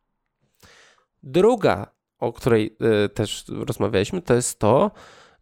Druga, 1.23 1.91
o 2.19 2.33
której 2.33 2.77
y, 3.05 3.09
też 3.09 3.45
rozmawialiśmy, 3.49 4.23
to 4.23 4.35
jest 4.35 4.59
to, 4.59 4.91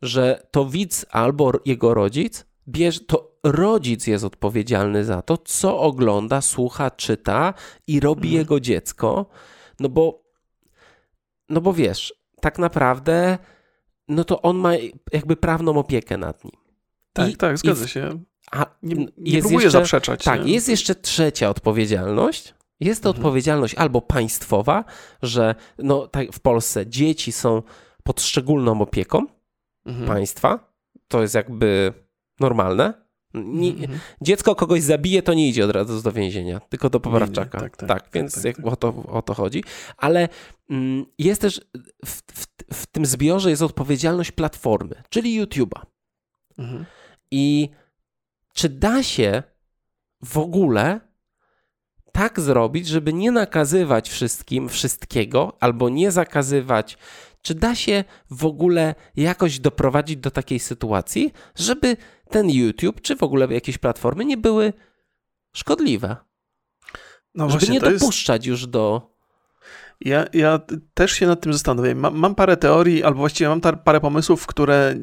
że 0.03 0.47
to 0.51 0.67
widz 0.67 1.07
albo 1.11 1.53
jego 1.65 1.95
rodzic 1.95 2.47
bierze, 2.69 3.01
to 3.01 3.39
rodzic 3.45 4.07
jest 4.07 4.25
odpowiedzialny 4.25 5.05
za 5.05 5.23
to, 5.23 5.39
co 5.39 5.81
ogląda, 5.81 6.41
słucha, 6.41 6.91
czyta 6.91 7.55
i 7.87 8.01
robi 8.01 8.29
mhm. 8.29 8.39
jego 8.39 8.61
dziecko, 8.61 9.27
no 9.81 9.89
bo, 9.89 10.23
no 11.49 11.61
bo 11.61 11.73
wiesz, 11.73 12.15
tak 12.41 12.59
naprawdę, 12.59 13.39
no 14.09 14.25
to 14.25 14.43
on 14.43 14.57
ma 14.57 14.73
jakby 15.13 15.37
prawną 15.37 15.79
opiekę 15.79 16.19
nad 16.19 16.45
nim. 16.45 16.57
Tak, 17.13 17.31
I, 17.31 17.37
tak, 17.37 17.59
zgadza 17.59 17.85
i 17.85 17.89
w, 17.89 17.91
się. 17.91 18.21
A 18.55 18.67
nie, 18.83 18.95
nie 18.95 19.33
jest 19.33 19.41
próbuję 19.41 19.65
jeszcze, 19.65 19.79
zaprzeczać. 19.79 20.25
Tak, 20.25 20.45
nie? 20.45 20.53
jest 20.53 20.69
jeszcze 20.69 20.95
trzecia 20.95 21.51
odpowiedzialność. 21.51 22.55
Jest 22.81 23.03
to 23.03 23.09
mhm. 23.09 23.21
odpowiedzialność 23.21 23.75
albo 23.75 24.03
państwowa, 24.03 24.85
że 25.23 25.55
no, 25.79 26.07
tak 26.07 26.33
w 26.33 26.41
Polsce 26.41 26.87
dzieci 26.87 27.33
są 27.33 27.63
pod 28.03 28.23
szczególną 28.23 28.81
opieką 28.81 29.27
mhm. 29.87 30.07
państwa. 30.07 30.73
To 31.09 31.23
jest 31.23 31.35
jakby 31.35 31.93
normalne. 32.41 33.05
Nie, 33.35 33.71
mhm. 33.71 33.99
Dziecko 34.21 34.55
kogoś 34.55 34.83
zabije, 34.83 35.23
to 35.23 35.35
nie 35.35 35.49
idzie 35.49 35.65
od 35.65 35.71
razu 35.71 36.03
do 36.03 36.13
więzienia, 36.13 36.61
tylko 36.61 36.91
do 36.91 37.01
poprawczaka. 37.01 37.59
Nie, 37.59 37.63
tak, 37.65 37.77
tak, 37.77 37.89
tak, 37.89 38.03
tak, 38.03 38.13
więc 38.15 38.43
tak, 38.43 38.57
tak. 38.57 38.67
O, 38.67 38.77
to, 38.77 39.05
o 39.09 39.23
to 39.23 39.35
chodzi. 39.35 39.65
Ale 39.97 40.29
mm, 40.71 41.07
jest 41.19 41.41
też 41.41 41.61
w, 42.05 42.23
w, 42.33 42.47
w, 42.75 42.87
tym 42.87 43.07
zbiorze 43.07 43.51
jest 43.51 43.63
odpowiedzialność 43.63 44.33
platformy, 44.33 45.03
czyli 45.09 45.43
YouTube'a. 45.43 45.81
Mhm. 46.59 46.85
I 47.31 47.69
czy 48.55 48.69
da 48.69 49.03
się 49.03 49.43
w 50.23 50.39
ogóle 50.39 51.01
tak 52.13 52.41
zrobić, 52.41 52.89
żeby 52.89 53.13
nie 53.13 53.31
nakazywać 53.31 54.11
wszystkim 54.11 54.69
wszystkiego, 54.69 55.57
albo 55.61 55.89
nie 55.89 56.11
zakazywać? 56.11 56.99
Czy 57.43 57.55
da 57.55 57.75
się 57.75 58.05
w 58.31 58.45
ogóle 58.45 58.95
jakoś 59.17 59.59
doprowadzić 59.59 60.17
do 60.17 60.31
takiej 60.31 60.59
sytuacji, 60.59 61.33
żeby 61.55 61.97
ten 62.31 62.51
YouTube, 62.51 63.01
czy 63.01 63.17
w 63.17 63.23
ogóle 63.23 63.47
jakieś 63.55 63.79
platformy 63.79 64.25
nie 64.25 64.37
były 64.37 64.73
szkodliwe? 65.57 66.17
No 67.35 67.51
żeby 67.51 67.67
właśnie, 67.67 67.75
nie 67.75 67.81
dopuszczać 67.81 68.47
jest... 68.47 68.47
już 68.47 68.67
do 68.67 69.14
ja, 70.05 70.25
ja 70.33 70.61
też 70.95 71.13
się 71.13 71.27
nad 71.27 71.41
tym 71.41 71.53
zastanawiam. 71.53 71.99
Mam, 71.99 72.19
mam, 72.19 72.35
parę 72.35 72.57
teorii, 72.57 73.05
albo 73.05 73.19
właściwie 73.19 73.49
mam 73.49 73.61
parę 73.61 74.01
pomysłów, 74.01 74.47
które 74.47 74.95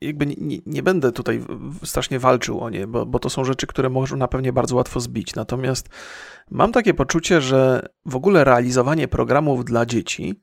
jakby 0.00 0.26
nie, 0.26 0.58
nie, 0.66 0.82
będę 0.82 1.12
tutaj 1.12 1.44
strasznie 1.84 2.18
walczył 2.18 2.60
o 2.60 2.70
nie, 2.70 2.86
bo, 2.86 3.06
bo 3.06 3.18
to 3.18 3.30
są 3.30 3.44
rzeczy, 3.44 3.66
które 3.66 3.88
można 3.88 4.28
pewnie 4.28 4.52
bardzo 4.52 4.76
łatwo 4.76 5.00
zbić. 5.00 5.34
Natomiast 5.34 5.88
mam 6.50 6.72
takie 6.72 6.94
poczucie, 6.94 7.40
że 7.40 7.88
w 8.06 8.16
ogóle 8.16 8.44
realizowanie 8.44 9.08
programów 9.08 9.64
dla 9.64 9.86
dzieci 9.86 10.42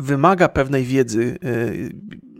wymaga 0.00 0.48
pewnej 0.48 0.84
wiedzy, 0.84 1.38
yy, 1.42 1.90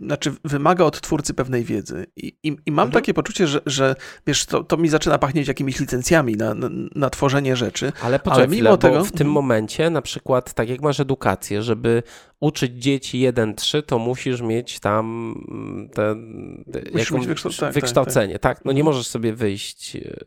znaczy 0.05 0.31
wymaga 0.45 0.85
od 0.85 1.01
twórcy 1.01 1.33
pewnej 1.33 1.63
wiedzy. 1.63 2.05
I, 2.15 2.27
i, 2.43 2.47
i 2.65 2.71
mam 2.71 2.87
mhm. 2.87 2.91
takie 2.91 3.13
poczucie, 3.13 3.47
że, 3.47 3.61
że 3.65 3.95
wiesz, 4.27 4.45
to, 4.45 4.63
to 4.63 4.77
mi 4.77 4.89
zaczyna 4.89 5.17
pachnieć 5.17 5.47
jakimiś 5.47 5.79
licencjami 5.79 6.35
na, 6.35 6.53
na, 6.53 6.69
na 6.95 7.09
tworzenie 7.09 7.55
rzeczy. 7.55 7.91
Ale 8.01 8.19
poczekaj, 8.19 8.43
ale 8.43 8.55
mimo 8.55 8.77
tego. 8.77 9.03
w 9.03 9.11
tym 9.11 9.31
momencie, 9.31 9.89
na 9.89 10.01
przykład, 10.01 10.53
tak 10.53 10.69
jak 10.69 10.81
masz 10.81 10.99
edukację, 10.99 11.63
żeby 11.63 12.03
uczyć 12.39 12.83
dzieci 12.83 13.19
1-3, 13.19 13.83
to 13.83 13.99
musisz 13.99 14.41
mieć 14.41 14.79
tam 14.79 15.35
mm, 15.49 15.89
ten, 15.89 16.63
jakąś, 16.93 17.27
wykształ 17.27 17.51
tak, 17.51 17.73
wykształcenie. 17.73 18.33
Tak, 18.33 18.41
tak. 18.41 18.57
tak, 18.57 18.65
no 18.65 18.71
nie 18.71 18.81
mhm. 18.81 18.95
możesz 18.95 19.07
sobie 19.07 19.33
wyjść 19.33 19.95
e, 19.95 20.17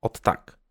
od 0.00 0.20
tak. 0.20 0.62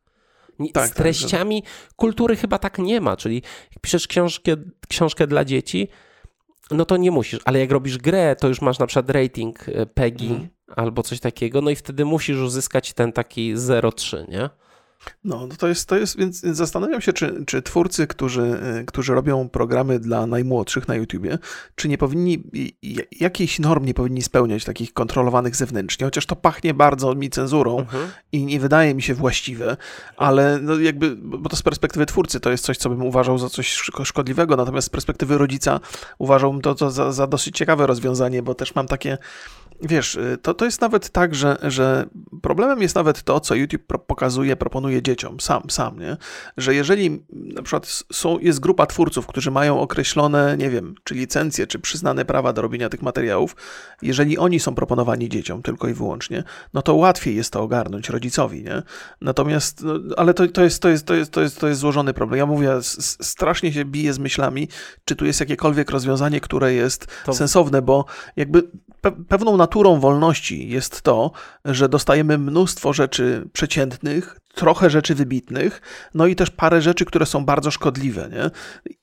Tak, 0.74 0.86
z 0.86 0.90
tak, 0.90 0.98
treściami 0.98 1.64
tak, 1.64 1.94
kultury 1.96 2.36
chyba 2.36 2.60
tak 2.60 2.80
nie 2.80 3.02
ma, 3.02 3.18
czyli 3.18 3.36
jak 3.72 3.80
piszesz 3.82 4.08
książkę, 4.08 4.56
książkę 4.88 5.28
dla 5.28 5.46
dzieci, 5.46 5.88
no 6.72 6.86
to 6.86 6.98
nie 6.98 7.12
musisz, 7.12 7.40
ale 7.46 7.60
jak 7.60 7.72
robisz 7.72 7.98
grę, 7.98 8.36
to 8.36 8.48
już 8.48 8.62
masz 8.62 8.80
na 8.80 8.88
przykład 8.88 9.10
rating 9.10 9.70
e, 9.70 9.86
PEGI 9.86 10.28
mhm. 10.28 10.50
albo 10.76 11.04
coś 11.04 11.20
takiego, 11.20 11.62
no 11.62 11.70
i 11.70 11.76
wtedy 11.76 12.06
musisz 12.06 12.38
uzyskać 12.38 12.94
ten 12.94 13.12
taki 13.12 13.56
0,3, 13.56 14.30
nie? 14.30 14.50
No, 15.24 15.48
to 15.58 15.68
jest, 15.68 15.90
to 15.90 15.98
jest, 15.98 16.18
więc 16.18 16.40
zastanawiam 16.40 17.02
się, 17.02 17.14
czy, 17.14 17.46
czy 17.46 17.62
twórcy, 17.62 18.08
którzy, 18.08 18.42
y, 18.82 18.86
którzy 18.86 19.14
robią 19.14 19.50
programy 19.50 20.00
dla 20.00 20.26
najmłodszych 20.26 20.88
na 20.88 20.96
YouTubie, 20.96 21.38
czy 21.76 21.88
nie 21.88 21.98
powinni, 21.98 22.44
jakiejś 23.20 23.60
norm 23.60 23.86
nie 23.86 23.94
powinni 23.94 24.22
spełniać 24.22 24.64
takich 24.64 24.94
kontrolowanych 24.94 25.56
zewnętrznie, 25.56 26.06
chociaż 26.06 26.26
to 26.26 26.36
pachnie 26.36 26.74
bardzo 26.74 27.16
mi 27.16 27.30
cenzurą 27.30 27.80
mhm. 27.80 28.08
i 28.32 28.46
nie 28.46 28.60
wydaje 28.60 28.96
mi 28.96 29.02
się 29.02 29.14
właściwe, 29.14 29.78
ale 30.18 30.60
no 30.62 30.80
jakby, 30.80 31.16
bo 31.16 31.50
to 31.50 31.56
z 31.56 31.62
perspektywy 31.62 32.06
twórcy 32.06 32.40
to 32.40 32.52
jest 32.52 32.66
coś, 32.66 32.78
co 32.78 32.90
bym 32.90 33.04
uważał 33.04 33.38
za 33.38 33.50
coś 33.50 33.82
szkodliwego, 34.04 34.56
natomiast 34.56 34.88
z 34.88 34.90
perspektywy 34.90 35.38
rodzica 35.38 35.80
uważałbym 36.18 36.62
to, 36.62 36.76
to 36.76 36.92
za, 36.92 37.12
za 37.12 37.28
dosyć 37.28 37.58
ciekawe 37.58 37.88
rozwiązanie, 37.88 38.44
bo 38.44 38.56
też 38.56 38.76
mam 38.76 38.88
takie 38.88 39.18
wiesz, 39.82 40.16
y, 40.16 40.38
to, 40.42 40.54
to 40.54 40.66
jest 40.66 40.82
nawet 40.82 41.10
tak, 41.10 41.36
że, 41.36 41.58
że 41.64 42.06
problemem 42.42 42.82
jest 42.82 42.96
nawet 42.96 43.24
to, 43.24 43.40
co 43.40 43.56
YouTube 43.56 43.84
pokazuje, 44.08 44.56
proponuje 44.56 45.02
dzieciom, 45.02 45.40
sam, 45.40 45.70
sam, 45.70 46.00
nie? 46.00 46.18
Że 46.58 46.76
jeżeli 46.76 47.24
na 47.30 47.62
przykład 47.62 48.04
są, 48.14 48.40
jest 48.40 48.60
grupa 48.60 48.86
twórców, 48.86 49.28
którzy 49.28 49.52
mają 49.52 49.80
określone, 49.80 50.58
nie 50.58 50.70
wiem, 50.70 50.96
czy 51.04 51.16
licencje, 51.16 51.68
czy 51.68 51.80
przyznane 51.80 52.26
prawa 52.26 52.54
do 52.54 52.62
robienia 52.62 52.90
tych 52.90 53.02
materiałów, 53.02 53.56
jeżeli 54.02 54.38
oni 54.38 54.60
są 54.60 54.76
proponowani 54.76 55.30
dzieciom 55.30 55.62
tylko 55.62 55.88
i 55.88 55.94
wyłącznie, 55.94 56.44
no 56.74 56.82
to 56.82 56.96
łatwiej 56.96 57.36
jest 57.36 57.54
to 57.54 57.62
ogarnąć 57.62 58.10
rodzicowi, 58.10 58.64
nie? 58.64 58.84
Natomiast, 59.22 59.84
no, 59.84 59.94
ale 60.18 60.34
to, 60.34 60.48
to, 60.48 60.64
jest, 60.64 60.82
to, 60.82 60.90
jest, 60.90 61.06
to, 61.06 61.14
jest, 61.14 61.32
to, 61.32 61.42
jest, 61.42 61.60
to 61.60 61.68
jest 61.68 61.82
złożony 61.82 62.14
problem. 62.14 62.38
Ja 62.38 62.46
mówię, 62.46 62.72
strasznie 63.22 63.74
się 63.74 63.86
biję 63.86 64.14
z 64.14 64.20
myślami, 64.20 64.68
czy 65.06 65.16
tu 65.16 65.26
jest 65.26 65.40
jakiekolwiek 65.40 65.92
rozwiązanie, 65.92 66.42
które 66.42 66.74
jest 66.74 67.08
to... 67.26 67.34
sensowne, 67.34 67.82
bo 67.82 68.06
jakby 68.36 68.64
pe 69.02 69.12
pewną 69.12 69.58
naturą 69.72 70.00
wolności 70.00 70.70
jest 70.70 71.02
to, 71.02 71.32
że 71.66 71.90
dostajemy 71.90 72.38
mnóstwo 72.38 72.94
rzeczy 72.94 73.50
przeciętnych, 73.54 74.40
trochę 74.54 74.90
rzeczy 74.90 75.16
wybitnych, 75.16 75.82
no 76.14 76.28
i 76.28 76.36
też 76.36 76.50
parę 76.50 76.82
rzeczy, 76.82 77.06
które 77.06 77.26
są 77.26 77.46
bardzo 77.46 77.72
szkodliwe, 77.72 78.30
nie? 78.32 78.50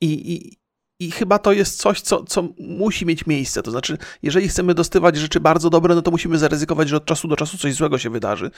I, 0.01 0.33
i 0.33 0.59
i 1.01 1.11
chyba 1.11 1.39
to 1.39 1.53
jest 1.53 1.79
coś, 1.79 2.01
co, 2.01 2.25
co 2.25 2.49
musi 2.59 3.07
mieć 3.07 3.27
miejsce. 3.27 3.63
To 3.63 3.71
znaczy, 3.71 3.99
jeżeli 4.23 4.49
chcemy 4.49 4.75
dostywać 4.75 5.17
rzeczy 5.17 5.41
bardzo 5.41 5.71
dobre, 5.71 5.95
no 5.95 6.03
to 6.03 6.11
musimy 6.11 6.39
zaryzykować, 6.39 6.89
że 6.89 6.97
od 6.97 7.05
czasu 7.05 7.29
do 7.29 7.37
czasu 7.37 7.59
coś 7.59 7.75
złego 7.75 7.99
się 7.99 8.11
wydarzy. 8.11 8.51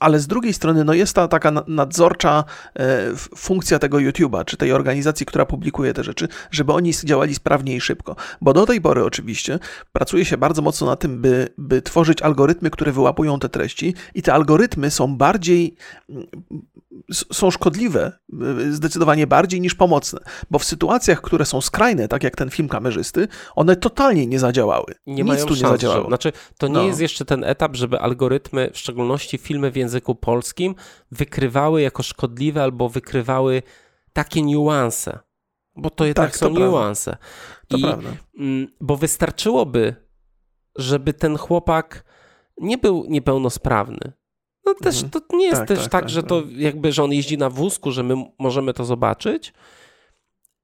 Ale 0.00 0.20
z 0.20 0.26
drugiej 0.26 0.52
strony, 0.52 0.84
no 0.84 0.94
jest 0.94 1.14
ta 1.14 1.28
taka 1.28 1.52
nadzorcza 1.66 2.44
e, 2.78 3.16
funkcja 3.36 3.78
tego 3.78 3.96
YouTube'a, 3.96 4.44
czy 4.44 4.56
tej 4.56 4.72
organizacji, 4.72 5.26
która 5.26 5.46
publikuje 5.46 5.94
te 5.94 6.04
rzeczy, 6.04 6.28
żeby 6.50 6.72
oni 6.72 6.92
działali 7.04 7.34
sprawnie 7.34 7.76
i 7.76 7.80
szybko. 7.80 8.16
Bo 8.40 8.52
do 8.52 8.66
tej 8.66 8.80
pory 8.80 9.04
oczywiście 9.04 9.58
pracuje 9.92 10.24
się 10.24 10.36
bardzo 10.36 10.62
mocno 10.62 10.86
na 10.86 10.96
tym, 10.96 11.20
by, 11.20 11.48
by 11.58 11.82
tworzyć 11.82 12.22
algorytmy, 12.22 12.70
które 12.70 12.92
wyłapują 12.92 13.38
te 13.38 13.48
treści 13.48 13.94
i 14.14 14.22
te 14.22 14.34
algorytmy 14.34 14.90
są 14.90 15.16
bardziej 15.16 15.76
są 17.12 17.50
szkodliwe 17.50 18.12
y, 18.60 18.74
zdecydowanie 18.74 19.26
bardziej 19.26 19.60
niż 19.60 19.74
pomocne, 19.74 20.20
bo 20.50 20.58
w 20.58 20.64
sytuacjach, 20.64 21.20
które 21.20 21.44
są 21.44 21.60
skrajne, 21.60 22.08
tak 22.08 22.22
jak 22.22 22.36
ten 22.36 22.50
film 22.50 22.68
kamerzysty, 22.68 23.28
one 23.54 23.76
totalnie 23.76 24.26
nie 24.26 24.38
zadziałały. 24.38 24.94
Nie 25.06 25.14
Nic 25.14 25.26
mają 25.26 25.46
tu 25.46 25.56
szans, 25.56 25.62
nie 25.62 25.68
zadziałało. 25.68 26.02
Że, 26.02 26.08
znaczy, 26.08 26.32
to 26.58 26.68
nie 26.68 26.74
no. 26.74 26.82
jest 26.82 27.00
jeszcze 27.00 27.24
ten 27.24 27.44
etap, 27.44 27.76
żeby 27.76 28.00
algorytmy, 28.00 28.70
w 28.72 28.78
szczególności 28.78 29.38
filmy 29.38 29.70
w 29.70 29.76
języku 29.76 30.14
polskim, 30.14 30.74
wykrywały 31.10 31.82
jako 31.82 32.02
szkodliwe 32.02 32.62
albo 32.62 32.88
wykrywały 32.88 33.62
takie 34.12 34.42
niuanse. 34.42 35.18
Bo 35.76 35.90
to 35.90 36.04
jednak 36.04 36.30
tak, 36.30 36.36
są 36.36 36.54
to 36.54 36.60
niuanse. 36.60 37.16
To 37.68 37.76
I, 37.76 37.82
prawda. 37.82 38.10
Mm, 38.38 38.68
bo 38.80 38.96
wystarczyłoby, 38.96 39.94
żeby 40.76 41.12
ten 41.12 41.36
chłopak 41.36 42.04
nie 42.60 42.78
był 42.78 43.04
niepełnosprawny, 43.08 44.12
no 44.68 44.74
też 44.74 45.02
mhm. 45.02 45.10
to 45.10 45.36
nie 45.36 45.46
jest 45.46 45.58
tak, 45.58 45.68
też 45.68 45.78
tak, 45.78 45.90
tak, 45.90 46.00
tak 46.02 46.10
że 46.10 46.22
to 46.22 46.42
tak. 46.42 46.50
jakby, 46.52 46.92
że 46.92 47.04
on 47.04 47.12
jeździ 47.12 47.38
na 47.38 47.50
wózku, 47.50 47.90
że 47.90 48.02
my 48.02 48.14
możemy 48.38 48.72
to 48.72 48.84
zobaczyć. 48.84 49.52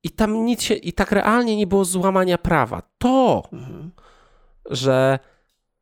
I 0.03 0.11
tam 0.11 0.45
nic 0.45 0.63
się, 0.63 0.75
i 0.75 0.93
tak 0.93 1.13
realnie 1.13 1.57
nie 1.57 1.67
było 1.67 1.85
złamania 1.85 2.39
prawa. 2.39 2.83
To, 2.99 3.43
mhm. 3.53 3.91
że, 4.71 5.19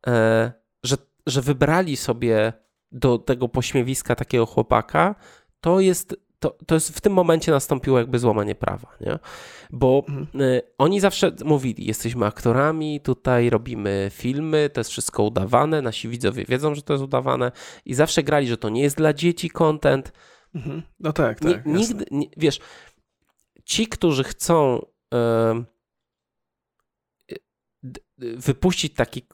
e, 0.07 0.51
że, 0.83 0.95
że 1.27 1.41
wybrali 1.41 1.97
sobie 1.97 2.53
do 2.91 3.17
tego 3.17 3.49
pośmiewiska 3.49 4.15
takiego 4.15 4.45
chłopaka, 4.45 5.15
to 5.61 5.79
jest 5.79 6.15
to, 6.43 6.57
to 6.65 6.75
jest 6.75 6.97
w 6.97 7.01
tym 7.01 7.13
momencie 7.13 7.51
nastąpiło 7.51 7.99
jakby 7.99 8.19
złamanie 8.19 8.55
prawa, 8.55 8.87
nie? 9.01 9.19
Bo 9.71 10.03
mhm. 10.07 10.41
y, 10.41 10.61
oni 10.77 10.99
zawsze 10.99 11.31
mówili, 11.45 11.85
jesteśmy 11.85 12.25
aktorami, 12.25 13.01
tutaj 13.01 13.49
robimy 13.49 14.09
filmy, 14.13 14.69
to 14.73 14.79
jest 14.79 14.91
wszystko 14.91 15.23
udawane, 15.23 15.81
nasi 15.81 16.09
widzowie 16.09 16.45
wiedzą, 16.45 16.75
że 16.75 16.81
to 16.81 16.93
jest 16.93 17.03
udawane 17.03 17.51
i 17.85 17.93
zawsze 17.93 18.23
grali, 18.23 18.47
że 18.47 18.57
to 18.57 18.69
nie 18.69 18.81
jest 18.81 18.97
dla 18.97 19.13
dzieci 19.13 19.49
content. 19.49 20.11
Mhm. 20.55 20.81
No 20.99 21.13
tak, 21.13 21.39
tak. 21.39 21.65
nigdy, 21.65 22.05
nie, 22.11 22.27
wiesz, 22.37 22.59
ci, 23.65 23.87
którzy 23.87 24.23
chcą 24.23 24.85
y, 25.13 25.17
wypuścić 28.17 28.93
taki, 28.93 29.27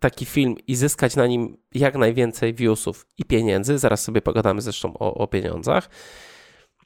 taki 0.00 0.24
film 0.24 0.54
i 0.66 0.76
zyskać 0.76 1.16
na 1.16 1.26
nim 1.26 1.56
jak 1.74 1.94
najwięcej 1.94 2.54
viewsów 2.54 3.06
i 3.18 3.24
pieniędzy, 3.24 3.78
zaraz 3.78 4.02
sobie 4.02 4.22
pogadamy 4.22 4.60
zresztą 4.60 4.98
o, 4.98 5.14
o 5.14 5.26
pieniądzach, 5.26 5.88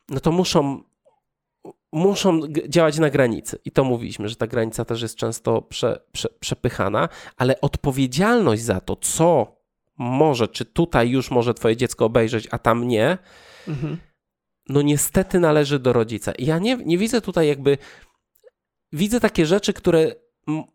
no 0.09 0.21
to 0.21 0.33
muszą, 0.33 0.83
muszą 1.93 2.41
działać 2.69 2.99
na 2.99 3.11
granicy. 3.11 3.59
I 3.65 3.71
to 3.71 3.85
mówiliśmy, 3.85 4.29
że 4.29 4.37
ta 4.37 4.47
granica 4.47 4.85
też 4.85 5.03
jest 5.03 5.17
często 5.17 5.63
prze, 5.63 6.01
prze, 6.13 6.29
przepychana, 6.41 7.09
ale 7.37 7.61
odpowiedzialność 7.61 8.63
za 8.63 8.81
to, 8.81 8.97
co 8.97 9.57
może, 9.99 10.49
czy 10.49 10.65
tutaj 10.65 11.11
już 11.11 11.31
może 11.31 11.55
twoje 11.55 11.77
dziecko 11.77 12.05
obejrzeć, 12.05 12.49
a 12.51 12.59
tam 12.59 12.89
nie, 12.89 13.19
mhm. 13.69 13.99
no 14.69 14.83
niestety 14.83 15.41
należy 15.41 15.79
do 15.79 15.93
rodzica. 15.93 16.33
I 16.33 16.47
ja 16.47 16.59
nie, 16.59 16.77
nie 16.77 16.99
widzę 16.99 17.21
tutaj 17.21 17.49
jakby, 17.49 17.79
widzę 18.93 19.21
takie 19.21 19.47
rzeczy, 19.47 19.73
które 19.73 20.15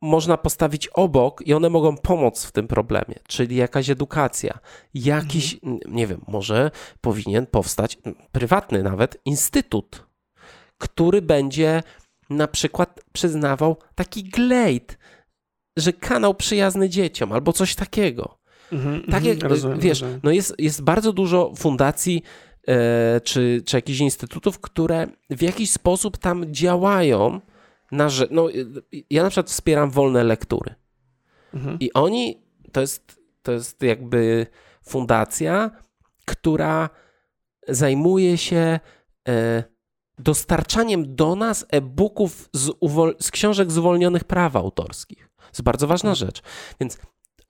można 0.01 0.37
postawić 0.37 0.87
obok 0.87 1.41
i 1.47 1.53
one 1.53 1.69
mogą 1.69 1.97
pomóc 1.97 2.45
w 2.45 2.51
tym 2.51 2.67
problemie, 2.67 3.15
czyli 3.27 3.55
jakaś 3.55 3.89
edukacja, 3.89 4.59
jakiś, 4.93 5.53
mhm. 5.53 5.79
nie 5.95 6.07
wiem, 6.07 6.21
może 6.27 6.71
powinien 7.01 7.45
powstać 7.45 7.97
prywatny 8.31 8.83
nawet 8.83 9.17
instytut, 9.25 10.05
który 10.77 11.21
będzie 11.21 11.83
na 12.29 12.47
przykład 12.47 12.99
przyznawał 13.13 13.77
taki 13.95 14.23
glejt, 14.23 14.97
że 15.77 15.93
kanał 15.93 16.33
przyjazny 16.33 16.89
dzieciom 16.89 17.31
albo 17.31 17.53
coś 17.53 17.75
takiego. 17.75 18.39
Mhm, 18.71 19.03
tak 19.11 19.25
jak, 19.25 19.43
rozumiem, 19.43 19.79
wiesz, 19.79 20.01
rozumiem. 20.01 20.19
no 20.23 20.31
jest, 20.31 20.55
jest 20.57 20.83
bardzo 20.83 21.13
dużo 21.13 21.53
fundacji 21.57 22.23
e, 22.67 23.21
czy, 23.21 23.61
czy 23.65 23.77
jakichś 23.77 23.99
instytutów, 23.99 24.59
które 24.59 25.07
w 25.29 25.41
jakiś 25.41 25.71
sposób 25.71 26.17
tam 26.17 26.53
działają, 26.53 27.41
na 27.91 28.09
że, 28.09 28.27
no, 28.31 28.47
ja 29.09 29.23
na 29.23 29.29
przykład 29.29 29.49
wspieram 29.49 29.89
wolne 29.89 30.23
lektury. 30.23 30.75
Mhm. 31.53 31.79
I 31.79 31.93
oni, 31.93 32.41
to 32.71 32.81
jest, 32.81 33.21
to 33.43 33.51
jest 33.51 33.83
jakby 33.83 34.47
fundacja, 34.83 35.71
która 36.25 36.89
zajmuje 37.67 38.37
się 38.37 38.79
e, 39.27 39.63
dostarczaniem 40.19 41.15
do 41.15 41.35
nas 41.35 41.65
e-booków 41.69 42.49
z, 42.53 42.71
z, 43.19 43.31
książek 43.31 43.71
zwolnionych 43.71 44.23
praw 44.23 44.55
autorskich. 44.55 45.29
To 45.37 45.47
jest 45.47 45.61
bardzo 45.61 45.87
ważna 45.87 46.09
mhm. 46.09 46.27
rzecz. 46.27 46.41
Więc 46.79 46.97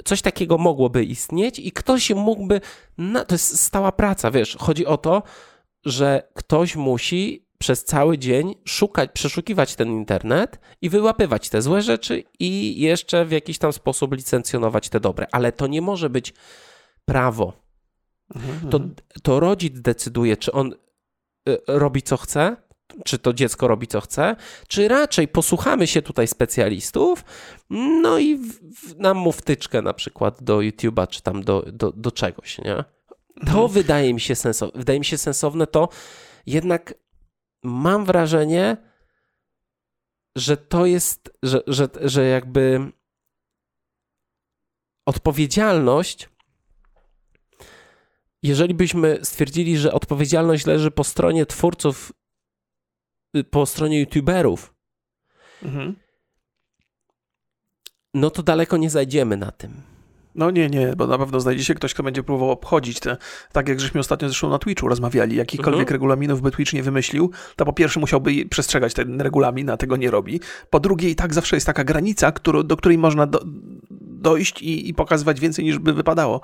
coś 0.06 0.22
takiego 0.22 0.58
mogłoby 0.58 1.04
istnieć 1.04 1.60
i 1.60 1.72
ktoś 1.72 2.10
mógłby. 2.12 2.62
Na, 2.98 3.26
to 3.26 3.36
jest 3.36 3.60
stała 3.60 3.92
praca, 3.92 4.32
wiesz. 4.32 4.58
Chodzi 4.60 4.86
o 4.86 4.98
to, 4.98 5.24
że 5.86 6.30
ktoś 6.34 6.76
musi 6.76 7.49
przez 7.60 7.84
cały 7.84 8.18
dzień 8.18 8.56
szukać, 8.66 9.10
przeszukiwać 9.14 9.76
ten 9.76 9.90
internet 9.90 10.60
i 10.82 10.90
wyłapywać 10.90 11.50
te 11.50 11.62
złe 11.62 11.82
rzeczy 11.82 12.24
i 12.40 12.82
jeszcze 12.82 13.26
w 13.26 13.32
jakiś 13.32 13.58
tam 13.58 13.74
sposób 13.74 14.14
licencjonować 14.14 14.90
te 14.90 15.00
dobre. 15.00 15.28
Ale 15.32 15.52
to 15.52 15.68
nie 15.68 15.82
może 15.82 16.10
być 16.10 16.34
prawo. 17.06 17.54
Mhm. 18.36 18.70
To, 18.72 18.78
mhm. 18.78 18.96
to 19.24 19.40
rodzic 19.40 19.82
decyduje, 19.82 20.38
czy 20.38 20.52
on 20.52 20.74
y, 21.50 21.58
robi 21.68 22.02
co 22.02 22.18
chce, 22.18 22.58
czy 23.06 23.20
to 23.20 23.34
dziecko 23.34 23.68
robi 23.68 23.88
co 23.88 24.02
chce, 24.02 24.36
czy 24.68 24.88
raczej 24.88 25.28
posłuchamy 25.28 25.88
się 25.88 26.02
tutaj 26.02 26.28
specjalistów, 26.28 27.24
no 28.02 28.20
i 28.20 28.36
w, 28.36 28.60
w, 28.76 29.00
nam 29.00 29.18
mu 29.18 29.32
wtyczkę 29.32 29.82
na 29.82 29.94
przykład 29.94 30.44
do 30.44 30.58
YouTube'a, 30.58 31.08
czy 31.08 31.22
tam 31.22 31.44
do, 31.44 31.66
do, 31.74 31.92
do 31.92 32.12
czegoś, 32.12 32.58
nie? 32.58 32.84
To 33.36 33.52
mhm. 33.52 33.68
wydaje 33.68 34.14
mi 34.14 34.22
się 34.22 34.36
sensowne. 34.36 34.80
Wydaje 34.80 35.00
mi 35.00 35.06
się 35.06 35.18
sensowne 35.18 35.68
to 35.68 35.90
jednak 36.46 36.94
mam 37.64 38.06
wrażenie, 38.06 38.78
że 40.36 40.58
to 40.58 40.86
jest, 40.86 41.32
że, 41.44 41.62
że, 41.68 41.88
że 42.02 42.26
jakby 42.26 42.92
odpowiedzialność, 45.06 46.30
jeżeli 48.44 48.74
byśmy 48.74 49.20
stwierdzili, 49.24 49.78
że 49.78 49.94
odpowiedzialność 49.94 50.66
leży 50.66 50.92
po 50.92 51.04
stronie 51.04 51.46
twórców, 51.46 52.14
y, 53.36 53.44
po 53.44 53.66
stronie 53.66 54.00
YouTuberów, 54.00 54.74
mhm. 55.64 55.96
no 58.14 58.30
to 58.30 58.44
daleko 58.44 58.78
nie 58.78 58.90
zajdziemy 58.90 59.38
na 59.38 59.52
tym. 59.52 59.99
No 60.40 60.52
nie, 60.52 60.70
nie, 60.70 60.94
bo 60.98 61.08
na 61.08 61.18
pewno 61.18 61.40
znajdzie 61.40 61.64
się 61.64 61.74
ktoś, 61.74 61.94
kto 61.94 62.04
będzie 62.04 62.24
próbował 62.24 62.52
obchodzić 62.52 63.00
te, 63.00 63.18
tak 63.52 63.70
jak 63.70 63.80
żeśmy 63.80 64.00
ostatnio 64.00 64.28
zresztą 64.28 64.50
na 64.50 64.60
Twitchu 64.60 64.88
rozmawiali, 64.88 65.36
jakichkolwiek 65.36 65.82
mhm. 65.82 65.94
regulaminów 65.94 66.42
by 66.42 66.52
Twitch 66.52 66.74
nie 66.74 66.84
wymyślił, 66.84 67.32
to 67.56 67.66
po 67.66 67.74
pierwsze 67.74 68.00
musiałby 68.00 68.46
przestrzegać 68.50 68.94
ten 68.94 69.22
regulamin, 69.22 69.70
a 69.70 69.78
tego 69.78 69.98
nie 69.98 70.12
robi. 70.12 70.40
Po 70.70 70.80
drugie 70.80 71.10
i 71.10 71.16
tak 71.16 71.34
zawsze 71.34 71.56
jest 71.56 71.66
taka 71.66 71.84
granica, 71.84 72.32
który, 72.32 72.64
do 72.64 72.78
której 72.78 72.98
można 72.98 73.28
do, 73.28 73.46
dojść 74.22 74.62
i, 74.62 74.90
i, 74.90 74.94
pokazywać 74.94 75.40
więcej 75.40 75.66
niż 75.66 75.80
by 75.80 75.94
wypadało. 75.94 76.42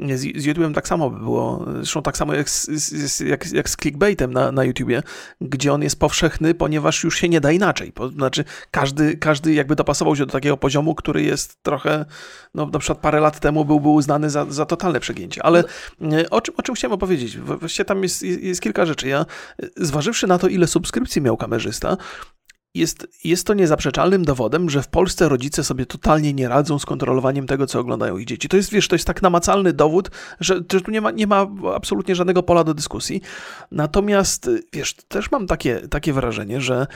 Z, 0.00 0.20
z 0.20 0.46
YouTube'em 0.46 0.74
tak 0.74 0.88
samo 0.88 1.10
by 1.10 1.18
było, 1.18 1.64
zresztą 1.76 2.02
tak 2.02 2.16
samo 2.16 2.34
jak 2.34 2.50
z, 2.50 3.20
jak, 3.20 3.52
jak 3.52 3.70
z 3.70 3.76
clickbaitem 3.76 4.32
na, 4.32 4.52
na 4.52 4.64
YouTubie, 4.64 5.02
gdzie 5.40 5.72
on 5.72 5.82
jest 5.82 5.98
powszechny, 5.98 6.54
ponieważ 6.54 7.04
już 7.04 7.18
się 7.18 7.28
nie 7.28 7.40
da 7.40 7.52
inaczej. 7.52 7.92
Po, 7.92 8.08
znaczy 8.08 8.44
każdy, 8.70 9.16
każdy 9.16 9.54
jakby 9.54 9.76
dopasował 9.76 10.16
się 10.16 10.26
do 10.26 10.32
takiego 10.32 10.56
poziomu, 10.56 10.94
który 10.94 11.22
jest 11.22 11.62
trochę, 11.62 12.04
no 12.54 12.66
na 12.66 12.78
przykład 12.78 12.98
parę 12.98 13.20
lat 13.20 13.40
temu 13.40 13.64
byłby 13.64 13.88
uznany 13.88 14.30
za, 14.30 14.46
za 14.48 14.66
totalne 14.66 15.00
przegięcie. 15.00 15.42
Ale 15.42 15.64
e, 16.12 16.30
o 16.30 16.40
czym, 16.40 16.54
o 16.56 16.62
czym 16.62 16.74
chciałem 16.74 16.92
opowiedzieć? 16.92 17.38
Właściwie 17.38 17.84
tam 17.84 18.02
jest, 18.02 18.22
jest 18.22 18.60
kilka 18.60 18.86
rzeczy. 18.86 19.08
Ja, 19.08 19.26
e, 19.62 19.66
zważywszy 19.76 20.26
na 20.26 20.38
to, 20.38 20.48
ile 20.48 20.66
subskrypcji 20.66 21.22
miał 21.22 21.36
kamerzysta, 21.36 21.96
jest, 22.76 23.06
jest 23.24 23.46
to 23.46 23.54
niezaprzeczalnym 23.54 24.24
dowodem, 24.24 24.70
że 24.70 24.82
w 24.82 24.88
Polsce 24.88 25.28
rodzice 25.28 25.64
sobie 25.64 25.86
totalnie 25.86 26.32
nie 26.32 26.48
radzą 26.48 26.78
z 26.78 26.86
kontrolowaniem 26.86 27.46
tego, 27.46 27.66
co 27.66 27.80
oglądają 27.80 28.18
ich 28.18 28.26
dzieci. 28.26 28.48
To 28.48 28.56
jest, 28.56 28.70
wiesz, 28.70 28.88
to 28.88 28.94
jest 28.94 29.06
tak 29.06 29.22
namacalny 29.22 29.72
dowód, 29.72 30.10
że, 30.40 30.60
że 30.72 30.80
tu 30.80 30.90
nie 30.90 31.00
ma, 31.00 31.10
nie 31.10 31.26
ma 31.26 31.46
absolutnie 31.74 32.14
żadnego 32.14 32.42
pola 32.42 32.64
do 32.64 32.74
dyskusji. 32.74 33.20
Natomiast, 33.70 34.50
wiesz, 34.72 34.94
też 34.94 35.30
mam 35.30 35.46
takie, 35.46 35.88
takie 35.88 36.12
wrażenie, 36.12 36.60
że 36.60 36.86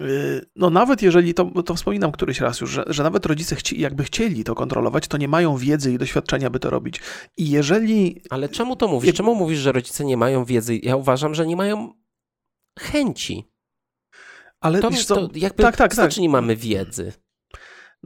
yy, 0.00 0.46
no 0.56 0.70
nawet 0.70 1.02
jeżeli, 1.02 1.34
to, 1.34 1.62
to 1.62 1.74
wspominam 1.74 2.12
któryś 2.12 2.40
raz 2.40 2.60
już, 2.60 2.70
że, 2.70 2.84
że 2.86 3.02
nawet 3.02 3.26
rodzice 3.26 3.56
chci, 3.56 3.80
jakby 3.80 4.04
chcieli 4.04 4.44
to 4.44 4.54
kontrolować, 4.54 5.08
to 5.08 5.16
nie 5.16 5.28
mają 5.28 5.56
wiedzy 5.56 5.92
i 5.92 5.98
doświadczenia, 5.98 6.50
by 6.50 6.58
to 6.58 6.70
robić. 6.70 7.00
I 7.36 7.50
jeżeli... 7.50 8.22
Ale 8.30 8.48
czemu 8.48 8.76
to 8.76 8.88
mówisz? 8.88 9.14
Czemu 9.14 9.34
mówisz, 9.34 9.58
że 9.58 9.72
rodzice 9.72 10.04
nie 10.04 10.16
mają 10.16 10.44
wiedzy? 10.44 10.78
Ja 10.82 10.96
uważam, 10.96 11.34
że 11.34 11.46
nie 11.46 11.56
mają 11.56 11.92
chęci. 12.78 13.55
Ale 14.60 14.80
To, 14.80 14.90
wiesz 14.90 15.06
co, 15.06 15.14
to 15.14 15.28
jakby 15.34 15.62
tak, 15.62 15.76
tak, 15.76 15.94
tak. 15.94 16.10
mamy 16.28 16.56
wiedzy. 16.56 17.12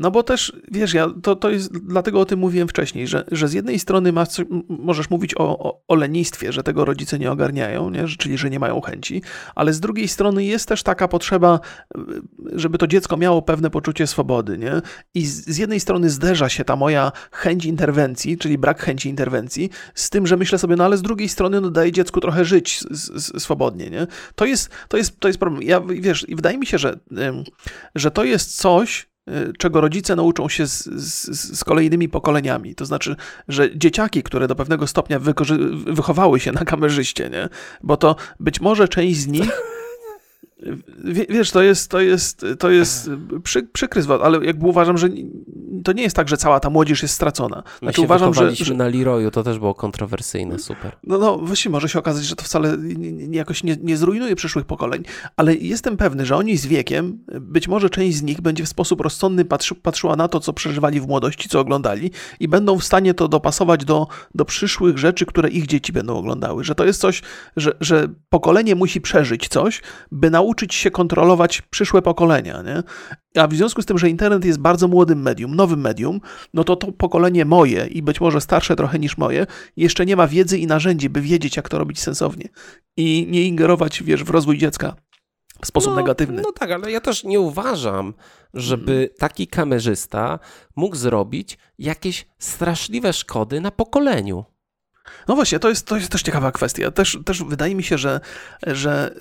No 0.01 0.11
bo 0.11 0.23
też, 0.23 0.53
wiesz, 0.71 0.95
ja, 0.95 1.07
to, 1.23 1.37
to 1.37 1.51
jest, 1.51 1.73
dlatego 1.79 2.21
o 2.21 2.25
tym 2.25 2.39
mówiłem 2.39 2.69
wcześniej, 2.69 3.07
że, 3.09 3.25
że 3.33 3.49
z 3.49 3.53
jednej 3.53 3.79
strony 3.79 4.13
masz, 4.13 4.29
możesz 4.69 5.11
mówić 5.11 5.35
o, 5.35 5.59
o, 5.59 5.83
o 5.89 5.95
lenistwie, 5.95 6.53
że 6.53 6.63
tego 6.63 6.85
rodzice 6.85 7.19
nie 7.19 7.33
ogarniają, 7.33 7.91
nie? 7.91 8.05
Czyli 8.19 8.39
że 8.39 8.51
nie 8.51 8.59
mają 8.59 8.81
chęci, 8.81 9.23
ale 9.55 9.73
z 9.73 9.81
drugiej 9.81 10.09
strony 10.09 10.45
jest 10.45 10.69
też 10.69 10.83
taka 10.83 11.09
potrzeba, 11.09 11.61
żeby 12.53 12.79
to 12.79 12.87
dziecko 12.87 13.17
miało 13.17 13.43
pewne 13.43 13.71
poczucie 13.71 14.07
swobody, 14.07 14.59
nie? 14.59 14.73
I 15.15 15.27
z, 15.27 15.47
z 15.47 15.59
jednej 15.59 15.81
strony 15.81 16.11
zderza 16.11 16.49
się 16.49 16.65
ta 16.65 16.77
moja 16.77 17.13
chęć 17.33 17.65
interwencji, 17.65 18.39
czyli 18.39 18.59
brak 18.59 18.83
chęci 18.83 19.09
interwencji, 19.09 19.71
z 19.95 20.11
tym, 20.11 20.27
że 20.27 20.37
myślę 20.37 20.59
sobie, 20.59 20.77
no 20.77 20.85
ale 20.85 20.97
z 20.97 21.03
drugiej 21.03 21.29
strony 21.29 21.61
no 21.61 21.71
daje 21.71 21.93
dziecku 21.93 22.21
trochę 22.21 22.45
żyć 22.45 22.81
s- 22.91 23.13
s- 23.17 23.43
swobodnie, 23.43 23.91
nie? 23.91 24.07
To 24.35 24.45
jest, 24.45 24.71
to 24.89 24.97
jest, 24.97 25.21
to 25.21 25.29
jest 25.29 25.41
problem. 25.41 25.63
Ja, 25.63 25.81
wiesz, 25.81 26.27
wydaje 26.29 26.59
mi 26.59 26.67
się, 26.67 26.79
że, 26.79 26.99
że 27.95 28.11
to 28.11 28.25
jest 28.25 28.57
coś, 28.57 29.11
czego 29.59 29.81
rodzice 29.81 30.17
nauczą 30.17 30.49
się 30.49 30.67
z, 30.67 30.85
z, 30.85 31.59
z 31.59 31.65
kolejnymi 31.65 32.09
pokoleniami. 32.09 32.75
To 32.75 32.85
znaczy, 32.85 33.17
że 33.49 33.79
dzieciaki, 33.79 34.23
które 34.23 34.49
do 34.49 34.55
pewnego 34.55 34.87
stopnia 34.87 35.19
wychowały 35.87 36.41
się 36.41 36.53
na 36.53 36.65
kamerzyście, 36.65 37.31
nie? 37.31 37.49
bo 37.83 37.97
to 37.97 38.17
być 38.41 38.61
może 38.61 38.89
część 38.89 39.21
z 39.21 39.27
nich. 39.27 39.51
Wie, 41.05 41.27
wiesz, 41.29 41.51
to 41.51 41.63
jest, 41.63 41.91
to 41.91 42.01
jest, 42.01 42.47
to 42.59 42.71
jest 42.71 43.11
przy, 43.43 43.63
przykry 43.63 44.03
zwrot, 44.03 44.23
ale 44.23 44.45
jakby 44.45 44.67
uważam, 44.67 44.99
że 44.99 45.09
to 45.85 45.93
nie 45.93 46.03
jest 46.03 46.17
tak, 46.17 46.29
że 46.29 46.37
cała 46.37 46.61
ta 46.61 46.71
młodzież 46.71 47.03
jest 47.03 47.15
stracona. 47.15 47.57
My 47.57 47.79
Znaczy 47.79 47.97
się 47.97 48.03
uważam, 48.03 48.35
że, 48.35 48.55
że 48.55 48.75
na 48.75 48.89
Leroyu, 48.89 49.31
to 49.31 49.43
też 49.43 49.59
było 49.59 49.75
kontrowersyjne, 49.75 50.59
super. 50.59 50.97
no, 51.05 51.19
no 51.19 51.39
właśnie 51.39 51.71
może 51.71 51.89
się 51.89 51.99
okazać, 51.99 52.25
że 52.25 52.37
to 52.37 52.45
wcale 52.45 52.77
jakoś 53.31 53.65
nie, 53.65 53.77
nie 53.83 53.97
zrujnuje 53.97 54.37
przyszłych 54.37 54.65
pokoleń, 54.65 55.03
ale 55.37 55.55
jestem 55.55 55.97
pewny, 55.97 56.27
że 56.27 56.37
oni 56.37 56.57
z 56.57 56.67
wiekiem, 56.67 57.19
być 57.41 57.69
może 57.69 57.91
część 57.91 58.17
z 58.17 58.23
nich 58.23 58.41
będzie 58.41 58.65
w 58.65 58.69
sposób 58.69 59.01
rozsądny 59.01 59.45
patrzy, 59.45 59.75
patrzyła 59.75 60.17
na 60.17 60.29
to, 60.29 60.41
co 60.41 60.53
przeżywali 60.53 61.01
w 61.01 61.07
młodości, 61.07 61.49
co 61.49 61.61
oglądali 61.61 62.11
i 62.41 62.49
będą 62.49 62.79
w 62.79 62.85
stanie 62.85 63.15
to 63.15 63.29
dopasować 63.29 63.85
do, 63.85 64.07
do 64.35 64.45
przyszłych 64.45 64.99
rzeczy, 64.99 65.27
które 65.27 65.49
ich 65.49 65.67
dzieci 65.67 65.93
będą 65.93 66.17
oglądały. 66.17 66.65
Że 66.65 66.75
to 66.75 66.85
jest 66.85 67.01
coś, 67.01 67.23
że, 67.57 67.73
że 67.81 68.09
pokolenie 68.29 68.75
musi 68.75 69.01
przeżyć 69.01 69.49
coś, 69.49 69.83
by 70.13 70.31
nauczyć 70.31 70.50
się 70.71 70.91
kontrolować 70.91 71.63
przyszłe 71.63 72.03
pokolenia, 72.03 72.63
nie? 72.63 72.83
A 73.43 73.47
w 73.47 73.55
związku 73.55 73.83
z 73.83 73.87
tym, 73.87 73.99
że 73.99 74.09
internet 74.09 74.45
jest 74.45 74.59
bardzo 74.59 74.89
młodym 74.89 75.23
medium, 75.23 75.57
nowym 75.57 75.81
medium, 75.81 76.21
no 76.55 76.65
to 76.65 76.77
to 76.77 76.93
pokolenie 76.93 77.45
moje 77.45 77.87
i 77.87 78.03
być 78.03 78.21
może 78.21 78.41
starsze 78.41 78.77
trochę 78.77 78.99
niż 78.99 79.19
moje, 79.19 79.47
jeszcze 79.77 80.07
nie 80.07 80.17
ma 80.17 80.27
wiedzy 80.27 80.59
i 80.59 80.67
narzędzi, 80.67 81.09
by 81.09 81.21
wiedzieć, 81.21 81.57
jak 81.57 81.69
to 81.69 81.79
robić 81.79 82.01
sensownie. 82.01 82.49
I 82.97 83.27
nie 83.31 83.43
ingerować, 83.43 84.03
wiesz, 84.03 84.25
w 84.25 84.31
rozwój 84.31 84.59
dziecka 84.59 84.97
w 85.63 85.67
sposób 85.67 85.91
no, 85.91 85.97
negatywny. 85.97 86.43
No 86.43 86.53
tak, 86.53 86.71
ale 86.71 86.93
ja 86.93 87.01
też 87.01 87.25
nie 87.25 87.41
uważam, 87.41 88.15
żeby 88.55 88.93
Mhm. 88.93 89.09
taki 89.19 89.47
kamerzysta 89.47 90.39
mógł 90.77 90.97
zrobić 90.97 91.59
jakieś 91.79 92.27
straszliwe 92.39 93.13
szkody 93.13 93.61
na 93.61 93.71
pokoleniu. 93.71 94.45
No 95.29 95.35
właśnie, 95.35 95.59
to 95.59 95.69
jest, 95.69 95.87
to 95.87 95.97
jest 95.97 96.13
też 96.13 96.23
ciekawa 96.23 96.53
kwestia. 96.53 96.91
Też, 96.91 97.19
też 97.25 97.45
wydaje 97.45 97.75
mi 97.75 97.83
się, 97.83 97.99
że, 97.99 98.21
że 98.67 99.15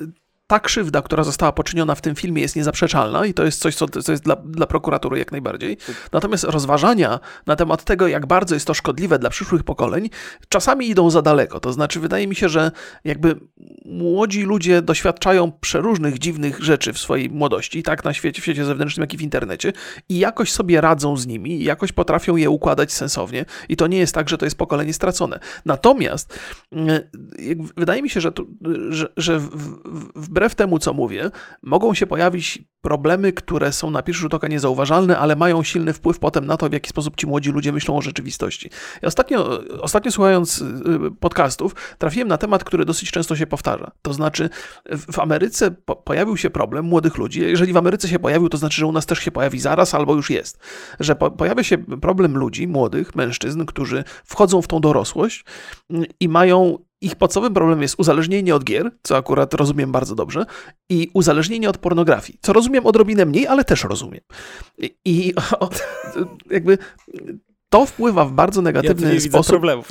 ta 0.49 0.59
krzywda, 0.59 1.01
która 1.01 1.23
została 1.23 1.51
poczyniona 1.51 1.95
w 1.95 2.01
tym 2.01 2.15
filmie 2.15 2.41
jest 2.41 2.55
niezaprzeczalna 2.55 3.25
i 3.25 3.33
to 3.33 3.45
jest 3.45 3.61
coś, 3.61 3.75
co, 3.75 3.87
co 3.87 4.11
jest 4.11 4.23
dla, 4.23 4.35
dla 4.35 4.67
prokuratury 4.67 5.19
jak 5.19 5.31
najbardziej. 5.31 5.77
Natomiast 6.11 6.43
rozważania 6.43 7.19
na 7.45 7.55
temat 7.55 7.83
tego, 7.83 8.07
jak 8.07 8.25
bardzo 8.25 8.55
jest 8.55 8.67
to 8.67 8.73
szkodliwe 8.73 9.19
dla 9.19 9.29
przyszłych 9.29 9.63
pokoleń, 9.63 10.09
czasami 10.49 10.89
idą 10.89 11.09
za 11.09 11.21
daleko. 11.21 11.59
To 11.59 11.73
znaczy, 11.73 11.99
wydaje 11.99 12.27
mi 12.27 12.35
się, 12.35 12.49
że 12.49 12.71
jakby 13.03 13.39
młodzi 13.85 14.43
ludzie 14.43 14.81
doświadczają 14.81 15.51
przeróżnych 15.51 16.19
dziwnych 16.19 16.63
rzeczy 16.63 16.93
w 16.93 16.99
swojej 16.99 17.29
młodości, 17.29 17.83
tak 17.83 18.03
na 18.03 18.13
świecie, 18.13 18.41
w 18.41 18.43
świecie 18.43 18.65
zewnętrznym, 18.65 19.03
jak 19.03 19.13
i 19.13 19.17
w 19.17 19.21
internecie 19.21 19.73
i 20.09 20.19
jakoś 20.19 20.51
sobie 20.51 20.81
radzą 20.81 21.17
z 21.17 21.27
nimi 21.27 21.63
jakoś 21.63 21.91
potrafią 21.91 22.35
je 22.35 22.49
układać 22.49 22.91
sensownie 22.91 23.45
i 23.69 23.75
to 23.75 23.87
nie 23.87 23.97
jest 23.97 24.15
tak, 24.15 24.29
że 24.29 24.37
to 24.37 24.45
jest 24.45 24.57
pokolenie 24.57 24.93
stracone. 24.93 25.39
Natomiast 25.65 26.39
mm, 26.71 26.99
wydaje 27.77 28.01
mi 28.01 28.09
się, 28.09 28.21
że, 28.21 28.31
tu, 28.31 28.47
że, 28.89 29.07
że 29.17 29.39
w, 29.39 29.49
w, 30.15 30.38
wbrew 30.39 30.55
temu, 30.55 30.79
co 30.79 30.93
mówię, 30.93 31.31
mogą 31.63 31.93
się 31.93 32.07
pojawić 32.07 32.59
problemy, 32.81 33.33
które 33.33 33.73
są 33.73 33.91
na 33.91 34.03
pierwszy 34.03 34.21
rzut 34.21 34.33
oka 34.33 34.47
niezauważalne, 34.47 35.17
ale 35.17 35.35
mają 35.35 35.63
silny 35.63 35.93
wpływ 35.93 36.19
potem 36.19 36.45
na 36.45 36.57
to, 36.57 36.69
w 36.69 36.73
jaki 36.73 36.89
sposób 36.89 37.15
ci 37.15 37.27
młodzi 37.27 37.51
ludzie 37.51 37.71
myślą 37.71 37.97
o 37.97 38.01
rzeczywistości. 38.01 38.69
Ja 39.01 39.07
ostatnio, 39.07 39.59
ostatnio 39.81 40.11
słuchając 40.11 40.61
y, 40.61 40.65
podcastów, 41.19 41.75
trafiłem 41.97 42.27
na 42.27 42.37
temat, 42.37 42.63
który 42.63 42.85
dosyć 42.85 43.11
często 43.11 43.35
się 43.35 43.47
powtarza. 43.47 43.91
To 44.01 44.13
znaczy, 44.13 44.49
w 45.11 45.19
Ameryce 45.19 45.71
po, 45.71 45.95
pojawił 45.95 46.37
się 46.37 46.49
problem 46.49 46.85
młodych 46.85 47.17
ludzi. 47.17 47.41
Jeżeli 47.41 47.73
w 47.73 47.77
Ameryce 47.77 48.07
się 48.07 48.19
pojawił, 48.19 48.49
to 48.49 48.57
znaczy, 48.57 48.77
że 48.77 48.85
u 48.85 48.91
nas 48.91 49.05
też 49.05 49.19
się 49.19 49.31
pojawi 49.31 49.59
zaraz 49.59 49.93
albo 49.93 50.15
już 50.15 50.29
jest. 50.29 50.59
Że 50.99 51.15
po, 51.15 51.31
pojawia 51.31 51.63
się 51.63 51.77
problem 51.77 52.37
ludzi, 52.37 52.67
młodych 52.67 53.15
mężczyzn, 53.15 53.65
którzy 53.65 54.03
wchodzą 54.23 54.61
w 54.61 54.67
tą 54.67 54.79
dorosłość 54.79 55.45
mm, 55.89 56.05
i 56.19 56.29
mają 56.29 56.77
ich 57.01 57.15
podstawowym 57.15 57.53
problemem 57.53 57.81
jest 57.81 57.95
uzależnienie 57.97 58.55
od 58.55 58.63
gier, 58.63 58.91
co 59.03 59.17
akurat 59.17 59.53
rozumiem 59.53 59.91
bardzo 59.91 60.15
dobrze, 60.15 60.45
i 60.89 61.09
uzależnienie 61.13 61.69
od 61.69 61.77
pornografii, 61.77 62.39
co 62.41 62.53
rozumiem 62.53 62.85
odrobinę 62.85 63.25
mniej, 63.25 63.47
ale 63.47 63.65
też 63.65 63.83
rozumiem. 63.83 64.21
I, 64.77 64.95
i 65.05 65.35
o, 65.59 65.69
jakby 66.49 66.77
to 67.69 67.85
wpływa 67.85 68.25
w 68.25 68.31
bardzo 68.31 68.61
negatywny 68.61 69.21
sposób. 69.21 69.51
problemów. 69.51 69.89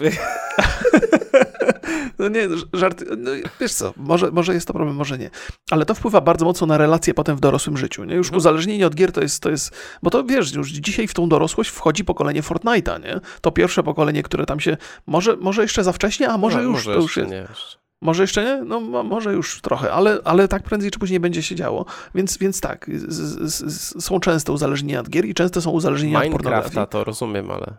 No 2.19 2.29
nie, 2.29 2.49
żart. 2.73 3.05
No, 3.19 3.31
wiesz 3.61 3.73
co, 3.73 3.93
może, 3.97 4.31
może 4.31 4.55
jest 4.55 4.67
to 4.67 4.73
problem, 4.73 4.97
może 4.97 5.19
nie. 5.19 5.31
Ale 5.71 5.85
to 5.87 5.95
wpływa 5.95 6.21
bardzo 6.21 6.45
mocno 6.45 6.67
na 6.67 6.79
relacje 6.79 7.15
potem 7.15 7.37
w 7.37 7.41
dorosłym 7.41 7.77
życiu. 7.77 8.05
Nie? 8.05 8.15
Już 8.15 8.27
Mhm. 8.27 8.39
uzależnienie 8.39 8.87
od 8.87 8.95
gier 8.95 9.13
to 9.13 9.21
jest, 9.21 9.43
to 9.43 9.51
jest. 9.51 9.77
Bo 10.03 10.11
to 10.11 10.25
wiesz, 10.25 10.53
już 10.55 10.69
dzisiaj 10.71 11.09
w 11.09 11.15
tą 11.15 11.29
dorosłość 11.29 11.71
wchodzi 11.71 12.05
pokolenie 12.05 12.43
Fortnite'a, 12.43 13.03
nie? 13.05 13.21
To 13.41 13.51
pierwsze 13.53 13.83
pokolenie, 13.83 14.23
które 14.23 14.47
tam 14.47 14.61
się. 14.61 14.77
Może, 15.07 15.37
może 15.37 15.63
jeszcze 15.63 15.85
za 15.85 15.93
wcześnie, 15.93 16.29
a 16.29 16.39
może 16.39 16.57
No, 16.57 16.63
już. 16.63 16.73
może 16.73 16.95
to 16.95 17.01
już 17.01 17.17
jest. 17.17 17.31
nie. 17.31 17.37
Jeszcze. 17.37 17.79
Może 18.03 18.23
jeszcze 18.23 18.45
nie? 18.45 18.65
No 18.65 18.81
mo- 18.81 19.03
może 19.03 19.33
już 19.33 19.61
trochę, 19.61 19.93
ale, 19.93 20.19
ale 20.25 20.49
tak 20.49 20.63
prędzej 20.63 20.91
czy 20.91 20.99
później 20.99 21.21
będzie 21.21 21.43
się 21.43 21.55
działo. 21.55 21.85
Więc, 22.15 22.39
więc 22.39 22.61
tak, 22.61 22.91
z, 22.95 23.13
z, 23.53 23.73
z, 23.73 24.05
są 24.05 24.21
częste 24.21 24.53
uzależnienia 24.53 25.01
od 25.01 25.09
gier 25.11 25.25
i 25.25 25.35
często 25.35 25.61
są 25.61 25.71
uzależnienia 25.71 26.19
od 26.19 26.25
pornografii. 26.25 26.61
Minecrafta 26.71 26.87
to 26.87 27.05
rozumiem, 27.05 27.51
ale... 27.51 27.77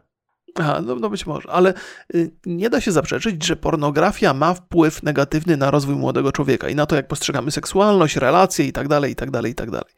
Aha, 0.56 0.82
no, 0.86 0.96
no 0.96 1.10
być 1.10 1.26
może, 1.26 1.50
ale 1.52 1.74
y, 2.16 2.32
nie 2.46 2.70
da 2.70 2.82
się 2.82 2.92
zaprzeczyć, 2.92 3.46
że 3.46 3.56
pornografia 3.56 4.34
ma 4.34 4.54
wpływ 4.54 5.04
negatywny 5.04 5.58
na 5.58 5.72
rozwój 5.72 5.96
młodego 5.96 6.32
człowieka 6.32 6.70
i 6.70 6.76
na 6.76 6.86
to, 6.86 6.96
jak 6.96 7.08
postrzegamy 7.08 7.52
seksualność, 7.52 8.16
relacje 8.16 8.66
i 8.66 8.72
dalej, 8.88 9.12
i 9.12 9.16
dalej, 9.32 9.52
i 9.52 9.56
tak 9.56 9.72
dalej. 9.72 9.94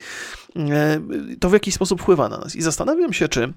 E, 0.55 1.01
To 1.39 1.49
w 1.49 1.53
jakiś 1.53 1.73
sposób 1.73 2.01
wpływa 2.01 2.29
na 2.29 2.37
nas. 2.37 2.55
I 2.55 2.61
zastanawiam 2.61 3.13
się, 3.13 3.27
czy 3.27 3.53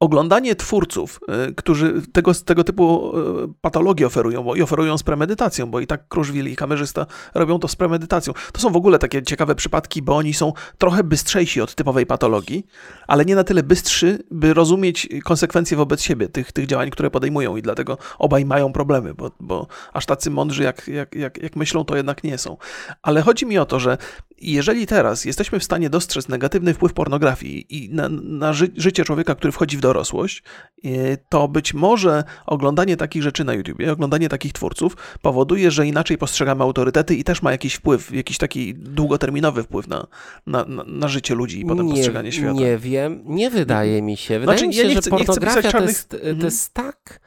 oglądanie 0.00 0.56
twórców, 0.56 1.20
y, 1.50 1.54
którzy 1.54 2.02
tego, 2.12 2.34
tego 2.34 2.64
typu 2.64 3.12
y, 3.18 3.48
patologie 3.60 4.06
oferują, 4.06 4.42
bo 4.42 4.54
i 4.54 4.62
oferują 4.62 4.98
z 4.98 5.02
premedytacją, 5.02 5.70
bo 5.70 5.80
i 5.80 5.86
tak 5.86 6.08
Kruszwil 6.08 6.46
i 6.46 6.56
kamerzysta 6.56 7.06
robią 7.34 7.58
to 7.58 7.68
z 7.68 7.76
premedytacją. 7.76 8.32
To 8.52 8.60
są 8.60 8.70
w 8.70 8.76
ogóle 8.76 8.98
takie 8.98 9.22
ciekawe 9.22 9.54
przypadki, 9.54 10.02
bo 10.02 10.16
oni 10.16 10.34
są 10.34 10.52
trochę 10.78 11.04
bystrzejsi 11.04 11.60
od 11.60 11.74
typowej 11.74 12.06
patologii, 12.06 12.66
ale 13.06 13.24
nie 13.24 13.34
na 13.34 13.44
tyle 13.44 13.62
bystrzy, 13.62 14.18
by 14.30 14.54
rozumieć 14.54 15.08
konsekwencje 15.24 15.76
wobec 15.76 16.02
siebie 16.02 16.28
tych, 16.28 16.52
tych 16.52 16.66
działań, 16.66 16.90
które 16.90 17.10
podejmują 17.10 17.56
i 17.56 17.62
dlatego 17.62 17.98
obaj 18.18 18.44
mają 18.44 18.72
problemy, 18.72 19.14
bo, 19.14 19.30
bo 19.40 19.66
aż 19.92 20.06
tacy 20.06 20.30
mądrzy 20.30 20.62
jak, 20.62 20.88
jak, 20.88 21.14
jak, 21.14 21.42
jak 21.42 21.56
myślą, 21.56 21.84
to 21.84 21.96
jednak 21.96 22.24
nie 22.24 22.38
są. 22.38 22.56
Ale 23.02 23.22
chodzi 23.22 23.46
mi 23.46 23.58
o 23.58 23.66
to, 23.66 23.80
że 23.80 23.98
jeżeli 24.42 24.86
teraz 24.86 25.24
jesteśmy 25.24 25.60
w 25.60 25.64
stanie 25.64 25.90
dostrzec 25.90 26.28
negatywny 26.28 26.74
wpływ 26.74 26.92
pornografii 26.92 27.76
i 27.84 27.90
na, 27.94 28.08
na 28.08 28.52
ży 28.52 28.68
życie 28.76 29.04
człowieka, 29.04 29.34
który 29.34 29.52
wchodzi 29.52 29.76
w 29.76 29.80
dorosłość, 29.80 30.42
y, 30.84 31.18
to 31.28 31.48
być 31.48 31.74
może 31.74 32.24
oglądanie 32.46 32.96
takich 32.96 33.22
rzeczy 33.22 33.44
na 33.44 33.54
YouTubie, 33.54 33.92
oglądanie 33.92 34.28
takich 34.28 34.52
twórców 34.52 34.96
powoduje, 35.22 35.70
że 35.70 35.86
inaczej 35.86 36.18
postrzegamy 36.18 36.62
autorytety 36.62 37.14
i 37.14 37.24
też 37.24 37.42
ma 37.42 37.52
jakiś 37.52 37.74
wpływ, 37.74 38.14
jakiś 38.14 38.38
taki 38.38 38.74
długoterminowy 38.74 39.62
wpływ 39.62 39.88
na, 39.88 40.06
na, 40.46 40.64
na, 40.86 41.08
życie 41.08 41.34
ludzi 41.34 41.60
i 41.60 41.64
potem 41.64 41.88
postrzeganie 41.88 42.32
świata. 42.32 42.52
Nie 42.52 42.78
wiem, 42.78 43.22
nie 43.26 43.50
wydaje 43.50 44.02
mi 44.02 44.16
się. 44.16 44.38
Wydaje 44.40 44.58
Znaczy, 44.58 44.68
mi 44.68 44.76
ja 44.76 44.82
się, 44.82 44.88
nie 44.88 44.94
że 44.94 45.00
chcę- 45.00 45.10
nie 45.10 45.16
chcę 45.16 45.26
pornografia 45.26 45.56
pisać 45.56 45.72
to, 45.72 45.78
czarnych- 45.78 45.88
jest, 45.96 46.08
to 46.08 46.16
Mhm. 46.16 46.40
jest 46.44 46.74
tak... 46.74 47.20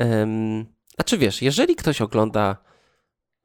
Um, 0.00 0.66
znaczy 0.94 1.18
wiesz, 1.18 1.42
jeżeli 1.42 1.76
ktoś 1.76 2.00
ogląda 2.00 2.56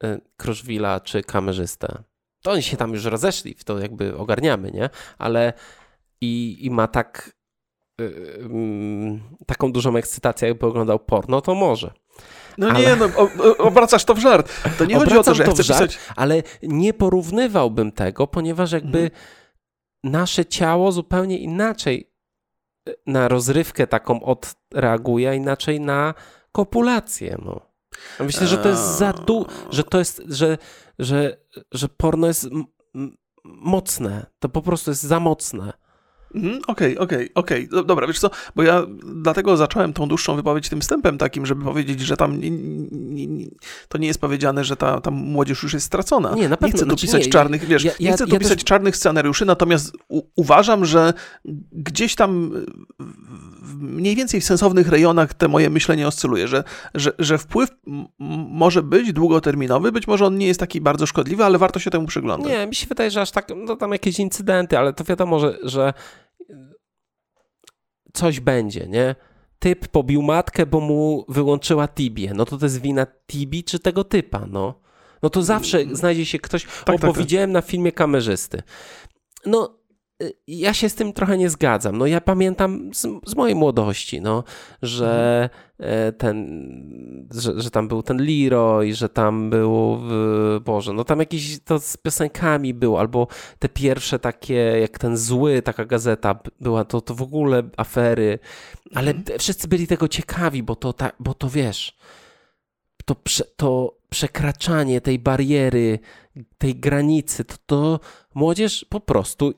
y, 0.04 0.20
Kruszwila 0.36 1.00
czy 1.00 1.22
kamerzystę, 1.22 2.02
to 2.42 2.50
oni 2.50 2.62
się 2.62 2.76
tam 2.76 2.92
już 2.92 3.04
rozeszli, 3.04 3.54
w 3.54 3.64
to 3.64 3.78
jakby 3.78 4.16
ogarniamy, 4.16 4.70
nie? 4.70 4.90
Ale 5.18 5.52
i, 6.20 6.58
i 6.60 6.70
ma 6.70 6.88
tak 6.88 7.32
y, 8.00 8.38
mm, 8.40 9.20
taką 9.46 9.72
dużą 9.72 9.96
ekscytację, 9.96 10.48
jakby 10.48 10.66
oglądał 10.66 10.98
porno, 10.98 11.40
to 11.40 11.54
może. 11.54 11.90
No 12.58 12.68
Ale- 12.68 12.80
nie, 12.80 12.96
no, 12.96 13.08
obracasz 13.58 14.04
to 14.04 14.14
w 14.14 14.18
żart. 14.18 14.52
To 14.78 14.84
nie 14.84 14.94
chodzi 14.94 15.18
o 15.18 15.22
to, 15.22 15.30
Obracam 15.30 15.34
że 15.34 15.42
ja 15.42 15.48
to 15.48 15.54
chcę 15.54 15.62
żart, 15.62 15.90
pisać... 15.90 15.98
ale 16.16 16.42
nie 16.62 16.94
porównywałbym 16.94 17.92
tego, 17.92 18.26
ponieważ 18.26 18.72
jakby 18.72 18.98
Mhm. 18.98 19.20
nasze 20.04 20.44
ciało 20.44 20.92
zupełnie 20.92 21.38
inaczej 21.38 22.10
y, 22.88 22.94
na 23.06 23.28
rozrywkę 23.28 23.86
taką 23.86 24.20
odreaguje, 24.22 25.30
a 25.30 25.34
inaczej 25.34 25.80
na 25.80 26.14
kopulację. 26.52 27.38
No. 27.44 27.69
Myślę, 28.20 28.46
że 28.46 28.58
to 28.58 28.68
jest 28.68 28.98
za 28.98 29.12
du, 29.12 29.46
że 29.70 29.84
to 29.84 29.98
jest, 29.98 30.22
że, 30.28 30.58
że, 30.98 31.36
że 31.72 31.88
porno 31.88 32.26
jest 32.26 32.48
mocne. 33.44 34.26
To 34.38 34.48
po 34.48 34.62
prostu 34.62 34.90
jest 34.90 35.02
za 35.02 35.20
mocne. 35.20 35.72
Mhm, 36.34 36.60
okej, 36.66 36.98
okej, 36.98 37.30
okej. 37.34 37.68
Do- 37.68 37.84
Dobra, 37.84 38.06
wiesz 38.06 38.18
co, 38.18 38.30
bo 38.56 38.62
ja 38.62 38.82
dlatego 39.14 39.56
zacząłem 39.56 39.92
tą 39.92 40.08
dłuższą 40.08 40.36
wypowiedź 40.36 40.68
tym 40.68 40.80
wstępem 40.80 41.18
takim, 41.18 41.46
żeby 41.46 41.64
powiedzieć, 41.64 42.00
że 42.00 42.16
tam 42.16 42.40
nie, 42.40 42.50
nie, 42.50 43.26
nie, 43.26 43.46
to 43.88 43.98
nie 43.98 44.06
jest 44.06 44.20
powiedziane, 44.20 44.64
że 44.64 44.76
ta, 44.76 45.00
ta 45.00 45.10
młodzież 45.10 45.62
już 45.62 45.72
jest 45.74 45.86
stracona. 45.86 46.34
Nie, 46.34 46.48
na 46.48 46.56
pewno, 46.56 46.66
nie 46.66 46.72
chcę 46.72 46.78
tu 46.84 46.84
znaczy 46.90 47.06
pisać 47.06 47.26
nie, 47.26 47.32
czarnych, 47.32 47.64
wiesz, 47.64 47.84
ja- 47.84 47.92
nie 48.00 48.06
ja- 48.06 48.14
chcę 48.16 48.26
tu 48.26 48.32
ja 48.34 48.38
pisać 48.40 48.58
też- 48.58 48.64
czarnych 48.64 48.96
scenariuszy, 48.96 49.44
natomiast 49.44 49.92
u, 50.08 50.22
uważam, 50.36 50.84
że 50.84 51.12
gdzieś 51.72 52.14
tam 52.14 52.52
mniej 53.80 54.16
więcej 54.16 54.40
w 54.40 54.44
sensownych 54.44 54.88
rejonach 54.88 55.34
te 55.34 55.48
moje 55.48 55.70
myślenie 55.70 56.08
oscyluje, 56.08 56.48
że, 56.48 56.64
że, 56.94 57.12
że 57.18 57.38
wpływ 57.38 57.70
może 58.50 58.82
być 58.82 59.12
długoterminowy, 59.12 59.92
być 59.92 60.06
może 60.06 60.26
on 60.26 60.38
nie 60.38 60.46
jest 60.46 60.60
taki 60.60 60.80
bardzo 60.80 61.06
szkodliwy, 61.06 61.44
ale 61.44 61.58
warto 61.58 61.78
się 61.80 61.90
temu 61.90 62.06
przyglądać. 62.06 62.50
Nie, 62.52 62.66
mi 62.66 62.74
się 62.74 62.86
wydaje, 62.86 63.10
że 63.10 63.20
aż 63.20 63.30
tak, 63.30 63.48
no 63.66 63.76
tam 63.76 63.92
jakieś 63.92 64.18
incydenty, 64.18 64.78
ale 64.78 64.92
to 64.92 65.04
wiadomo, 65.04 65.40
że, 65.40 65.58
że 65.62 65.92
coś 68.12 68.40
będzie, 68.40 68.88
nie? 68.88 69.14
Typ 69.58 69.88
pobił 69.88 70.22
matkę, 70.22 70.66
bo 70.66 70.80
mu 70.80 71.24
wyłączyła 71.28 71.88
Tibię. 71.88 72.32
No 72.34 72.44
to 72.44 72.58
to 72.58 72.66
jest 72.66 72.80
wina 72.80 73.06
Tibi 73.26 73.64
czy 73.64 73.78
tego 73.78 74.04
typa, 74.04 74.46
no. 74.50 74.80
No 75.22 75.30
to 75.30 75.42
zawsze 75.42 75.84
znajdzie 75.92 76.26
się 76.26 76.38
ktoś, 76.38 76.66
o, 76.66 76.68
tak, 76.84 77.00
bo 77.00 77.12
tak. 77.12 77.18
widziałem 77.18 77.52
na 77.52 77.62
filmie 77.62 77.92
kamerzysty. 77.92 78.62
No, 79.46 79.79
ja 80.46 80.74
się 80.74 80.88
z 80.88 80.94
tym 80.94 81.12
trochę 81.12 81.38
nie 81.38 81.50
zgadzam. 81.50 81.98
No 81.98 82.06
ja 82.06 82.20
pamiętam 82.20 82.90
z, 82.94 83.06
z 83.26 83.36
mojej 83.36 83.54
młodości, 83.56 84.20
no, 84.20 84.44
że 84.82 85.48
e, 85.78 86.12
ten, 86.12 87.26
że, 87.34 87.60
że 87.60 87.70
tam 87.70 87.88
był 87.88 88.02
ten 88.02 88.16
Leroy, 88.26 88.94
że 88.94 89.08
tam 89.08 89.50
był, 89.50 89.98
w- 90.00 90.60
Boże, 90.64 90.92
no 90.92 91.04
tam 91.04 91.18
jakieś 91.18 91.60
to 91.64 91.78
z 91.78 91.96
piosenkami 91.96 92.74
było, 92.74 93.00
albo 93.00 93.26
te 93.58 93.68
pierwsze 93.68 94.18
takie, 94.18 94.54
jak 94.54 94.98
ten 94.98 95.16
zły, 95.16 95.62
taka 95.62 95.84
gazeta 95.84 96.38
była, 96.60 96.84
to, 96.84 97.00
to 97.00 97.14
w 97.14 97.22
ogóle 97.22 97.62
afery, 97.76 98.38
ale 98.94 99.14
te- 99.14 99.38
wszyscy 99.38 99.68
byli 99.68 99.86
tego 99.86 100.08
ciekawi, 100.08 100.62
bo 100.62 100.76
to, 100.76 100.92
ta, 100.92 101.10
bo 101.20 101.34
to 101.34 101.48
wiesz, 101.50 101.96
to, 103.04 103.16
to 103.56 103.99
przekraczanie 104.10 105.00
tej 105.00 105.18
bariery, 105.18 105.98
tej 106.58 106.74
granicy, 106.74 107.44
to, 107.44 107.56
to 107.66 108.00
młodzież 108.34 108.86
po 108.88 109.00
prostu 109.00 109.54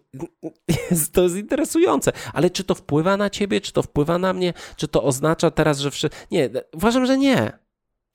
jest, 0.90 1.12
to 1.12 1.22
jest 1.22 1.36
interesujące. 1.36 2.12
Ale 2.32 2.50
czy 2.50 2.64
to 2.64 2.74
wpływa 2.74 3.16
na 3.16 3.30
ciebie, 3.30 3.60
czy 3.60 3.72
to 3.72 3.82
wpływa 3.82 4.18
na 4.18 4.32
mnie, 4.32 4.52
czy 4.76 4.88
to 4.88 5.02
oznacza 5.02 5.50
teraz, 5.50 5.78
że 5.78 5.90
wszyscy... 5.90 6.18
Nie, 6.30 6.50
uważam, 6.74 7.06
że 7.06 7.18
nie. 7.18 7.52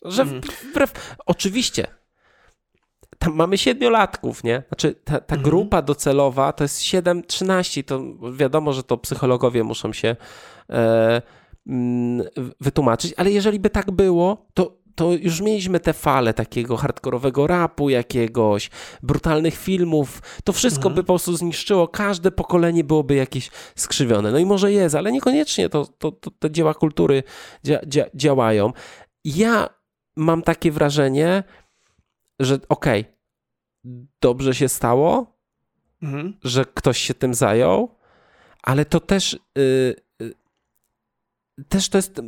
Że 0.06 0.22
Mhm. 0.22 0.42
wbrew... 0.72 1.16
Oczywiście, 1.26 1.88
tam 3.20 3.36
mamy 3.36 3.58
siedmiolatków, 3.58 4.44
nie? 4.44 4.64
Znaczy 4.68 4.94
ta, 5.04 5.20
ta 5.20 5.36
Mhm. 5.36 5.42
grupa 5.42 5.82
docelowa 5.82 6.54
to 6.54 6.64
jest 6.64 6.82
7-13, 6.82 7.84
to 7.84 8.02
wiadomo, 8.34 8.74
że 8.74 8.84
to 8.84 8.98
psychologowie 8.98 9.64
muszą 9.64 9.94
się 9.94 10.16
e, 10.70 11.22
mm, 11.68 12.28
wytłumaczyć, 12.62 13.14
ale 13.18 13.32
jeżeli 13.32 13.60
by 13.60 13.70
tak 13.70 13.92
było, 13.92 14.46
to, 14.54 14.78
to 14.98 15.12
już 15.14 15.42
mieliśmy 15.42 15.80
te 15.80 15.94
fale 15.94 16.34
takiego 16.34 16.78
hardkorowego 16.78 17.48
rapu 17.48 17.90
jakiegoś, 17.90 18.70
brutalnych 19.04 19.56
filmów, 19.56 20.22
to 20.44 20.54
wszystko 20.54 20.82
Mhm. 20.90 20.96
by 20.96 21.04
po 21.04 21.08
prostu 21.08 21.38
zniszczyło, 21.38 21.88
każde 21.88 22.32
pokolenie 22.32 22.84
byłoby 22.84 23.16
jakieś 23.16 23.52
skrzywione. 23.76 24.32
No 24.32 24.38
i 24.38 24.46
może 24.46 24.72
jest, 24.72 24.96
ale 24.96 25.12
niekoniecznie 25.12 25.70
to, 25.70 25.86
to, 25.86 26.12
to 26.12 26.32
te 26.32 26.52
dzieła 26.52 26.74
kultury 26.74 27.24
dzia, 27.64 27.80
dzia, 27.88 28.06
działają. 28.16 28.74
Ja 29.26 29.70
mam 30.16 30.42
takie 30.42 30.72
wrażenie, 30.72 31.44
że 32.40 32.60
okej, 32.70 33.06
dobrze 34.22 34.56
się 34.56 34.70
stało, 34.70 35.38
Mhm. 36.02 36.34
że 36.44 36.66
ktoś 36.66 36.98
się 36.98 37.14
tym 37.14 37.34
zajął, 37.34 37.96
ale 38.64 38.86
to 38.86 39.00
też 39.00 39.34
y, 39.34 39.96
y, 40.22 40.34
też 41.70 41.90
to 41.90 41.98
jest 41.98 42.22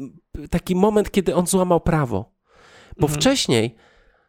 taki 0.49 0.75
moment, 0.75 1.11
kiedy 1.11 1.35
on 1.35 1.47
złamał 1.47 1.81
prawo. 1.81 2.38
Bo 2.99 3.07
Mhm. 3.07 3.21
wcześniej 3.21 3.75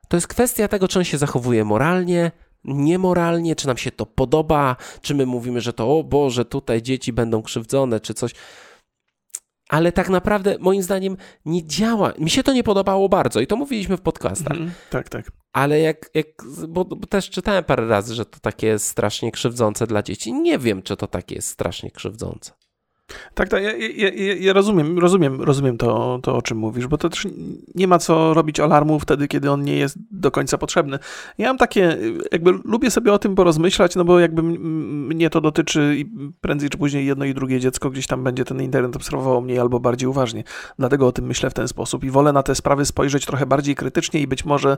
to 0.08 0.16
jest 0.16 0.26
kwestia 0.26 0.68
tego, 0.68 0.88
czy 0.88 0.98
on 0.98 1.04
się 1.04 1.18
zachowuje 1.18 1.64
moralnie, 1.64 2.30
niemoralnie, 2.64 3.56
czy 3.56 3.66
nam 3.66 3.76
się 3.76 3.90
to 3.90 4.06
podoba, 4.06 4.76
czy 5.00 5.14
my 5.14 5.26
mówimy, 5.26 5.60
że 5.60 5.72
to 5.72 5.98
o 5.98 6.04
Boże, 6.04 6.44
tutaj 6.44 6.82
dzieci 6.82 7.12
będą 7.12 7.42
krzywdzone, 7.42 8.00
czy 8.00 8.14
coś. 8.14 8.32
Ale 9.68 9.92
tak 9.92 10.08
naprawdę, 10.08 10.56
moim 10.60 10.82
zdaniem, 10.82 11.16
nie 11.44 11.66
działa. 11.66 12.12
Mi 12.18 12.30
się 12.30 12.42
to 12.42 12.52
nie 12.52 12.62
podobało 12.64 13.08
bardzo 13.08 13.40
i 13.40 13.46
to 13.46 13.56
mówiliśmy 13.56 13.96
w 13.96 14.00
podcastach. 14.00 14.52
Mhm. 14.52 14.72
Tak, 14.90 15.08
tak. 15.08 15.32
Ale 15.52 15.80
jak, 15.80 16.10
jak 16.14 16.26
bo, 16.68 16.84
bo 16.84 17.06
też 17.06 17.30
czytałem 17.30 17.64
parę 17.64 17.88
razy, 17.88 18.14
że 18.14 18.24
to 18.24 18.38
takie 18.40 18.66
jest 18.66 18.86
strasznie 18.86 19.32
krzywdzące 19.32 19.86
dla 19.86 20.02
dzieci. 20.02 20.32
Nie 20.32 20.58
wiem, 20.58 20.82
czy 20.82 20.96
to 20.96 21.06
takie 21.06 21.34
jest 21.34 21.48
strasznie 21.48 21.90
krzywdzące. 21.90 22.52
Tak, 23.34 23.48
tak, 23.48 23.62
ja, 23.62 23.72
ja, 23.96 24.34
ja, 24.34 24.52
rozumiem, 24.52 24.98
rozumiem, 24.98 25.42
rozumiem 25.42 25.78
to, 25.78 26.18
to, 26.22 26.36
o 26.36 26.42
czym 26.42 26.58
mówisz, 26.58 26.86
bo 26.86 26.98
to 26.98 27.08
też 27.08 27.28
nie 27.74 27.88
ma 27.88 27.98
co 27.98 28.34
robić 28.34 28.60
alarmu 28.60 29.00
wtedy, 29.00 29.28
kiedy 29.28 29.50
on 29.50 29.62
nie 29.62 29.76
jest 29.76 29.98
do 30.10 30.30
końca 30.30 30.58
potrzebny. 30.58 30.98
Ja 31.38 31.48
mam 31.48 31.58
takie, 31.58 31.98
jakby 32.32 32.50
lubię 32.64 32.90
sobie 32.90 33.12
o 33.12 33.18
tym 33.18 33.34
porozmyślać, 33.34 33.96
no 33.96 34.04
bo 34.04 34.20
jakby 34.20 34.42
mnie 34.42 35.30
to 35.30 35.40
dotyczy 35.40 35.94
i 35.98 36.06
prędzej 36.40 36.70
czy 36.70 36.78
później 36.78 37.06
jedno 37.06 37.24
i 37.24 37.34
drugie 37.34 37.60
dziecko 37.60 37.90
gdzieś 37.90 38.06
tam 38.06 38.24
będzie 38.24 38.44
ten 38.44 38.62
internet 38.62 38.96
obserwowało 38.96 39.40
mniej 39.40 39.58
albo 39.58 39.80
bardziej 39.80 40.08
uważnie. 40.08 40.44
Dlatego 40.78 41.06
o 41.06 41.12
tym 41.12 41.26
myślę 41.26 41.50
w 41.50 41.54
ten 41.54 41.68
sposób 41.68 42.04
i 42.04 42.10
wolę 42.10 42.32
na 42.32 42.42
te 42.42 42.54
sprawy 42.54 42.84
spojrzeć 42.84 43.26
trochę 43.26 43.46
bardziej 43.46 43.74
krytycznie 43.74 44.20
i 44.20 44.26
być 44.26 44.44
może 44.44 44.76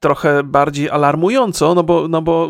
trochę 0.00 0.42
bardziej 0.42 0.90
alarmująco, 0.90 1.74
no 1.74 1.82
bo, 1.82 2.08
no 2.08 2.22
bo 2.22 2.48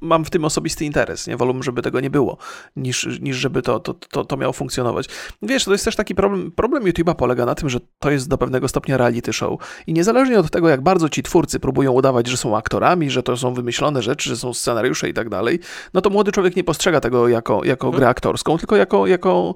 mam 0.00 0.24
w 0.24 0.30
tym 0.30 0.44
osobisty 0.44 0.84
interes, 0.84 1.26
nie? 1.26 1.36
Wolę, 1.36 1.52
żeby 1.60 1.82
tego 1.82 2.00
nie 2.00 2.10
było, 2.10 2.36
niż, 2.76 3.20
niż 3.20 3.36
żeby 3.36 3.62
to, 3.62 3.80
to, 3.80 3.94
to, 3.94 4.24
to 4.24 4.36
miało 4.36 4.51
funkcjonować. 4.52 5.08
Wiesz, 5.42 5.64
to 5.64 5.72
jest 5.72 5.84
też 5.84 5.96
taki 5.96 6.14
problem, 6.14 6.52
problem 6.52 6.82
YouTube'a 6.82 7.14
polega 7.14 7.46
na 7.46 7.54
tym, 7.54 7.68
że 7.68 7.80
to 7.98 8.10
jest 8.10 8.28
do 8.28 8.38
pewnego 8.38 8.68
stopnia 8.68 8.96
reality 8.96 9.32
show 9.32 9.60
i 9.86 9.92
niezależnie 9.92 10.38
od 10.38 10.50
tego, 10.50 10.68
jak 10.68 10.80
bardzo 10.80 11.08
ci 11.08 11.22
twórcy 11.22 11.60
próbują 11.60 11.92
udawać, 11.92 12.26
że 12.26 12.36
są 12.36 12.56
aktorami, 12.56 13.10
że 13.10 13.22
to 13.22 13.36
są 13.36 13.54
wymyślone 13.54 14.02
rzeczy, 14.02 14.28
że 14.28 14.36
są 14.36 14.54
scenariusze 14.54 15.08
i 15.08 15.14
tak 15.14 15.28
dalej, 15.28 15.58
no 15.94 16.00
to 16.00 16.10
młody 16.10 16.32
człowiek 16.32 16.56
nie 16.56 16.64
postrzega 16.64 17.00
tego 17.00 17.28
jako, 17.28 17.64
jako 17.64 17.90
grę 17.90 18.08
aktorską, 18.08 18.58
tylko 18.58 18.76
jako, 18.76 19.06
jako 19.06 19.54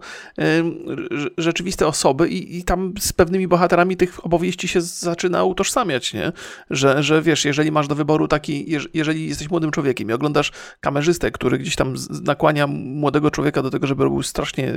rzeczywiste 1.38 1.86
osoby 1.86 2.28
i, 2.28 2.59
i 2.59 2.64
tam 2.64 2.94
z 3.01 3.12
pewnymi 3.12 3.49
bohaterami 3.49 3.97
tych 3.97 4.26
opowieści 4.26 4.68
się 4.68 4.80
zaczyna 4.80 5.44
utożsamiać, 5.44 6.14
nie? 6.14 6.32
Że, 6.70 7.03
że 7.03 7.22
wiesz, 7.22 7.44
jeżeli 7.44 7.72
masz 7.72 7.88
do 7.88 7.94
wyboru 7.94 8.28
taki, 8.28 8.76
jeż- 8.76 8.88
jeżeli 8.94 9.28
jesteś 9.28 9.51
młodym 9.51 9.70
człowiekiem 9.70 10.11
i 10.11 10.12
oglądasz 10.12 10.53
kamerzystę, 10.80 11.30
który 11.30 11.59
gdzieś 11.59 11.76
tam 11.76 11.94
nakłania 12.22 12.66
młodego 12.66 13.30
człowieka 13.30 13.62
do 13.62 13.70
tego, 13.70 13.86
żeby 13.86 14.05
robił 14.05 14.22
strasznie 14.22 14.72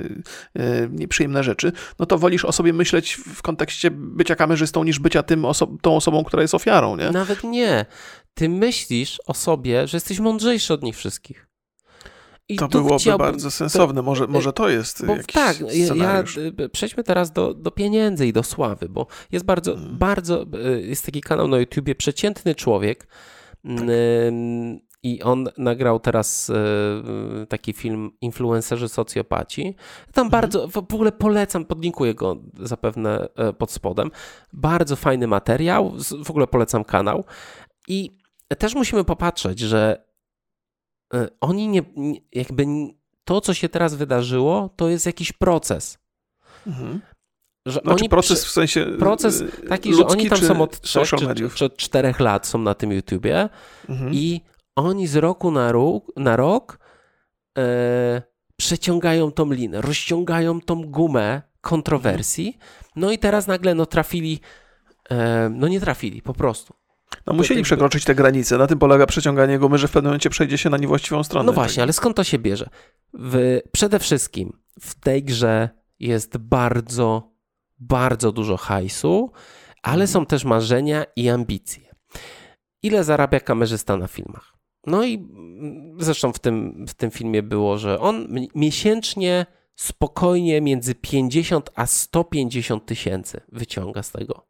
nieprzyjemne 0.92 1.44
rzeczy, 1.44 1.72
no 2.00 2.06
to 2.06 2.18
wolisz 2.18 2.46
o 2.46 2.52
sobie 2.52 2.74
myśleć 2.74 3.14
w 3.16 3.42
kontekście 3.42 3.92
bycia 3.92 4.36
kamerzystą 4.36 4.84
niż 4.84 5.00
bycia 5.00 5.24
tym 5.24 5.42
oso- 5.42 5.78
tą 5.82 5.96
osobą, 5.96 6.24
która 6.24 6.42
jest 6.42 6.56
ofiarą, 6.56 6.96
nie? 6.98 7.12
Nawet 7.12 7.44
nie. 7.44 7.86
Ty 8.34 8.50
myślisz 8.50 9.22
o 9.28 9.34
sobie, 9.34 9.88
że 9.88 9.98
jesteś 9.98 10.20
mądrzejszy 10.20 10.74
od 10.74 10.84
nich 10.84 10.96
wszystkich. 10.98 11.46
I 12.52 12.56
To 12.56 12.68
byłoby 12.68 13.00
chciałbym- 13.00 13.28
bardzo 13.28 13.52
sensowne. 13.52 14.02
Może, 14.02 14.28
może 14.28 14.54
to 14.54 14.70
jest 14.70 15.06
Bo 15.06 15.16
jakiś 15.16 15.34
tak, 15.34 15.60
ja, 15.60 15.74
ja, 15.74 15.86
scenariusz. 15.86 16.38
y, 16.38 16.70
przejdźmy 16.72 17.04
teraz 17.04 17.32
do, 17.32 17.54
do 17.54 17.72
pieniędzy 17.72 18.28
i 18.28 18.34
do 18.34 18.44
sławy, 18.44 18.90
bo 18.90 19.08
jest 19.32 19.46
bardzo, 19.46 19.74
Mm. 19.74 19.98
bardzo, 19.98 20.46
y, 20.76 20.82
jest 20.82 21.06
taki 21.06 21.22
kanał 21.22 21.48
na 21.48 21.58
YouTubie, 21.58 21.96
Przeciętny 21.96 22.56
Człowiek 22.56 23.08
Tak. 23.78 23.86
I 25.04 25.22
on 25.24 25.48
nagrał 25.58 26.00
teraz 26.00 26.50
y, 26.50 26.54
taki 27.50 27.74
film 27.74 28.12
Influencerzy 28.22 28.90
Socjopaci. 28.90 29.76
Tam 30.14 30.26
Mhm. 30.28 30.30
bardzo, 30.42 30.68
w 30.68 30.78
ogóle 30.78 31.12
polecam, 31.12 31.66
podlinkuję 31.66 32.14
go 32.14 32.36
zapewne 32.60 33.28
e, 33.36 33.54
pod 33.54 33.72
spodem. 33.72 34.12
Bardzo 34.54 34.96
fajny 34.96 35.28
materiał, 35.28 35.94
w 36.26 36.30
ogóle 36.30 36.48
polecam 36.48 36.84
kanał 36.84 37.24
i 37.88 38.18
też 38.58 38.76
musimy 38.76 39.04
popatrzeć, 39.04 39.60
że 39.60 40.04
y, 41.14 41.28
oni 41.42 41.68
nie, 41.68 41.82
jakby 42.34 42.66
to, 43.24 43.42
co 43.42 43.54
się 43.54 43.70
teraz 43.70 43.96
wydarzyło, 43.96 44.70
to 44.76 44.90
jest 44.90 45.06
jakiś 45.06 45.32
proces. 45.32 45.98
Mhm. 46.68 47.02
Że 47.66 47.80
Znaczy 47.82 48.00
oni 48.00 48.10
proces 48.10 48.46
w 48.46 48.50
sensie 48.52 48.86
proces 49.00 49.44
taki, 49.70 49.94
że 49.94 50.06
oni 50.08 50.30
tam 50.30 50.40
czy 50.40 50.46
są 50.46 50.62
od 50.62 50.82
trzech 50.82 51.02
social 51.02 51.20
czy, 51.20 51.28
mediów. 51.28 51.56
czy 51.56 51.66
od 51.66 51.78
czterech 51.78 52.20
lat 52.20 52.48
są 52.48 52.60
na 52.60 52.74
tym 52.74 52.92
YouTubie 52.92 53.50
Mhm. 53.90 54.14
i 54.14 54.42
oni 54.80 55.08
z 55.08 55.16
roku 55.16 55.52
na 55.52 55.72
rok, 55.72 56.04
na 56.16 56.36
rok 56.36 56.80
e, 57.58 58.22
przeciągają 58.58 59.32
tą 59.32 59.52
linę, 59.52 59.82
rozciągają 59.82 60.62
tą 60.62 60.82
gumę 60.86 61.42
kontrowersji. 61.62 62.58
No 62.96 63.12
i 63.12 63.18
teraz 63.20 63.48
nagle 63.48 63.76
no 63.76 63.86
trafili, 63.86 64.40
e, 65.10 65.50
no 65.50 65.68
nie 65.68 65.80
trafili 65.80 66.22
po 66.22 66.34
prostu. 66.34 66.74
No 67.28 67.34
musieli 67.34 67.64
przekroczyć 67.64 68.04
te 68.06 68.16
granice. 68.16 68.58
Na 68.58 68.68
tym 68.68 68.80
polega 68.80 69.06
przeciąganie 69.06 69.60
gumy, 69.60 69.78
że 69.78 69.88
w 69.88 69.92
pewnym 69.92 70.10
momencie 70.10 70.30
przejdzie 70.30 70.58
się 70.58 70.70
na 70.70 70.78
niewłaściwą 70.78 71.24
stronę. 71.24 71.46
No 71.46 71.54
właśnie, 71.54 71.84
ale 71.84 71.94
skąd 71.94 72.16
to 72.16 72.24
się 72.24 72.40
bierze? 72.40 72.70
W, 73.14 73.60
przede 73.72 74.00
wszystkim 74.00 74.60
w 74.82 75.00
tej 75.00 75.24
grze 75.24 75.70
jest 76.00 76.38
bardzo, 76.38 77.32
bardzo 77.80 78.32
dużo 78.32 78.58
hajsu, 78.58 79.32
ale 79.84 79.94
Mhm. 79.94 80.08
są 80.08 80.26
też 80.26 80.46
marzenia 80.46 81.04
i 81.16 81.30
ambicje. 81.30 81.90
Ile 82.84 83.04
zarabia 83.04 83.40
kamerzysta 83.40 83.98
na 83.98 84.08
filmach? 84.08 84.54
No 84.88 85.04
i 85.04 85.14
mm, 85.14 85.98
zresztą 86.00 86.34
w 86.34 86.40
tym, 86.40 86.86
w 86.88 86.94
tym 86.94 87.12
filmie 87.12 87.44
było, 87.44 87.78
że 87.78 88.00
on 88.00 88.28
miesięcznie 88.56 89.46
spokojnie 89.76 90.62
między 90.62 90.96
50 90.96 91.70
a 91.76 91.86
150 91.86 92.86
tysięcy 92.86 93.42
wyciąga 93.52 94.04
z 94.04 94.12
tego. 94.12 94.46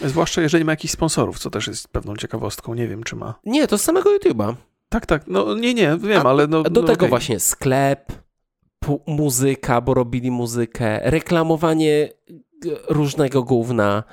Zwłaszcza 0.00 0.42
jeżeli 0.42 0.64
ma 0.64 0.72
jakichś 0.72 0.92
sponsorów, 0.92 1.38
co 1.38 1.50
też 1.50 1.66
jest 1.66 1.88
pewną 1.88 2.16
ciekawostką. 2.16 2.74
Nie 2.74 2.88
wiem, 2.88 3.02
czy 3.02 3.16
ma. 3.16 3.34
Nie, 3.44 3.66
to 3.66 3.78
z 3.78 3.82
samego 3.82 4.10
YouTube'a. 4.16 4.54
Tak, 4.88 5.06
tak. 5.06 5.26
No 5.26 5.54
nie, 5.54 5.74
nie, 5.74 5.96
wiem, 5.96 6.26
a, 6.26 6.30
ale 6.30 6.46
no. 6.46 6.62
Do 6.62 6.80
no, 6.80 6.86
tego 6.86 7.00
okay. 7.00 7.08
właśnie 7.08 7.40
sklep, 7.40 8.12
muzyka, 9.06 9.80
bo 9.80 9.94
robili 9.94 10.30
muzykę, 10.30 11.10
reklamowanie 11.10 12.08
różnego 12.88 13.42
gówna. 13.42 14.04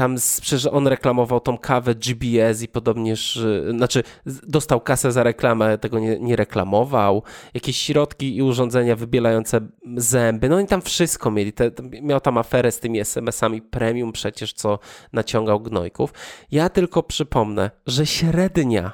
Tam 0.00 0.16
przecież 0.40 0.66
on 0.66 0.86
reklamował 0.86 1.40
tą 1.40 1.58
kawę 1.58 1.94
GBS 1.94 2.62
i 2.62 2.68
podobnież, 2.68 3.40
znaczy 3.70 4.02
dostał 4.26 4.80
kasę 4.80 5.12
za 5.12 5.22
reklamę, 5.22 5.78
tego 5.78 5.98
nie, 5.98 6.18
nie 6.18 6.36
reklamował. 6.36 7.22
Jakieś 7.54 7.76
środki 7.76 8.36
i 8.36 8.42
urządzenia 8.42 8.96
wybielające 8.96 9.60
zęby. 9.96 10.48
No 10.48 10.60
i 10.60 10.66
tam 10.66 10.82
wszystko 10.82 11.30
mieli. 11.30 11.52
Te, 11.52 11.70
miał 12.02 12.20
tam 12.20 12.38
aferę 12.38 12.72
z 12.72 12.80
tymi 12.80 13.00
SMS-ami 13.00 13.62
premium 13.62 14.12
przecież, 14.12 14.52
co 14.52 14.78
naciągał 15.12 15.60
gnojków. 15.60 16.12
Ja 16.50 16.68
tylko 16.68 17.02
przypomnę, 17.02 17.70
że 17.86 18.06
średnia, 18.06 18.92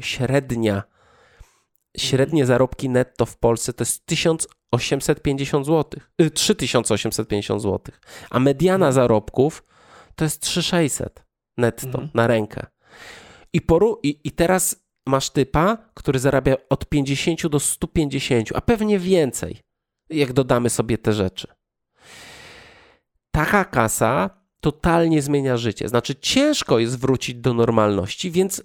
średnia, 0.00 0.82
średnie 1.96 2.46
zarobki 2.46 2.88
netto 2.88 3.26
w 3.26 3.36
Polsce 3.36 3.72
to 3.72 3.82
jest 3.82 4.06
1850 4.06 5.66
zł. 5.66 6.00
3850 6.34 7.62
zł. 7.62 7.94
A 8.30 8.40
mediana 8.40 8.92
zarobków 8.92 9.62
to 10.14 10.24
jest 10.24 10.42
3600 10.42 11.24
netto 11.56 11.86
mhm. 11.86 12.10
na 12.14 12.26
rękę. 12.26 12.66
I, 13.52 13.60
poru, 13.60 14.00
i, 14.02 14.20
I 14.24 14.30
teraz 14.30 14.84
masz 15.06 15.30
typa, 15.30 15.78
który 15.94 16.18
zarabia 16.18 16.56
od 16.70 16.86
50 16.88 17.46
do 17.46 17.60
150, 17.60 18.48
a 18.54 18.60
pewnie 18.60 18.98
więcej, 18.98 19.60
jak 20.10 20.32
dodamy 20.32 20.70
sobie 20.70 20.98
te 20.98 21.12
rzeczy. 21.12 21.48
Taka 23.30 23.64
kasa 23.64 24.30
totalnie 24.60 25.22
zmienia 25.22 25.56
życie. 25.56 25.88
Znaczy, 25.88 26.14
ciężko 26.14 26.78
jest 26.78 26.98
wrócić 26.98 27.34
do 27.34 27.54
normalności, 27.54 28.30
więc 28.30 28.62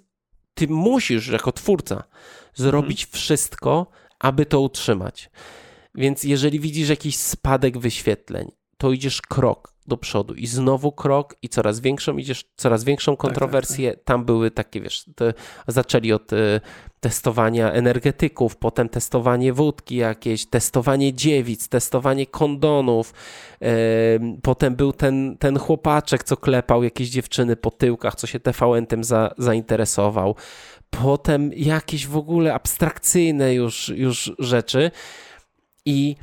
ty 0.54 0.68
musisz, 0.68 1.28
jako 1.28 1.52
twórca, 1.52 2.04
zrobić 2.54 3.04
mhm. 3.04 3.20
wszystko, 3.20 3.86
aby 4.18 4.46
to 4.46 4.60
utrzymać. 4.60 5.30
Więc 5.94 6.24
jeżeli 6.24 6.60
widzisz 6.60 6.88
jakiś 6.88 7.16
spadek 7.16 7.78
wyświetleń, 7.78 8.50
to 8.80 8.92
idziesz 8.92 9.22
krok 9.22 9.74
do 9.86 9.96
przodu 9.96 10.34
i 10.34 10.46
znowu 10.46 10.92
krok 10.92 11.36
i 11.42 11.48
coraz 11.48 11.80
większą 11.80 12.16
idziesz, 12.16 12.44
coraz 12.56 12.84
większą 12.84 13.16
kontrowersję. 13.16 13.88
Tak, 13.88 13.96
tak, 13.96 14.04
tak. 14.04 14.06
Tam 14.06 14.24
były 14.24 14.50
takie, 14.50 14.80
wiesz, 14.80 15.04
te, 15.16 15.34
zaczęli 15.68 16.12
od 16.12 16.32
y, 16.32 16.60
testowania 17.00 17.72
energetyków, 17.72 18.56
potem 18.56 18.88
testowanie 18.88 19.52
wódki 19.52 19.96
jakieś, 19.96 20.46
testowanie 20.46 21.14
dziewic, 21.14 21.68
testowanie 21.68 22.26
kondonów, 22.26 23.14
y, 23.62 23.66
potem 24.42 24.76
był 24.76 24.92
ten, 24.92 25.36
ten 25.38 25.58
chłopaczek, 25.58 26.24
co 26.24 26.36
klepał 26.36 26.84
jakieś 26.84 27.08
dziewczyny 27.08 27.56
po 27.56 27.70
tyłkach, 27.70 28.14
co 28.14 28.26
się 28.26 28.40
TVN 28.40 28.86
tym 28.86 29.04
za, 29.04 29.34
zainteresował. 29.38 30.34
Potem 30.90 31.50
jakieś 31.52 32.06
w 32.06 32.16
ogóle 32.16 32.54
abstrakcyjne 32.54 33.54
już, 33.54 33.88
już 33.88 34.32
rzeczy 34.38 34.90
i 35.86 36.16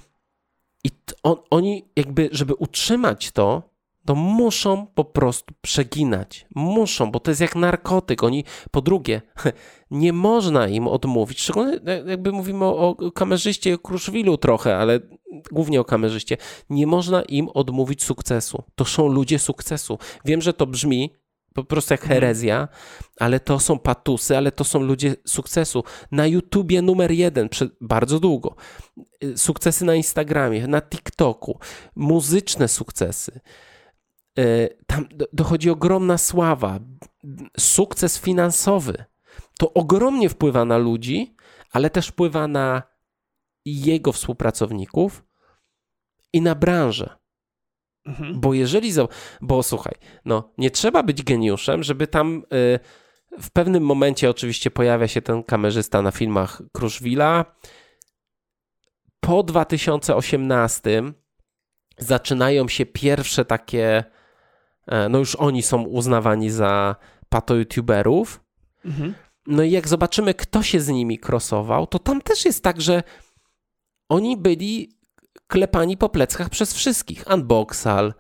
i 0.87 0.91
on, 1.23 1.35
oni 1.49 1.83
jakby, 1.95 2.29
żeby 2.31 2.55
utrzymać 2.55 3.31
to, 3.31 3.63
to 4.05 4.15
muszą 4.15 4.87
po 4.95 5.05
prostu 5.05 5.53
przeginać. 5.61 6.45
Muszą, 6.55 7.11
bo 7.11 7.19
to 7.19 7.31
jest 7.31 7.41
jak 7.41 7.55
narkotyk. 7.55 8.23
Oni, 8.23 8.43
po 8.71 8.81
drugie, 8.81 9.21
nie 9.91 10.13
można 10.13 10.67
im 10.67 10.87
odmówić, 10.87 11.41
szczególnie 11.41 11.79
jakby 12.05 12.31
mówimy 12.31 12.65
o, 12.65 12.95
o 12.97 13.11
kamerzyście, 13.11 13.73
o 13.73 13.77
Kruszwilu 13.77 14.37
trochę, 14.37 14.77
ale 14.77 14.99
głównie 15.51 15.81
o 15.81 15.85
kamerzyście, 15.85 16.37
nie 16.69 16.87
można 16.87 17.21
im 17.21 17.49
odmówić 17.49 18.03
sukcesu. 18.03 18.63
To 18.75 18.85
są 18.85 19.07
ludzie 19.07 19.39
sukcesu. 19.39 19.97
Wiem, 20.25 20.41
że 20.41 20.53
to 20.53 20.67
brzmi 20.67 21.13
po 21.63 21.63
prostu 21.63 21.93
jak 21.93 22.01
mhm. 22.01 22.13
herezja, 22.13 22.67
ale 23.19 23.39
to 23.39 23.59
są 23.59 23.79
patusy, 23.79 24.37
ale 24.37 24.51
to 24.51 24.63
są 24.63 24.79
ludzie 24.79 25.15
sukcesu. 25.25 25.83
Na 26.11 26.27
YouTubie 26.27 26.81
numer 26.81 27.11
jeden 27.11 27.49
bardzo 27.81 28.19
długo. 28.19 28.55
Y, 29.23 29.37
sukcesy 29.37 29.85
na 29.85 29.95
Instagramie, 29.95 30.67
na 30.67 30.81
TikToku, 30.81 31.59
muzyczne 31.95 32.67
sukcesy. 32.67 33.39
Y, 34.39 34.77
tam 34.87 35.07
dochodzi 35.33 35.69
ogromna 35.69 36.17
sława, 36.17 36.79
sukces 37.59 38.19
finansowy. 38.19 39.05
To 39.59 39.73
ogromnie 39.73 40.29
wpływa 40.29 40.65
na 40.65 40.77
ludzi, 40.77 41.35
ale 41.71 41.89
też 41.89 42.07
wpływa 42.07 42.47
na 42.47 42.83
jego 43.65 44.11
współpracowników 44.11 45.23
i 46.33 46.41
na 46.41 46.55
branżę. 46.55 47.17
Mhm. 48.07 48.39
Bo 48.39 48.53
jeżeli. 48.53 48.91
Bo 49.41 49.63
słuchaj, 49.63 49.93
no, 50.25 50.51
nie 50.57 50.71
trzeba 50.71 51.03
być 51.03 51.23
geniuszem, 51.23 51.83
żeby 51.83 52.07
tam. 52.07 52.43
Y, 52.53 52.79
w 53.39 53.51
pewnym 53.51 53.83
momencie 53.83 54.29
oczywiście 54.29 54.71
pojawia 54.71 55.07
się 55.07 55.21
ten 55.21 55.43
kamerzysta 55.43 56.01
na 56.01 56.11
filmach 56.11 56.61
Kruszwila. 56.71 57.45
Po 59.19 59.43
2018 59.43 61.03
zaczynają 61.97 62.67
się 62.67 62.85
pierwsze 62.85 63.45
takie. 63.45 64.03
E, 64.87 65.09
no 65.09 65.19
już 65.19 65.35
oni 65.35 65.61
są 65.61 65.83
uznawani 65.83 66.49
za 66.49 66.95
pato-youtuberów. 67.29 68.39
Mhm. 68.85 69.13
No 69.47 69.63
i 69.63 69.71
jak 69.71 69.87
zobaczymy, 69.87 70.33
kto 70.33 70.63
się 70.63 70.79
z 70.79 70.87
nimi 70.87 71.19
krosował, 71.19 71.87
to 71.87 71.99
tam 71.99 72.21
też 72.21 72.45
jest 72.45 72.63
tak, 72.63 72.81
że 72.81 73.03
oni 74.09 74.37
byli 74.37 74.96
klepani 75.47 75.97
po 75.97 76.09
pleckach 76.09 76.49
przez 76.49 76.73
wszystkich. 76.73 77.23
Unboxal, 77.33 78.13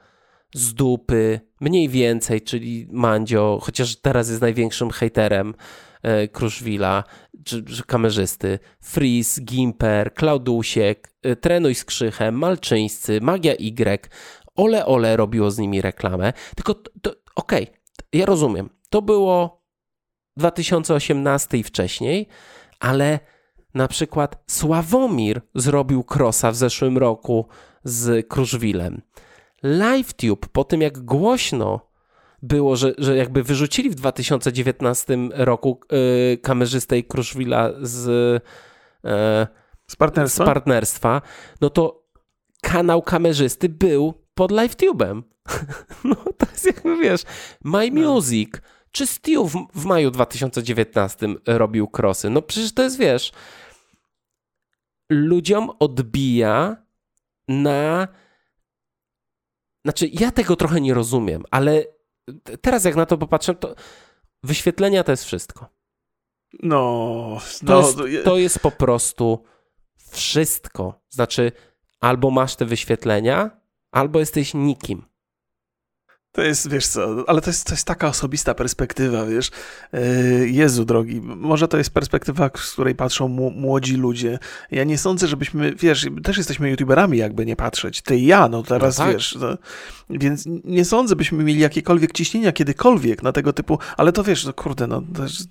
z 0.53 0.73
dupy, 0.73 1.39
mniej 1.61 1.89
więcej, 1.89 2.41
czyli 2.41 2.87
Mandzio, 2.91 3.59
chociaż 3.61 3.95
teraz 3.95 4.29
jest 4.29 4.41
największym 4.41 4.91
hejterem 4.91 5.55
e, 6.03 6.27
Kruszwila, 6.27 7.03
czy, 7.45 7.63
czy 7.63 7.83
kamerzysty, 7.83 8.59
Freeze, 8.81 9.41
Gimper, 9.41 10.13
Klaudusiek, 10.13 11.13
e, 11.23 11.35
Trenuj 11.35 11.75
z 11.75 11.85
Krzychem, 11.85 12.35
Malczyńscy, 12.35 13.21
Magia 13.21 13.53
Y, 13.53 14.09
Ole 14.55 14.85
Ole 14.85 15.17
robiło 15.17 15.51
z 15.51 15.57
nimi 15.57 15.81
reklamę. 15.81 16.33
Tylko, 16.55 16.71
okej, 17.35 17.63
okay, 17.63 17.67
ja 18.13 18.25
rozumiem, 18.25 18.69
to 18.89 19.01
było 19.01 19.63
2018 20.37 21.57
i 21.57 21.63
wcześniej, 21.63 22.27
ale 22.79 23.19
na 23.77 23.87
przykład 23.87 24.43
Sławomir 24.47 25.41
zrobił 25.55 26.03
krosa 26.03 26.51
w 26.51 26.55
zeszłym 26.55 26.97
roku 26.97 27.45
z 27.83 28.27
Kruszwilem. 28.27 29.01
LiveTube 29.63 30.47
po 30.51 30.63
tym 30.63 30.81
jak 30.81 30.99
głośno 30.99 31.87
było, 32.41 32.75
że, 32.75 32.93
że 32.97 33.17
jakby 33.17 33.43
wyrzucili 33.43 33.89
w 33.89 33.95
2019 33.95 35.17
roku 35.33 35.79
yy, 35.91 36.37
kamerzystę 36.37 36.97
i 36.97 37.03
Kruszwila 37.03 37.69
z, 37.81 38.05
yy, 39.03 39.09
z, 39.87 39.95
partnerstwa? 39.95 40.43
z 40.43 40.47
partnerstwa, 40.47 41.21
no 41.61 41.69
to 41.69 42.03
kanał 42.61 43.01
kamerzysty 43.01 43.69
był 43.69 44.13
pod 44.33 44.51
LiveTube'em. 44.51 45.21
no 46.03 46.15
to 46.15 46.45
jest 46.51 46.65
jakby 46.65 46.97
wiesz, 46.97 47.21
My 47.63 47.91
no. 47.91 48.13
Music, 48.13 48.49
czy 48.91 49.05
w, 49.05 49.67
w 49.75 49.85
maju 49.85 50.11
2019 50.11 51.27
robił 51.47 51.87
krosy. 51.87 52.29
No 52.29 52.41
przecież 52.41 52.73
to 52.73 52.83
jest, 52.83 52.97
wiesz, 52.97 53.31
ludziom 55.09 55.71
odbija 55.79 56.75
na. 57.47 58.07
Znaczy, 59.85 60.09
ja 60.13 60.31
tego 60.31 60.55
trochę 60.55 60.81
nie 60.81 60.93
rozumiem, 60.93 61.43
ale 61.51 61.85
teraz 62.61 62.85
jak 62.85 62.95
na 62.95 63.05
to 63.05 63.17
popatrzę, 63.17 63.55
to 63.55 63.75
wyświetlenia 64.43 65.03
to 65.03 65.11
jest 65.11 65.25
wszystko. 65.25 65.69
No, 66.63 67.37
no 67.61 67.93
to, 67.93 68.07
jest, 68.07 68.25
to 68.25 68.37
jest 68.37 68.59
po 68.59 68.71
prostu 68.71 69.43
wszystko. 70.11 71.01
Znaczy, 71.09 71.51
albo 71.99 72.31
masz 72.31 72.55
te 72.55 72.65
wyświetlenia, 72.65 73.51
albo 73.91 74.19
jesteś 74.19 74.53
nikim. 74.53 75.05
To 76.37 76.43
jest, 76.43 76.69
wiesz 76.69 76.87
co, 76.87 77.23
ale 77.27 77.41
to 77.41 77.49
jest, 77.49 77.67
to 77.67 77.73
jest 77.73 77.87
taka 77.87 78.07
osobista 78.07 78.53
perspektywa, 78.53 79.25
wiesz. 79.25 79.51
E, 79.93 80.01
Jezu 80.47 80.85
drogi, 80.85 81.21
może 81.21 81.67
to 81.67 81.77
jest 81.77 81.89
perspektywa, 81.89 82.49
z 82.57 82.71
której 82.71 82.95
patrzą 82.95 83.27
młodzi 83.55 83.95
ludzie. 83.95 84.39
Ja 84.71 84.83
nie 84.83 84.97
sądzę, 84.97 85.27
żebyśmy, 85.27 85.75
wiesz, 85.75 86.07
też 86.23 86.37
jesteśmy 86.37 86.69
youtuberami, 86.69 87.17
jakby 87.17 87.45
nie 87.45 87.55
patrzeć. 87.55 88.01
Ty 88.01 88.17
i 88.17 88.25
ja, 88.25 88.47
no 88.47 88.63
teraz, 88.63 88.97
no 88.97 89.05
tak. 89.05 89.13
wiesz. 89.13 89.37
To, 89.39 89.57
więc 90.09 90.43
nie 90.63 90.85
sądzę, 90.85 91.15
byśmy 91.15 91.43
mieli 91.43 91.59
jakiekolwiek 91.59 92.11
ciśnienia 92.11 92.51
kiedykolwiek 92.51 93.23
na 93.23 93.31
tego 93.31 93.53
typu, 93.53 93.79
ale 93.97 94.11
to 94.11 94.23
wiesz, 94.23 94.45
no 94.45 94.53
kurde, 94.53 94.87
no 94.87 95.01
też, 95.15 95.43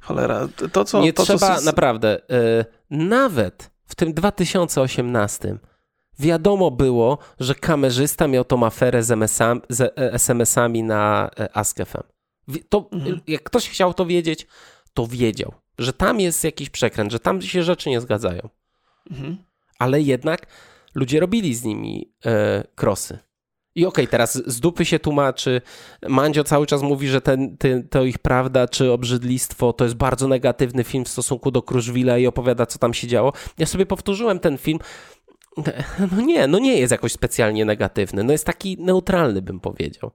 cholera, 0.00 0.48
to 0.72 0.84
co... 0.84 1.02
Nie 1.02 1.12
to, 1.12 1.22
trzeba, 1.22 1.56
co... 1.56 1.64
naprawdę, 1.64 2.20
yy, 2.90 2.98
nawet 2.98 3.70
w 3.84 3.94
tym 3.94 4.14
2018 4.14 5.58
wiadomo 6.20 6.70
było, 6.70 7.18
że 7.40 7.54
kamerzysta 7.54 8.28
miał 8.28 8.44
tą 8.44 8.66
aferę 8.66 9.02
z, 9.02 9.10
SMS-ami, 9.10 9.60
z 9.68 9.94
SMS-ami 9.96 10.82
na 10.82 11.30
e, 11.40 11.56
AskFM. 11.56 12.02
To, 12.68 12.88
mhm. 12.92 13.20
Jak 13.26 13.42
ktoś 13.42 13.68
chciał 13.68 13.94
to 13.94 14.06
wiedzieć, 14.06 14.46
to 14.94 15.06
wiedział, 15.06 15.52
że 15.78 15.92
tam 15.92 16.20
jest 16.20 16.44
jakiś 16.44 16.70
przekręt, 16.70 17.12
że 17.12 17.20
tam 17.20 17.42
się 17.42 17.62
rzeczy 17.62 17.90
nie 17.90 18.00
zgadzają. 18.00 18.48
Mhm. 19.10 19.36
Ale 19.78 20.00
jednak 20.00 20.46
ludzie 20.94 21.20
robili 21.20 21.54
z 21.54 21.64
nimi 21.64 22.12
e, 22.24 22.64
krosy. 22.74 23.18
I 23.74 23.86
okej, 23.86 24.04
okay, 24.04 24.10
teraz 24.10 24.42
z 24.46 24.60
dupy 24.60 24.84
się 24.84 24.98
tłumaczy. 24.98 25.60
Mandzio 26.08 26.44
cały 26.44 26.66
czas 26.66 26.82
mówi, 26.82 27.08
że 27.08 27.20
ten, 27.20 27.56
ten, 27.56 27.88
to 27.88 28.04
ich 28.04 28.18
prawda 28.18 28.68
czy 28.68 28.92
obrzydlistwo 28.92 29.72
to 29.72 29.84
jest 29.84 29.96
bardzo 29.96 30.28
negatywny 30.28 30.84
film 30.84 31.04
w 31.04 31.08
stosunku 31.08 31.50
do 31.50 31.62
Kruszwila 31.62 32.18
i 32.18 32.26
opowiada, 32.26 32.66
co 32.66 32.78
tam 32.78 32.94
się 32.94 33.06
działo. 33.06 33.32
Ja 33.58 33.66
sobie 33.66 33.86
powtórzyłem 33.86 34.38
ten 34.38 34.58
film. 34.58 34.78
No 36.12 36.22
nie, 36.22 36.46
no 36.46 36.58
nie 36.58 36.78
jest 36.78 36.90
jakoś 36.90 37.12
specjalnie 37.12 37.64
negatywny. 37.64 38.24
No 38.24 38.32
jest 38.32 38.44
taki 38.44 38.76
neutralny, 38.80 39.42
bym 39.42 39.60
powiedział. 39.60 40.10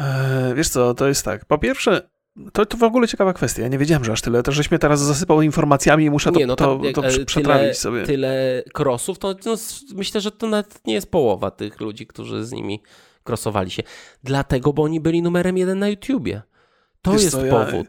Eee, 0.00 0.54
wiesz 0.54 0.68
co, 0.68 0.94
to 0.94 1.08
jest 1.08 1.24
tak. 1.24 1.44
Po 1.44 1.58
pierwsze, 1.58 2.10
to, 2.52 2.66
to 2.66 2.76
w 2.76 2.82
ogóle 2.82 3.08
ciekawa 3.08 3.32
kwestia. 3.32 3.62
Ja 3.62 3.68
nie 3.68 3.78
wiedziałem, 3.78 4.04
że 4.04 4.12
aż 4.12 4.20
tyle. 4.20 4.42
To, 4.42 4.52
żeś 4.52 4.70
mnie 4.70 4.78
teraz 4.78 5.00
zasypał 5.00 5.42
informacjami 5.42 6.04
i 6.04 6.10
muszę 6.10 6.32
to, 6.32 6.38
nie, 6.38 6.46
no 6.46 6.56
to, 6.56 6.80
to, 6.94 7.02
to 7.02 7.08
przetrawić 7.26 7.62
tyle, 7.62 7.74
sobie. 7.74 8.02
Tyle 8.02 8.62
krosów, 8.74 9.18
to 9.18 9.34
no, 9.46 9.56
myślę, 9.94 10.20
że 10.20 10.32
to 10.32 10.46
nawet 10.46 10.86
nie 10.86 10.94
jest 10.94 11.10
połowa 11.10 11.50
tych 11.50 11.80
ludzi, 11.80 12.06
którzy 12.06 12.44
z 12.44 12.52
nimi 12.52 12.82
krosowali 13.24 13.70
się. 13.70 13.82
Dlatego, 14.24 14.72
bo 14.72 14.82
oni 14.82 15.00
byli 15.00 15.22
numerem 15.22 15.58
jeden 15.58 15.78
na 15.78 15.88
YouTubie. 15.88 16.42
To 17.02 17.12
Wiesz 17.12 17.22
jest 17.22 17.36
co, 17.36 17.44
powód. 17.44 17.86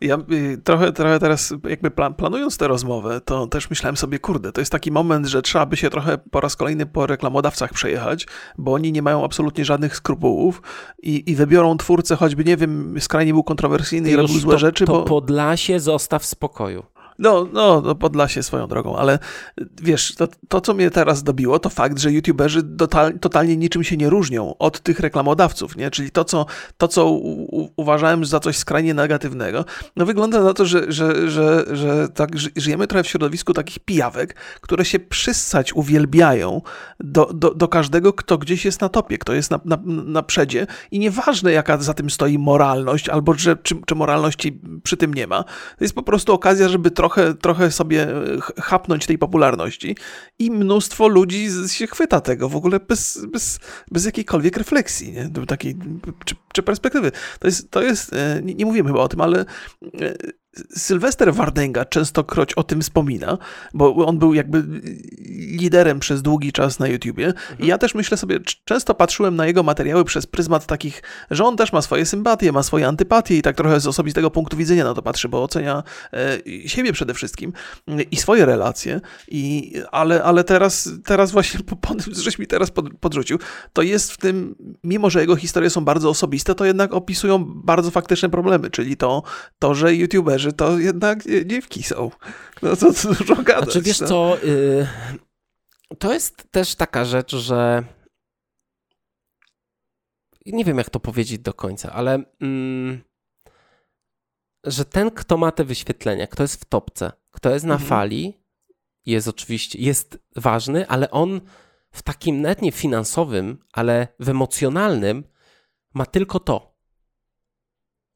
Ja 0.00 0.18
y, 0.32 0.58
trochę, 0.64 0.92
trochę 0.92 1.18
teraz, 1.18 1.54
jakby 1.68 1.90
planując 1.90 2.56
tę 2.56 2.68
rozmowę, 2.68 3.20
to 3.20 3.46
też 3.46 3.70
myślałem 3.70 3.96
sobie, 3.96 4.18
kurde, 4.18 4.52
to 4.52 4.60
jest 4.60 4.72
taki 4.72 4.92
moment, 4.92 5.26
że 5.26 5.42
trzeba 5.42 5.66
by 5.66 5.76
się 5.76 5.90
trochę 5.90 6.18
po 6.18 6.40
raz 6.40 6.56
kolejny 6.56 6.86
po 6.86 7.06
reklamodawcach 7.06 7.72
przejechać, 7.72 8.26
bo 8.58 8.72
oni 8.72 8.92
nie 8.92 9.02
mają 9.02 9.24
absolutnie 9.24 9.64
żadnych 9.64 9.96
skrupułów 9.96 10.62
i, 11.02 11.30
i 11.30 11.34
wybiorą 11.34 11.76
twórcę, 11.76 12.16
choćby, 12.16 12.44
nie 12.44 12.56
wiem, 12.56 12.94
skrajnie 13.00 13.32
był 13.32 13.44
kontrowersyjny 13.44 14.10
i 14.10 14.16
robił 14.16 14.38
złe 14.38 14.52
to, 14.52 14.58
rzeczy. 14.58 14.84
To 14.84 14.92
bo... 14.92 15.02
Podlasie 15.02 15.80
zostaw 15.80 16.22
w 16.22 16.26
spokoju. 16.26 16.82
No, 17.20 17.48
no, 17.52 17.80
no 17.80 17.94
Podlasie 17.94 18.42
swoją 18.42 18.66
drogą, 18.66 18.96
ale 18.96 19.18
wiesz, 19.82 20.14
to, 20.14 20.28
to 20.48 20.60
co 20.60 20.74
mnie 20.74 20.90
teraz 20.90 21.22
dobiło, 21.22 21.58
to 21.58 21.70
fakt, 21.70 21.98
że 21.98 22.12
youtuberzy 22.12 22.62
total, 22.62 23.18
totalnie 23.18 23.56
niczym 23.56 23.84
się 23.84 23.96
nie 23.96 24.10
różnią 24.10 24.54
od 24.58 24.80
tych 24.80 25.00
reklamodawców, 25.00 25.76
nie? 25.76 25.90
Czyli 25.90 26.10
to, 26.10 26.24
co, 26.24 26.46
to, 26.78 26.88
co 26.88 27.10
u, 27.10 27.70
uważałem 27.76 28.24
za 28.24 28.40
coś 28.40 28.56
skrajnie 28.56 28.94
negatywnego, 28.94 29.64
no 29.96 30.06
wygląda 30.06 30.42
na 30.42 30.54
to, 30.54 30.66
że, 30.66 30.92
że, 30.92 31.30
że, 31.30 31.64
że 31.72 32.08
tak, 32.08 32.30
żyjemy 32.56 32.86
trochę 32.86 33.02
w 33.02 33.08
środowisku 33.08 33.54
takich 33.54 33.78
pijawek, 33.78 34.34
które 34.60 34.84
się 34.84 34.98
przyssać 34.98 35.72
uwielbiają 35.72 36.62
do, 37.00 37.30
do, 37.34 37.54
do 37.54 37.68
każdego, 37.68 38.12
kto 38.12 38.38
gdzieś 38.38 38.64
jest 38.64 38.80
na 38.80 38.88
topie, 38.88 39.18
kto 39.18 39.32
jest 39.32 39.50
na, 39.50 39.60
na, 39.64 39.78
na 39.86 40.22
przedzie 40.22 40.66
i 40.90 40.98
nieważne, 40.98 41.52
jaka 41.52 41.78
za 41.78 41.94
tym 41.94 42.10
stoi 42.10 42.38
moralność, 42.38 43.08
albo 43.08 43.34
że, 43.34 43.56
czy, 43.56 43.74
czy 43.86 43.94
moralności 43.94 44.60
przy 44.82 44.96
tym 44.96 45.14
nie 45.14 45.26
ma, 45.26 45.42
to 45.44 45.84
jest 45.84 45.94
po 45.94 46.02
prostu 46.02 46.32
okazja, 46.32 46.68
żeby 46.68 46.90
trochę 46.90 47.09
trochę, 47.10 47.34
trochę 47.34 47.70
sobie 47.70 48.06
chapnąć 48.58 49.06
tej 49.06 49.18
popularności 49.18 49.96
i 50.38 50.50
mnóstwo 50.50 51.08
ludzi 51.08 51.48
się 51.68 51.86
chwyta 51.86 52.20
tego 52.20 52.48
w 52.48 52.56
ogóle 52.56 52.80
bez, 52.80 53.26
bez, 53.32 53.60
bez 53.90 54.04
jakiejkolwiek 54.04 54.56
refleksji, 54.56 55.12
nie? 55.12 55.46
Takiej, 55.46 55.76
czy, 56.24 56.34
czy 56.52 56.62
perspektywy. 56.62 57.12
To 57.38 57.48
jest, 57.48 57.70
to 57.70 57.82
jest 57.82 58.12
e, 58.12 58.40
nie, 58.42 58.54
nie 58.54 58.66
mówimy 58.66 58.88
chyba 58.88 59.00
o 59.00 59.08
tym, 59.08 59.20
ale 59.20 59.44
e, 60.00 60.14
Sylwester 60.76 61.34
Wardęga 61.34 61.84
częstokroć 61.84 62.54
o 62.54 62.62
tym 62.62 62.80
wspomina, 62.80 63.38
bo 63.74 64.06
on 64.06 64.18
był 64.18 64.34
jakby 64.34 64.64
liderem 65.58 66.00
przez 66.00 66.22
długi 66.22 66.52
czas 66.52 66.78
na 66.78 66.88
YouTubie. 66.88 67.32
I 67.58 67.66
ja 67.66 67.78
też 67.78 67.94
myślę 67.94 68.16
sobie, 68.16 68.38
często 68.64 68.94
patrzyłem 68.94 69.36
na 69.36 69.46
jego 69.46 69.62
materiały 69.62 70.04
przez 70.04 70.26
pryzmat 70.26 70.66
takich, 70.66 71.02
że 71.30 71.44
on 71.44 71.56
też 71.56 71.72
ma 71.72 71.82
swoje 71.82 72.06
sympatie, 72.06 72.52
ma 72.52 72.62
swoje 72.62 72.86
antypatie 72.86 73.36
i 73.38 73.42
tak 73.42 73.56
trochę 73.56 73.80
z 73.80 73.86
osobistego 73.86 74.30
punktu 74.30 74.56
widzenia 74.56 74.84
na 74.84 74.94
to 74.94 75.02
patrzy, 75.02 75.28
bo 75.28 75.42
ocenia 75.42 75.82
e, 76.12 76.68
siebie 76.68 76.92
przede 76.92 77.14
wszystkim 77.14 77.52
i 78.10 78.16
swoje 78.16 78.46
relacje. 78.46 79.00
I, 79.28 79.72
ale, 79.90 80.22
ale 80.22 80.44
teraz, 80.44 80.90
teraz 81.04 81.32
właśnie, 81.32 81.60
po, 81.68 81.76
po, 81.76 81.94
żeś 82.12 82.38
mi 82.38 82.46
teraz 82.46 82.70
pod, 82.70 82.86
podrzucił, 83.00 83.38
to 83.72 83.82
jest 83.82 84.12
w 84.12 84.16
tym, 84.16 84.54
mimo 84.84 85.10
że 85.10 85.20
jego 85.20 85.36
historie 85.36 85.70
są 85.70 85.84
bardzo 85.84 86.08
osobiste, 86.08 86.49
to 86.54 86.64
jednak 86.64 86.92
opisują 86.92 87.44
bardzo 87.44 87.90
faktyczne 87.90 88.28
problemy, 88.28 88.70
czyli 88.70 88.96
to, 88.96 89.22
to 89.58 89.74
że 89.74 89.94
YouTuberzy 89.94 90.52
to 90.52 90.78
jednak 90.78 91.18
dziewki 91.46 91.82
są. 91.82 92.10
No 92.62 92.76
to 92.76 92.92
co 92.92 93.14
dużo 93.14 93.36
gadać. 93.36 93.64
Znaczy 93.64 93.82
wiesz 93.82 94.00
no. 94.00 94.06
co, 94.06 94.36
y, 94.44 94.86
to 95.98 96.12
jest 96.12 96.50
też 96.50 96.74
taka 96.74 97.04
rzecz, 97.04 97.36
że 97.36 97.84
nie 100.46 100.64
wiem 100.64 100.78
jak 100.78 100.90
to 100.90 101.00
powiedzieć 101.00 101.38
do 101.38 101.54
końca, 101.54 101.92
ale 101.92 102.24
mm, 102.40 103.00
że 104.64 104.84
ten, 104.84 105.10
kto 105.10 105.36
ma 105.36 105.52
te 105.52 105.64
wyświetlenia, 105.64 106.26
kto 106.26 106.42
jest 106.42 106.62
w 106.62 106.64
topce, 106.64 107.12
kto 107.30 107.50
jest 107.50 107.64
na 107.64 107.74
mhm. 107.74 107.88
fali, 107.88 108.40
jest 109.06 109.28
oczywiście, 109.28 109.78
jest 109.78 110.18
ważny, 110.36 110.88
ale 110.88 111.10
on 111.10 111.40
w 111.92 112.02
takim 112.02 112.40
nawet 112.42 112.62
nie 112.62 112.72
finansowym, 112.72 113.58
ale 113.72 114.08
w 114.20 114.28
emocjonalnym 114.28 115.24
ma 115.94 116.06
tylko 116.06 116.40
to, 116.40 116.74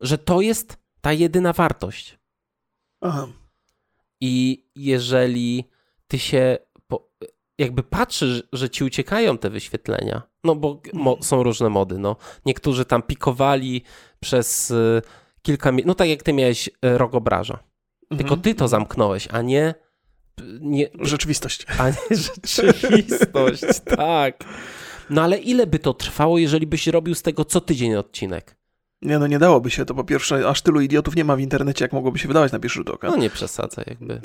że 0.01 0.19
to 0.19 0.41
jest 0.41 0.77
ta 1.01 1.13
jedyna 1.13 1.53
wartość. 1.53 2.19
Aha. 3.01 3.29
I 4.21 4.67
jeżeli 4.75 5.65
ty 6.07 6.19
się 6.19 6.59
po, 6.87 7.11
jakby 7.59 7.83
patrzysz, 7.83 8.43
że 8.53 8.71
ci 8.71 8.85
uciekają 8.85 9.39
te 9.39 9.51
wyświetlenia, 9.51 10.23
no 10.45 10.55
bo 10.55 10.81
mo, 10.93 11.11
mhm. 11.11 11.23
są 11.23 11.43
różne 11.43 11.69
mody, 11.69 11.99
no. 11.99 12.17
Niektórzy 12.47 12.85
tam 12.85 13.03
pikowali 13.03 13.83
przez 14.21 14.71
y, 14.71 15.03
kilka 15.43 15.73
minut, 15.73 15.87
no 15.87 15.95
tak 15.95 16.09
jak 16.09 16.23
ty 16.23 16.33
miałeś 16.33 16.69
y, 16.69 16.99
rogobraża. 16.99 17.55
Mhm. 17.55 18.19
Tylko 18.19 18.37
ty 18.37 18.55
to 18.55 18.69
zamknąłeś, 18.69 19.29
a 19.31 19.43
nie, 19.43 19.75
nie... 20.61 20.89
Rzeczywistość. 21.01 21.67
A 21.79 21.91
nie 21.91 21.97
rzeczywistość, 22.47 23.81
tak. 23.97 24.45
No 25.11 25.23
ale 25.23 25.39
ile 25.39 25.67
by 25.67 25.79
to 25.79 25.95
trwało, 25.95 26.39
jeżeli 26.39 26.67
byś 26.67 26.87
robił 26.87 27.15
z 27.15 27.23
tego 27.23 27.45
co 27.45 27.61
tydzień 27.61 27.95
odcinek? 27.95 28.57
Nie, 29.05 29.19
no 29.19 29.27
nie 29.27 29.39
dałoby 29.39 29.71
się. 29.71 29.85
To 29.85 29.95
po 29.95 30.05
pierwsze, 30.05 30.49
aż 30.49 30.63
tylu 30.63 30.81
idiotów 30.81 31.17
nie 31.17 31.25
ma 31.25 31.37
w 31.37 31.41
internecie, 31.41 31.85
jak 31.85 31.93
mogłoby 31.93 32.19
się 32.19 32.29
wydawać 32.29 32.53
na 32.53 32.59
pierwszy 32.59 32.79
rzut 32.79 32.91
oka. 32.91 33.09
No 33.09 33.17
nie 33.17 33.31
przesadzaj 33.31 33.85
jakby. 33.89 34.21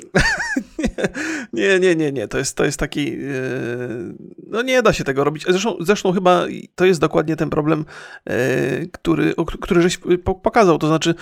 nie, 1.52 1.80
nie, 1.80 1.96
nie, 1.96 2.12
nie. 2.12 2.28
To 2.28 2.38
jest, 2.38 2.56
to 2.56 2.64
jest 2.64 2.78
taki... 2.78 3.12
Yy... 3.12 4.14
No 4.46 4.62
nie 4.62 4.82
da 4.82 4.92
się 4.92 5.04
tego 5.04 5.24
robić. 5.24 5.44
Zresztą, 5.48 5.76
zresztą 5.80 6.12
chyba 6.12 6.46
to 6.74 6.84
jest 6.84 7.00
dokładnie 7.00 7.36
ten 7.36 7.50
problem, 7.50 7.84
yy, 8.26 8.34
który, 8.92 9.34
który 9.60 9.82
żeś 9.82 9.98
pokazał. 10.42 10.78
To 10.78 10.86
znaczy... 10.86 11.14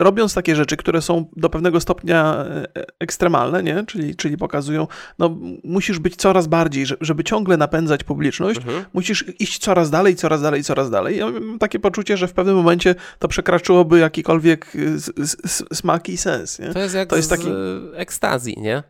Robiąc 0.00 0.34
takie 0.34 0.56
rzeczy, 0.56 0.76
które 0.76 1.02
są 1.02 1.30
do 1.36 1.50
pewnego 1.50 1.80
stopnia 1.80 2.44
e, 2.44 2.66
ekstremalne, 3.00 3.62
nie? 3.62 3.84
Czyli, 3.86 4.16
czyli 4.16 4.36
pokazują, 4.36 4.86
no 5.18 5.38
musisz 5.64 5.98
być 5.98 6.16
coraz 6.16 6.46
bardziej, 6.46 6.86
żeby 7.00 7.24
ciągle 7.24 7.56
napędzać 7.56 8.04
publiczność, 8.04 8.58
mhm. 8.58 8.84
musisz 8.92 9.24
iść 9.38 9.58
coraz 9.58 9.90
dalej, 9.90 10.16
coraz 10.16 10.42
dalej, 10.42 10.64
coraz 10.64 10.90
dalej. 10.90 11.18
Ja 11.18 11.30
mam 11.30 11.58
takie 11.58 11.78
poczucie, 11.78 12.16
że 12.16 12.28
w 12.28 12.32
pewnym 12.32 12.56
momencie 12.56 12.94
to 13.18 13.28
przekraczyłoby 13.28 13.98
jakikolwiek 13.98 14.72
e, 14.76 15.74
smak 15.74 16.08
i 16.08 16.16
sens, 16.16 16.58
nie? 16.58 16.72
To 16.72 16.78
jest 16.78 16.94
jak 16.94 17.08
to 17.08 17.16
jest 17.16 17.30
taki... 17.30 17.46
ekstazji, 17.94 18.54
nie? 18.60 18.82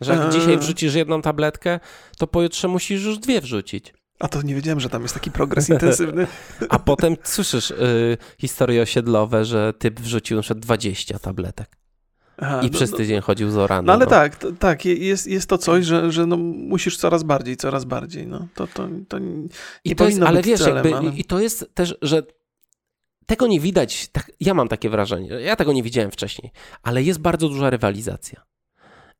Że 0.00 0.14
jak 0.14 0.32
dzisiaj 0.32 0.58
wrzucisz 0.58 0.94
jedną 0.94 1.22
tabletkę, 1.22 1.80
to 2.18 2.26
pojutrze 2.26 2.68
musisz 2.68 3.04
już 3.04 3.18
dwie 3.18 3.40
wrzucić. 3.40 3.94
A 4.18 4.28
to 4.28 4.42
nie 4.42 4.54
wiedziałem, 4.54 4.80
że 4.80 4.88
tam 4.88 5.02
jest 5.02 5.14
taki 5.14 5.30
progres 5.30 5.68
intensywny. 5.68 6.26
A 6.68 6.78
potem 6.78 7.16
słyszysz 7.22 7.70
y, 7.70 8.18
historie 8.38 8.82
osiedlowe, 8.82 9.44
że 9.44 9.72
typ 9.78 10.00
wrzucił 10.00 10.36
na 10.36 10.42
przykład 10.42 10.58
20 10.58 11.18
tabletek. 11.18 11.76
Aha, 12.38 12.60
I 12.62 12.64
no, 12.64 12.70
przez 12.70 12.90
no. 12.90 12.96
tydzień 12.96 13.16
no, 13.16 13.22
chodził 13.22 13.50
z 13.50 13.56
oranem. 13.56 13.84
No 13.84 13.92
ale 13.92 14.04
no. 14.04 14.10
tak, 14.10 14.36
to, 14.36 14.52
tak, 14.52 14.84
jest, 14.84 15.26
jest 15.26 15.48
to 15.48 15.58
coś, 15.58 15.84
że, 15.84 16.12
że 16.12 16.26
no, 16.26 16.36
musisz 16.36 16.96
coraz 16.96 17.22
bardziej, 17.22 17.56
coraz 17.56 17.84
bardziej. 17.84 18.26
No. 18.26 18.48
To, 18.54 18.66
to, 18.66 18.88
to 19.08 19.18
nie 19.18 19.48
I 19.84 19.96
to 19.96 20.04
jest, 20.08 20.22
ale 20.22 20.42
wiesz, 20.42 20.60
celem, 20.60 20.76
jakby, 20.76 20.94
ale... 20.96 21.10
i 21.10 21.24
to 21.24 21.40
jest 21.40 21.70
też, 21.74 21.94
że 22.02 22.22
tego 23.26 23.46
nie 23.46 23.60
widać, 23.60 24.08
tak, 24.08 24.30
ja 24.40 24.54
mam 24.54 24.68
takie 24.68 24.90
wrażenie, 24.90 25.28
ja 25.28 25.56
tego 25.56 25.72
nie 25.72 25.82
widziałem 25.82 26.10
wcześniej, 26.10 26.52
ale 26.82 27.02
jest 27.02 27.20
bardzo 27.20 27.48
duża 27.48 27.70
rywalizacja. 27.70 28.42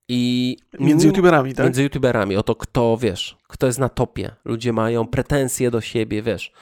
I 0.09 0.57
między 0.81 1.07
youtuberami, 1.07 1.55
tak? 1.55 1.67
Między 1.67 1.83
youtuberami, 1.83 2.37
o 2.37 2.43
to 2.43 2.55
kto, 2.55 2.97
wiesz, 2.97 3.39
kto 3.49 3.67
jest 3.67 3.79
na 3.79 3.89
topie. 3.89 4.31
Ludzie 4.45 4.73
mają 4.73 5.07
pretensje 5.07 5.71
do 5.71 5.81
siebie, 5.81 6.23
wiesz. 6.23 6.53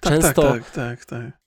Tak, 0.00 0.12
tak 0.12 0.12
często, 0.12 0.42
tak, 0.42 0.70
tak, 0.70 0.74
tak, 0.74 1.04
tak. 1.04 1.40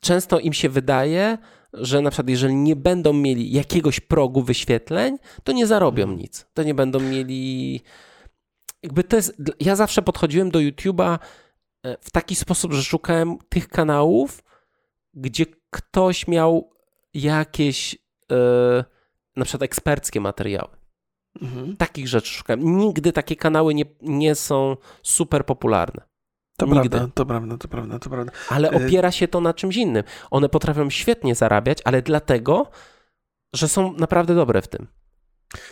Często 0.00 0.38
im 0.38 0.52
się 0.52 0.68
wydaje, 0.68 1.38
że 1.72 2.00
na 2.00 2.10
przykład 2.10 2.28
jeżeli 2.28 2.54
nie 2.54 2.76
będą 2.76 3.12
mieli 3.12 3.52
jakiegoś 3.52 4.00
progu 4.00 4.42
wyświetleń, 4.42 5.18
to 5.44 5.52
nie 5.52 5.66
zarobią 5.66 6.04
hmm. 6.04 6.18
nic. 6.18 6.46
To 6.54 6.62
nie 6.62 6.74
będą 6.74 7.00
mieli... 7.00 7.80
Jakby 8.82 9.04
to 9.04 9.16
jest... 9.16 9.42
Ja 9.60 9.76
zawsze 9.76 10.02
podchodziłem 10.02 10.50
do 10.50 10.58
YouTube'a 10.58 11.18
e, 11.82 11.96
w 12.00 12.10
taki 12.10 12.34
sposób, 12.34 12.72
że 12.72 12.82
szukałem 12.82 13.38
tych 13.48 13.68
kanałów, 13.68 14.44
gdzie 15.14 15.46
ktoś 15.70 16.28
miał 16.28 16.70
jakieś... 17.14 17.98
Yy 18.30 18.97
na 19.38 19.44
przykład 19.44 19.62
eksperckie 19.62 20.20
materiały. 20.20 20.68
Mhm. 21.42 21.76
Takich 21.76 22.08
rzeczy 22.08 22.32
szukałem. 22.34 22.78
Nigdy 22.78 23.12
takie 23.12 23.36
kanały 23.36 23.74
nie, 23.74 23.84
nie 24.02 24.34
są 24.34 24.76
super 25.02 25.46
popularne. 25.46 26.02
To 26.58 26.66
Nigdy. 26.66 26.88
prawda, 26.88 27.12
to 27.14 27.26
prawda, 27.26 27.58
to 27.58 27.68
prawda, 27.68 27.98
to 27.98 28.10
prawda. 28.10 28.32
Ale 28.50 28.70
Y- 28.70 28.74
opiera 28.76 29.12
się 29.12 29.28
to 29.28 29.40
na 29.40 29.54
czymś 29.54 29.76
innym. 29.76 30.04
One 30.30 30.48
potrafią 30.48 30.90
świetnie 30.90 31.34
zarabiać, 31.34 31.78
ale 31.84 32.02
dlatego, 32.02 32.70
że 33.54 33.68
są 33.68 33.92
naprawdę 33.92 34.34
dobre 34.34 34.62
w 34.62 34.68
tym. 34.68 34.86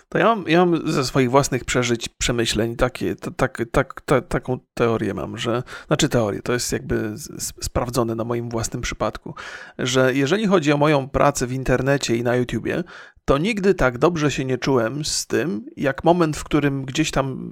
To 0.08 0.18
ja 0.18 0.24
mam, 0.24 0.44
ja 0.48 0.66
mam 0.66 0.92
ze 0.92 1.04
swoich 1.04 1.30
własnych 1.30 1.64
przeżyć, 1.64 2.08
przemyśleń 2.08 2.76
takie, 2.76 3.16
tak, 3.36 3.62
tak, 3.72 4.00
ta, 4.00 4.20
taką 4.20 4.58
teorię 4.74 5.14
mam, 5.14 5.38
że, 5.38 5.62
znaczy 5.86 6.08
teorię, 6.08 6.42
to 6.42 6.52
jest 6.52 6.72
jakby 6.72 7.14
sprawdzone 7.60 8.14
na 8.14 8.24
moim 8.24 8.48
własnym 8.48 8.82
przypadku, 8.82 9.34
że 9.78 10.14
jeżeli 10.14 10.46
chodzi 10.46 10.72
o 10.72 10.76
moją 10.76 11.08
pracę 11.08 11.46
w 11.46 11.52
internecie 11.52 12.16
i 12.16 12.22
na 12.22 12.36
YouTubie, 12.36 12.84
to 13.26 13.38
nigdy 13.38 13.74
tak 13.74 13.98
dobrze 13.98 14.30
się 14.30 14.44
nie 14.44 14.58
czułem 14.58 15.04
z 15.04 15.26
tym, 15.26 15.64
jak 15.76 16.04
moment, 16.04 16.36
w 16.36 16.44
którym 16.44 16.84
gdzieś 16.84 17.10
tam 17.10 17.50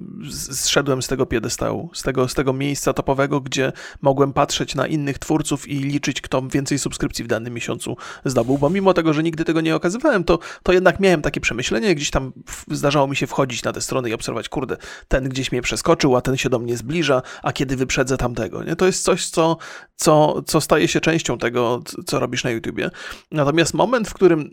zszedłem 0.51 1.01
z 1.01 1.07
tego 1.07 1.25
piedestału, 1.25 1.89
z 1.93 2.03
tego, 2.03 2.27
z 2.27 2.33
tego 2.33 2.53
miejsca 2.53 2.93
topowego, 2.93 3.41
gdzie 3.41 3.71
mogłem 4.01 4.33
patrzeć 4.33 4.75
na 4.75 4.87
innych 4.87 5.19
twórców 5.19 5.67
i 5.67 5.79
liczyć, 5.79 6.21
kto 6.21 6.41
więcej 6.41 6.79
subskrypcji 6.79 7.25
w 7.25 7.27
danym 7.27 7.53
miesiącu 7.53 7.97
zdobył, 8.25 8.57
bo 8.57 8.69
mimo 8.69 8.93
tego, 8.93 9.13
że 9.13 9.23
nigdy 9.23 9.45
tego 9.45 9.61
nie 9.61 9.75
okazywałem, 9.75 10.23
to, 10.23 10.39
to 10.63 10.73
jednak 10.73 10.99
miałem 10.99 11.21
takie 11.21 11.41
przemyślenie, 11.41 11.95
gdzieś 11.95 12.09
tam 12.09 12.31
zdarzało 12.71 13.07
mi 13.07 13.15
się 13.15 13.27
wchodzić 13.27 13.63
na 13.63 13.73
te 13.73 13.81
strony 13.81 14.09
i 14.09 14.13
obserwować, 14.13 14.49
kurde, 14.49 14.77
ten 15.07 15.29
gdzieś 15.29 15.51
mnie 15.51 15.61
przeskoczył, 15.61 16.15
a 16.15 16.21
ten 16.21 16.37
się 16.37 16.49
do 16.49 16.59
mnie 16.59 16.77
zbliża, 16.77 17.21
a 17.43 17.53
kiedy 17.53 17.75
wyprzedzę 17.75 18.17
tamtego, 18.17 18.63
nie? 18.63 18.75
To 18.75 18.85
jest 18.85 19.03
coś, 19.03 19.29
co, 19.29 19.57
co, 19.95 20.41
co 20.41 20.61
staje 20.61 20.87
się 20.87 21.01
częścią 21.01 21.37
tego, 21.37 21.81
co 22.05 22.19
robisz 22.19 22.43
na 22.43 22.49
YouTubie. 22.49 22.89
Natomiast 23.31 23.73
moment, 23.73 24.07
w 24.07 24.13
którym 24.13 24.49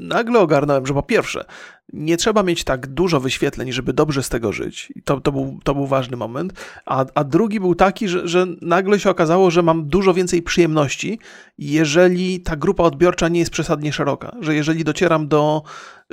nagle 0.00 0.40
ogarnąłem, 0.40 0.53
że 0.84 0.94
po 0.94 1.02
pierwsze, 1.02 1.44
nie 1.92 2.16
trzeba 2.16 2.42
mieć 2.42 2.64
tak 2.64 2.86
dużo 2.86 3.20
wyświetleń, 3.20 3.72
żeby 3.72 3.92
dobrze 3.92 4.22
z 4.22 4.28
tego 4.28 4.52
żyć. 4.52 4.92
I 4.96 5.02
to, 5.02 5.20
to, 5.20 5.32
był, 5.32 5.58
to 5.64 5.74
był 5.74 5.86
ważny 5.86 6.16
moment. 6.16 6.52
A, 6.86 7.04
a 7.14 7.24
drugi 7.24 7.60
był 7.60 7.74
taki, 7.74 8.08
że, 8.08 8.28
że 8.28 8.46
nagle 8.62 9.00
się 9.00 9.10
okazało, 9.10 9.50
że 9.50 9.62
mam 9.62 9.88
dużo 9.88 10.14
więcej 10.14 10.42
przyjemności, 10.42 11.18
jeżeli 11.58 12.40
ta 12.40 12.56
grupa 12.56 12.82
odbiorcza 12.82 13.28
nie 13.28 13.40
jest 13.40 13.52
przesadnie 13.52 13.92
szeroka. 13.92 14.36
Że 14.40 14.54
jeżeli 14.54 14.84
docieram 14.84 15.28
do. 15.28 15.62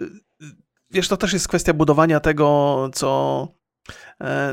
y, 0.02 0.06
Wiesz, 0.94 1.08
to 1.08 1.18
też 1.18 1.34
jest 1.34 1.48
kwestia 1.48 1.74
budowania 1.74 2.20
tego, 2.20 2.89
co, 2.94 3.48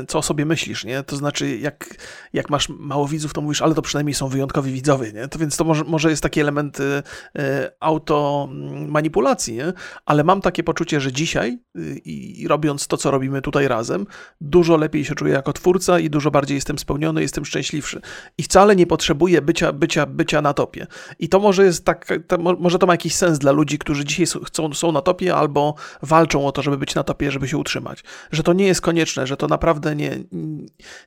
co 0.07 0.19
o 0.19 0.21
sobie 0.21 0.45
myślisz, 0.45 0.85
nie? 0.85 1.03
To 1.03 1.15
znaczy, 1.15 1.57
jak, 1.57 1.95
jak 2.33 2.49
masz 2.49 2.69
mało 2.69 3.07
widzów, 3.07 3.33
to 3.33 3.41
mówisz, 3.41 3.61
ale 3.61 3.75
to 3.75 3.81
przynajmniej 3.81 4.13
są 4.13 4.27
wyjątkowi 4.27 4.71
widzowie, 4.71 5.13
nie? 5.13 5.27
To 5.27 5.39
więc 5.39 5.57
to 5.57 5.63
może, 5.63 5.83
może 5.83 6.09
jest 6.09 6.23
taki 6.23 6.39
element 6.39 6.79
y, 6.79 6.83
y, 6.83 7.41
auto 7.79 8.47
mm, 8.51 8.91
manipulacji, 8.91 9.53
nie? 9.53 9.73
Ale 10.05 10.23
mam 10.23 10.41
takie 10.41 10.63
poczucie, 10.63 11.01
że 11.01 11.11
dzisiaj 11.11 11.59
y, 11.77 12.01
i 12.05 12.47
robiąc 12.47 12.87
to, 12.87 12.97
co 12.97 13.11
robimy 13.11 13.41
tutaj 13.41 13.67
razem, 13.67 14.05
dużo 14.41 14.77
lepiej 14.77 15.05
się 15.05 15.15
czuję 15.15 15.33
jako 15.33 15.53
twórca 15.53 15.99
i 15.99 16.09
dużo 16.09 16.31
bardziej 16.31 16.55
jestem 16.55 16.79
spełniony, 16.79 17.21
jestem 17.21 17.45
szczęśliwszy. 17.45 18.01
I 18.37 18.43
wcale 18.43 18.75
nie 18.75 18.87
potrzebuję 18.87 19.41
bycia, 19.41 19.73
bycia, 19.73 20.05
bycia 20.05 20.41
na 20.41 20.53
topie. 20.53 20.87
I 21.19 21.29
to 21.29 21.39
może 21.39 21.65
jest 21.65 21.85
tak, 21.85 22.07
to, 22.27 22.37
mo- 22.37 22.57
może 22.59 22.79
to 22.79 22.87
ma 22.87 22.93
jakiś 22.93 23.15
sens 23.15 23.39
dla 23.39 23.51
ludzi, 23.51 23.77
którzy 23.77 24.05
dzisiaj 24.05 24.25
chcą, 24.45 24.73
są 24.73 24.91
na 24.91 25.01
topie 25.01 25.35
albo 25.35 25.75
walczą 26.01 26.47
o 26.47 26.51
to, 26.51 26.61
żeby 26.61 26.77
być 26.77 26.95
na 26.95 27.03
topie, 27.03 27.31
żeby 27.31 27.47
się 27.47 27.57
utrzymać. 27.57 28.03
Że 28.31 28.43
to 28.43 28.53
nie 28.53 28.65
jest 28.65 28.81
konieczne, 28.81 29.27
że 29.27 29.37
to 29.37 29.47
naprawdę 29.59 29.95
nie, 29.95 30.17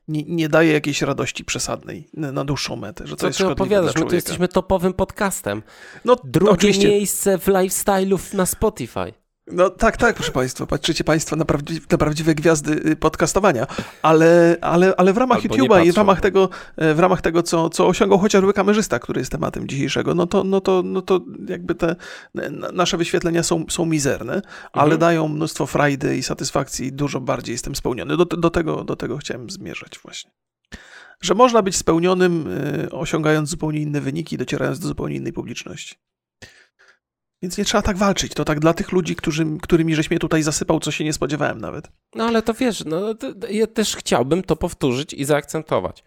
nie, 0.09 0.22
nie 0.22 0.48
daje 0.48 0.72
jakiejś 0.72 1.03
radości 1.03 1.44
przesadnej 1.44 2.09
na 2.14 2.44
dłuższą 2.44 2.76
metę, 2.76 3.07
że 3.07 3.16
to 3.16 3.20
Co 3.20 3.26
jest 3.26 3.38
ty 3.38 3.46
opowiadasz? 3.46 3.94
My 3.96 4.07
tu 4.07 4.14
jesteśmy 4.14 4.48
topowym 4.48 4.92
podcastem. 4.92 5.62
No, 6.05 6.16
Drugie 6.24 6.53
oczywiście. 6.53 6.88
miejsce 6.88 7.38
w 7.38 7.46
lifestyle'ów 7.46 8.34
na 8.34 8.46
Spotify. 8.46 9.22
No 9.53 9.70
tak, 9.70 9.96
tak, 9.96 10.16
proszę 10.16 10.32
Państwa. 10.32 10.66
Patrzycie 10.66 11.05
Państwo 11.05 11.36
na, 11.36 11.44
prawdzi 11.44 11.80
na 11.90 11.98
prawdziwe 11.98 12.34
gwiazdy 12.34 12.72
y, 12.72 12.96
podcastowania, 12.96 13.66
ale, 14.03 14.57
ale, 14.61 14.94
ale 14.96 15.12
w 15.12 15.16
ramach 15.16 15.38
Albo 15.38 15.55
YouTube'a 15.55 15.86
i 15.86 15.92
w 15.92 15.96
ramach 15.96 16.20
tego, 16.20 16.48
e, 16.76 16.94
w 16.94 16.98
ramach 16.98 17.20
tego 17.20 17.42
co, 17.42 17.70
co 17.70 17.86
osiągał 17.86 18.18
chociażby 18.18 18.53
kamerzysta, 18.53 18.98
który 18.98 19.20
jest 19.20 19.32
tematem 19.32 19.68
dzisiejszego, 19.68 20.14
no 20.14 20.26
to, 20.26 20.44
no 20.44 20.61
to, 20.61 20.82
no 20.84 21.03
to 21.03 21.20
jakby 21.48 21.74
te 21.74 21.96
nasze 22.72 22.96
wyświetlenia 22.96 23.42
są, 23.42 23.64
są 23.68 23.86
mizerne, 23.86 24.42
ale 24.72 24.82
Mhm. 24.82 25.00
dają 25.00 25.28
mnóstwo 25.28 25.66
frajdy 25.66 26.16
i 26.16 26.22
satysfakcji 26.22 26.92
dużo 26.92 27.20
bardziej 27.20 27.53
jestem 27.53 27.74
spełniony. 27.74 28.16
Do, 28.16 28.24
do, 28.24 28.50
tego, 28.50 28.84
do 28.84 28.96
tego 28.96 29.16
chciałem 29.16 29.50
zmierzać 29.50 29.98
właśnie. 29.98 30.30
Że 31.20 31.34
można 31.34 31.62
być 31.62 31.76
spełnionym, 31.76 32.46
y, 32.86 32.90
osiągając 32.90 33.48
zupełnie 33.48 33.80
inne 33.80 34.00
wyniki, 34.00 34.38
docierając 34.38 34.78
do 34.78 34.88
zupełnie 34.88 35.16
innej 35.16 35.32
publiczności. 35.32 35.94
Więc 37.43 37.59
nie 37.59 37.64
trzeba 37.64 37.82
tak 37.82 37.97
walczyć. 37.97 38.34
To 38.34 38.45
tak 38.45 38.61
dla 38.61 38.74
tych 38.74 38.93
ludzi, 38.93 39.16
którzy, 39.16 39.47
którymi 39.62 39.95
żeś 39.95 40.11
mnie 40.11 40.18
tutaj 40.18 40.43
zasypał, 40.43 40.80
co 40.80 40.90
się 40.90 41.05
nie 41.05 41.12
spodziewałem 41.12 41.61
nawet. 41.61 41.88
No 42.14 42.24
ale 42.24 42.43
to 42.43 42.55
wiesz, 42.55 42.84
no, 42.84 43.14
to, 43.14 43.32
ja 43.51 43.66
też 43.66 43.97
chciałbym 43.97 44.43
to 44.43 44.57
powtórzyć 44.57 45.12
i 45.14 45.24
zaakcentować. 45.24 46.05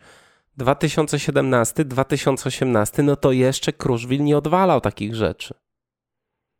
2017, 0.58 1.86
2018, 1.86 3.04
no 3.04 3.16
to 3.16 3.32
jeszcze 3.32 3.74
Kruszwil 3.74 4.24
nie 4.24 4.38
odwalał 4.38 4.82
takich 4.82 5.16
rzeczy. 5.16 5.54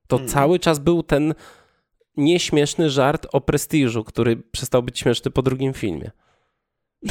To 0.08 0.16
Mm. 0.16 0.30
cały 0.30 0.60
czas 0.60 0.80
był 0.80 1.04
ten 1.04 1.34
nieśmieszny 2.18 2.90
żart 2.90 3.28
o 3.32 3.42
prestiżu, 3.42 4.04
który 4.04 4.36
przestał 4.36 4.84
być 4.84 5.00
śmieszny 5.00 5.32
po 5.32 5.42
drugim 5.42 5.74
filmie. 5.74 6.12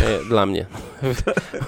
E, 0.00 0.24
Dla 0.28 0.46
mnie. 0.46 0.66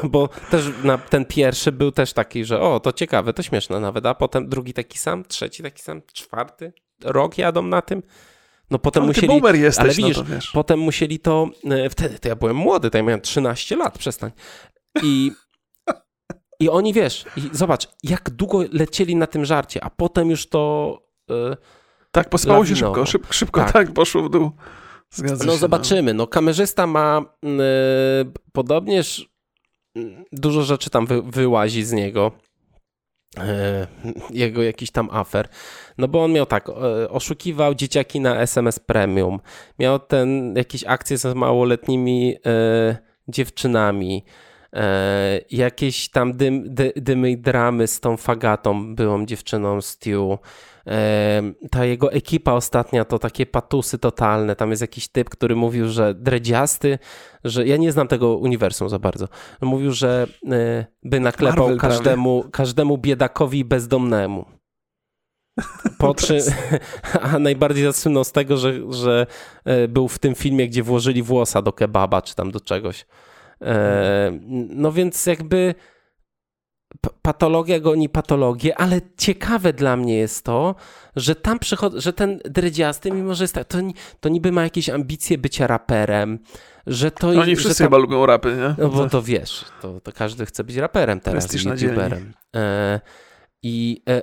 Bo 0.04 0.28
też 0.50 0.64
na, 0.84 0.98
ten 0.98 1.24
pierwszy 1.24 1.72
był 1.72 1.92
też 1.92 2.12
taki, 2.12 2.44
że 2.44 2.60
o, 2.60 2.80
to 2.80 2.92
ciekawe, 2.92 3.32
to 3.32 3.42
śmieszne 3.42 3.80
nawet, 3.80 4.06
a 4.06 4.14
potem 4.14 4.48
drugi 4.48 4.72
taki 4.72 4.98
sam, 4.98 5.24
trzeci 5.24 5.62
taki 5.62 5.82
sam, 5.82 6.02
czwarty 6.12 6.72
rok 7.04 7.38
jadą 7.38 7.62
na 7.62 7.82
tym. 7.82 8.02
No 8.70 8.78
potem 8.78 9.02
Ale 9.02 9.14
ty 9.14 9.20
musieli... 9.20 9.40
boomer 9.40 9.56
jesteś, 9.56 9.84
ale 9.84 9.94
widzisz, 9.94 10.16
no 10.16 10.22
to 10.24 10.28
wiesz. 10.34 10.50
Potem 10.54 10.78
musieli 10.80 11.18
to. 11.18 11.48
e, 11.70 11.90
Wtedy 11.90 12.18
to 12.18 12.28
ja 12.28 12.36
byłem 12.36 12.56
młody, 12.56 12.90
to 12.90 12.98
ja 12.98 13.04
miałem 13.04 13.20
13 13.20 13.76
lat, 13.76 13.98
przestań. 13.98 14.30
I, 15.02 15.32
i 16.60 16.68
oni 16.68 16.92
wiesz, 16.92 17.24
i 17.36 17.40
zobacz, 17.52 17.88
jak 18.02 18.30
długo 18.30 18.62
lecieli 18.72 19.16
na 19.16 19.26
tym 19.26 19.44
żarcie, 19.44 19.84
a 19.84 19.90
potem 19.90 20.30
już 20.30 20.48
to. 20.48 20.98
e, 21.30 21.56
Tak, 22.10 22.28
pospało 22.28 22.66
się 22.66 22.76
szybko, 22.76 23.06
szybko, 23.06 23.32
szybko 23.32 23.60
Tak. 23.60 23.72
tak. 23.72 23.92
poszło 23.92 24.22
w 24.22 24.30
dół. 24.30 24.50
Zgadza 25.10 25.44
No 25.44 25.52
się. 25.52 25.58
zobaczymy. 25.58 26.14
No 26.14 26.26
kamerzysta 26.26 26.86
ma 26.86 27.22
e, 27.44 27.48
podobnież 28.52 29.28
mm, 29.96 30.24
dużo 30.32 30.62
rzeczy 30.62 30.90
tam 30.90 31.06
wy, 31.06 31.22
wyłazi 31.22 31.84
z 31.84 31.92
niego. 31.92 32.32
E, 33.38 33.86
jego 34.30 34.62
jakiś 34.62 34.90
tam 34.90 35.08
afer. 35.12 35.48
No 35.98 36.08
bo 36.08 36.24
on 36.24 36.32
miał 36.32 36.46
tak, 36.46 36.68
e, 36.68 36.72
oszukiwał 37.10 37.74
dzieciaki 37.74 38.20
na 38.20 38.40
SMS 38.40 38.78
Premium. 38.78 39.40
Miał 39.78 39.98
ten 39.98 40.54
jakieś 40.56 40.84
akcje 40.84 41.18
z 41.18 41.34
małoletnimi 41.34 42.36
dziewczynami. 43.28 44.24
E, 44.76 45.40
jakieś 45.50 46.08
tam 46.08 46.32
dym, 46.32 46.74
dy, 46.74 46.92
dymy 46.96 47.30
i 47.30 47.38
dramy 47.38 47.86
z 47.86 48.00
tą 48.00 48.16
fagatą, 48.16 48.94
byłą 48.94 49.26
dziewczyną 49.26 49.80
Stu. 49.80 50.38
E, 50.86 51.42
ta 51.70 51.84
jego 51.84 52.12
ekipa 52.12 52.52
ostatnia 52.52 53.04
to 53.04 53.18
takie 53.18 53.46
patusy 53.46 53.98
totalne. 53.98 54.56
Tam 54.56 54.70
jest 54.70 54.82
jakiś 54.82 55.08
typ, 55.08 55.30
który 55.30 55.56
mówił, 55.56 55.88
że 55.88 56.14
dredziasty, 56.14 56.98
że 57.44 57.66
ja 57.66 57.76
nie 57.76 57.92
znam 57.92 58.08
tego 58.08 58.36
uniwersum 58.36 58.88
za 58.88 58.98
bardzo. 58.98 59.28
Mówił, 59.60 59.92
że 59.92 60.26
e, 60.50 60.86
by 61.02 61.20
naklepał 61.20 61.58
Marvel 61.58 61.78
prawie. 61.78 61.94
każdemu, 61.94 62.44
każdemu 62.52 62.98
biedakowi 62.98 63.64
bezdomnemu. 63.64 64.44
Po 65.98 66.14
czym, 66.24 66.40
a 67.32 67.38
najbardziej 67.38 67.84
zasłynął 67.84 68.24
z 68.24 68.32
tego, 68.32 68.56
że, 68.56 68.92
że 68.92 69.26
e, 69.64 69.88
był 69.88 70.08
w 70.08 70.18
tym 70.18 70.34
filmie, 70.34 70.68
gdzie 70.68 70.82
włożyli 70.82 71.22
włosa 71.22 71.62
do 71.62 71.72
kebaba 71.72 72.22
czy 72.22 72.34
tam 72.34 72.50
do 72.50 72.60
czegoś. 72.60 73.06
E, 73.62 74.38
no 74.68 74.92
więc 74.92 75.26
jakby 75.26 75.74
patologia 77.22 77.80
goni 77.80 78.08
patologię, 78.08 78.78
ale 78.78 79.00
ciekawe 79.16 79.72
dla 79.72 79.96
mnie 79.96 80.16
jest 80.16 80.44
to, 80.44 80.74
że 81.16 81.34
tam 81.34 81.58
przychodzi, 81.58 82.00
że 82.00 82.12
ten 82.12 82.40
dredziasty, 82.44 83.10
mimo 83.10 83.34
że 83.34 83.44
jest 83.44 83.54
tak, 83.54 83.64
to, 83.64 83.78
to 84.20 84.28
niby 84.28 84.52
ma 84.52 84.62
jakieś 84.62 84.90
ambicje 84.90 85.38
bycia 85.38 85.66
raperem, 85.66 86.38
że 86.86 87.10
to... 87.10 87.32
No, 87.32 87.40
Oni 87.42 87.56
wszyscy 87.56 87.78
tam- 87.78 87.86
chyba 87.86 87.98
lubią 87.98 88.26
rapy, 88.26 88.56
nie? 88.56 88.84
no 88.84 88.88
bo 88.88 89.08
to 89.08 89.22
wiesz, 89.22 89.64
to, 89.82 90.00
to 90.00 90.12
każdy 90.12 90.46
chce 90.46 90.64
być 90.64 90.76
raperem 90.76 91.20
teraz, 91.20 91.64
youtuberem. 91.64 92.32
E, 92.56 93.00
I 93.62 94.02
e, 94.08 94.12
e, 94.12 94.22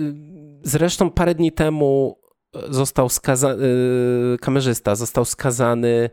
e, 0.00 0.04
zresztą 0.62 1.10
parę 1.10 1.34
dni 1.34 1.52
temu 1.52 2.18
został 2.68 3.08
skazany, 3.08 3.64
e, 4.34 4.38
kamerzysta 4.38 4.94
został 4.94 5.24
skazany 5.24 6.10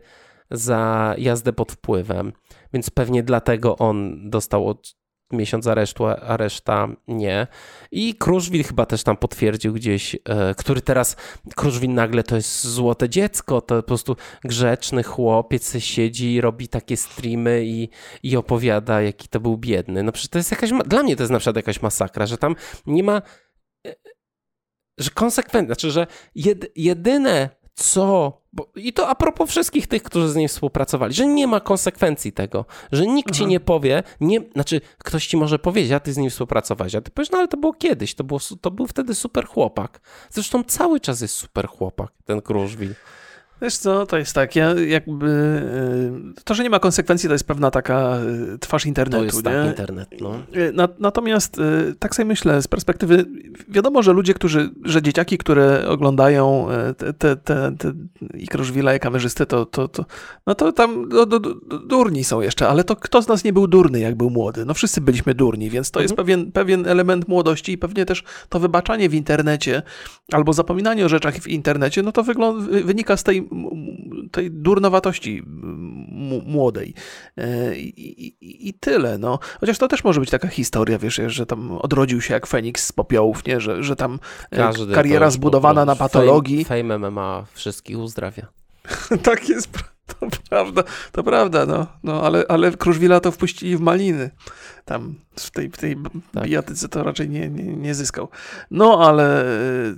za 0.52 1.14
jazdę 1.18 1.52
pod 1.52 1.72
wpływem, 1.72 2.32
więc 2.72 2.90
pewnie 2.90 3.22
dlatego 3.22 3.78
on 3.78 4.30
dostał 4.30 4.68
od 4.68 5.02
miesiąc 5.32 5.66
aresztu, 5.66 6.06
a 6.06 6.36
reszta 6.36 6.88
nie. 7.08 7.46
I 7.90 8.14
Kruszwil 8.14 8.64
chyba 8.64 8.86
też 8.86 9.02
tam 9.02 9.16
potwierdził 9.16 9.72
gdzieś, 9.72 10.16
e, 10.24 10.54
który 10.54 10.80
teraz, 10.80 11.16
Kruszwil 11.56 11.94
nagle 11.94 12.22
to 12.22 12.36
jest 12.36 12.64
złote 12.64 13.08
dziecko, 13.08 13.60
to 13.60 13.76
po 13.76 13.82
prostu 13.82 14.16
grzeczny 14.44 15.02
chłopiec 15.02 15.78
siedzi, 15.78 16.40
robi 16.40 16.68
takie 16.68 16.96
streamy 16.96 17.64
i, 17.64 17.88
i 18.22 18.36
opowiada, 18.36 19.02
jaki 19.02 19.28
to 19.28 19.40
był 19.40 19.58
biedny. 19.58 20.02
No 20.02 20.12
przecież 20.12 20.30
to 20.30 20.38
jest 20.38 20.50
jakaś, 20.50 20.70
dla 20.86 21.02
mnie 21.02 21.16
to 21.16 21.22
jest 21.22 21.32
na 21.32 21.38
przykład 21.38 21.56
jakaś 21.56 21.82
masakra, 21.82 22.26
że 22.26 22.38
tam 22.38 22.56
nie 22.86 23.02
ma, 23.02 23.22
e, 23.86 23.94
że 24.98 25.10
konsekwentnie, 25.10 25.66
znaczy, 25.66 25.90
że 25.90 26.06
jed, 26.34 26.72
jedyne 26.76 27.61
co. 27.74 28.42
Bo, 28.52 28.66
I 28.74 28.92
to 28.92 29.08
a 29.08 29.14
propos 29.14 29.50
wszystkich 29.50 29.86
tych, 29.86 30.02
którzy 30.02 30.28
z 30.28 30.36
nim 30.36 30.48
współpracowali, 30.48 31.14
że 31.14 31.26
nie 31.26 31.46
ma 31.46 31.60
konsekwencji 31.60 32.32
tego, 32.32 32.64
że 32.92 33.06
nikt 33.06 33.34
ci 33.34 33.46
nie 33.46 33.60
powie, 33.60 34.02
nie, 34.20 34.40
znaczy 34.52 34.80
ktoś 34.98 35.26
ci 35.26 35.36
może 35.36 35.58
powiedzieć, 35.58 35.92
a 35.92 36.00
ty 36.00 36.12
z 36.12 36.16
nim 36.16 36.30
współpracowałeś, 36.30 36.94
a 36.94 37.00
ty 37.00 37.10
powiesz, 37.10 37.30
no 37.30 37.38
ale 37.38 37.48
to 37.48 37.56
było 37.56 37.72
kiedyś, 37.72 38.14
to, 38.14 38.24
było, 38.24 38.40
to 38.60 38.70
był 38.70 38.86
wtedy 38.86 39.14
super 39.14 39.46
chłopak. 39.46 40.00
Zresztą 40.30 40.64
cały 40.64 41.00
czas 41.00 41.20
jest 41.20 41.34
super 41.34 41.68
chłopak, 41.68 42.12
ten 42.24 42.42
Kruszwil. 42.42 42.94
Wiesz 43.62 43.76
co, 43.76 44.06
to 44.06 44.18
jest 44.18 44.34
tak, 44.34 44.56
ja 44.56 44.74
jakby 44.74 45.26
y, 46.38 46.42
to, 46.44 46.54
że 46.54 46.62
nie 46.62 46.70
ma 46.70 46.78
konsekwencji, 46.78 47.26
to 47.28 47.32
jest 47.32 47.46
pewna 47.46 47.70
taka 47.70 48.18
y, 48.54 48.58
twarz 48.58 48.86
internetu, 48.86 49.18
To 49.20 49.24
jest 49.24 49.36
nie? 49.36 49.42
tak, 49.52 49.66
internet, 49.66 50.08
no. 50.20 50.34
Y, 50.56 50.72
Na, 50.72 50.88
natomiast 50.98 51.60
tak 51.98 52.14
sobie 52.14 52.26
myślę, 52.26 52.62
z 52.62 52.68
perspektywy, 52.68 53.24
wiadomo, 53.68 54.02
że 54.02 54.12
ludzie, 54.12 54.34
którzy, 54.34 54.70
że 54.84 55.02
dzieciaki, 55.02 55.38
które 55.38 55.88
oglądają 55.88 56.66
te, 56.98 57.12
te, 57.12 57.36
te, 57.36 57.72
te 57.78 57.92
i 58.34 58.46
Kruszwila, 58.48 58.94
i 58.94 59.00
kamerzysty, 59.00 59.46
to, 59.46 59.66
to, 59.66 59.88
to, 59.88 60.04
no 60.46 60.54
to 60.54 60.72
tam 60.72 61.08
no, 61.08 61.26
do, 61.26 61.40
do, 61.40 61.54
do, 61.54 61.78
durni 61.78 62.24
są 62.24 62.40
jeszcze, 62.40 62.68
ale 62.68 62.84
to 62.84 62.96
kto 62.96 63.22
z 63.22 63.28
nas 63.28 63.44
nie 63.44 63.52
był 63.52 63.66
durny, 63.66 64.00
jak 64.00 64.14
był 64.14 64.30
młody? 64.30 64.64
No 64.64 64.74
wszyscy 64.74 65.00
byliśmy 65.00 65.34
durni, 65.34 65.70
więc 65.70 65.90
to 65.90 66.00
jest 66.00 66.12
Mhm. 66.12 66.26
pewien, 66.26 66.52
pewien 66.52 66.86
element 66.86 67.28
młodości 67.28 67.72
i 67.72 67.78
pewnie 67.78 68.04
też 68.06 68.24
to 68.48 68.60
wybaczanie 68.60 69.08
w 69.08 69.14
internecie 69.14 69.82
albo 70.32 70.52
zapominanie 70.52 71.06
o 71.06 71.08
rzeczach 71.08 71.34
w 71.34 71.48
internecie, 71.48 72.02
no 72.02 72.12
to 72.12 72.22
wygląda, 72.22 72.80
wynika 72.84 73.16
z 73.16 73.22
tej, 73.22 73.48
tej 74.30 74.50
durnowatości 74.50 75.42
młodej. 76.46 76.94
E, 77.36 77.76
I, 77.76 78.26
i, 78.26 78.68
I 78.68 78.74
tyle, 78.74 79.18
no. 79.18 79.38
Chociaż 79.60 79.78
to 79.78 79.88
też 79.88 80.04
może 80.04 80.20
być 80.20 80.30
taka 80.30 80.48
historia, 80.48 80.98
wiesz, 80.98 81.20
że 81.26 81.46
tam 81.46 81.72
odrodził 81.72 82.20
się 82.20 82.34
jak 82.34 82.46
Feniks 82.46 82.86
z 82.86 82.92
popiołów, 82.92 83.46
nie? 83.46 83.60
Że, 83.60 83.82
że 83.82 83.96
tam 83.96 84.18
e, 84.50 84.56
Każdy 84.56 84.94
kariera 84.94 85.30
zbudowana 85.30 85.80
po 85.80 85.86
na 85.86 85.96
patologii. 85.96 86.64
Fame, 86.64 86.82
fame 86.82 87.10
MMA 87.10 87.44
wszystkich 87.52 87.98
uzdrawia. 87.98 88.46
tak 89.22 89.48
jest, 89.48 89.72
pra- 89.72 89.92
to 90.30 90.38
prawda, 90.50 90.82
to 91.12 91.22
prawda, 91.22 91.66
no. 91.66 91.86
no 92.02 92.22
ale, 92.22 92.44
ale 92.48 92.72
Kruszwila 92.72 93.20
to 93.20 93.30
wpuścili 93.32 93.76
w 93.76 93.80
maliny. 93.80 94.30
Tam 94.84 95.14
w 95.36 95.50
tej, 95.50 95.68
w 95.70 95.76
tej 95.76 95.96
Tak. 96.32 96.44
bijatyce 96.44 96.88
to 96.88 97.02
raczej 97.02 97.28
nie, 97.28 97.48
nie, 97.48 97.76
nie 97.76 97.94
zyskał. 97.94 98.28
No, 98.70 99.08
ale 99.08 99.44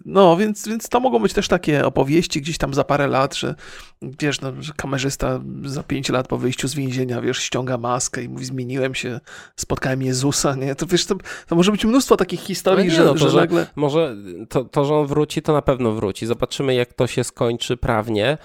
no, 0.05 0.37
więc, 0.37 0.69
więc 0.69 0.89
to 0.89 1.01
mogą 1.01 1.19
być 1.19 1.33
też 1.33 1.49
takie 1.49 1.87
opowieści 1.87 2.41
gdzieś 2.41 2.59
tam 2.59 2.75
za 2.75 2.85
parę 2.85 3.07
lat, 3.07 3.35
że 3.37 3.55
wiesz, 4.03 4.41
no, 4.41 4.53
że 4.61 4.73
kamerzysta 4.77 5.41
za 5.65 5.83
pięć 5.83 6.09
lat 6.09 6.29
po 6.29 6.39
wyjściu 6.39 6.69
z 6.69 6.75
więzienia, 6.75 7.21
wiesz, 7.21 7.39
ściąga 7.39 7.79
maskę 7.79 8.23
i 8.23 8.29
mówi, 8.29 8.45
zmieniłem 8.45 8.95
się, 8.95 9.21
spotkałem 9.57 10.03
Jezusa, 10.03 10.55
nie? 10.55 10.75
To 10.75 10.87
wiesz, 10.87 11.07
to, 11.07 11.15
to 11.47 11.57
może 11.57 11.73
być 11.73 11.85
mnóstwo 11.85 12.17
takich 12.17 12.41
historii, 12.41 12.85
No 12.87 12.91
nie, 12.91 12.97
że, 12.97 13.05
no 13.05 13.13
to, 13.13 13.19
że 13.19 13.31
że- 13.31 13.37
nagle... 13.41 13.67
Może 13.77 14.17
to, 14.49 14.65
to, 14.65 14.85
że 14.85 14.95
on 14.95 15.07
wróci, 15.07 15.43
to 15.43 15.53
na 15.53 15.63
pewno 15.63 15.93
wróci. 15.93 16.27
Zobaczymy, 16.27 16.75
jak 16.75 16.93
to 16.93 17.07
się 17.07 17.25
skończy 17.25 17.77
prawnie, 17.77 18.39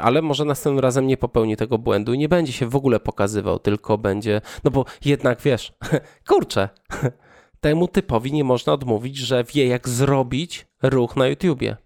ale 0.00 0.22
może 0.22 0.44
następnym 0.44 0.80
razem 0.80 1.06
nie 1.06 1.16
popełni 1.16 1.56
tego 1.56 1.78
błędu 1.78 2.14
i 2.14 2.18
nie 2.18 2.28
będzie 2.28 2.52
się 2.52 2.66
w 2.66 2.76
ogóle 2.76 3.00
pokazywał, 3.00 3.58
tylko 3.58 3.98
będzie. 3.98 4.40
No 4.64 4.70
bo 4.70 4.84
jednak 5.04 5.40
wiesz, 5.40 5.72
kurczę, 6.28 6.68
temu 7.60 7.88
typowi 7.88 8.32
nie 8.32 8.44
można 8.44 8.72
odmówić, 8.72 9.16
że 9.16 9.44
wie, 9.44 9.66
jak 9.66 9.88
zrobić 9.88 10.66
ruch 10.82 11.16
na 11.16 11.26
YouTubie. 11.26 11.76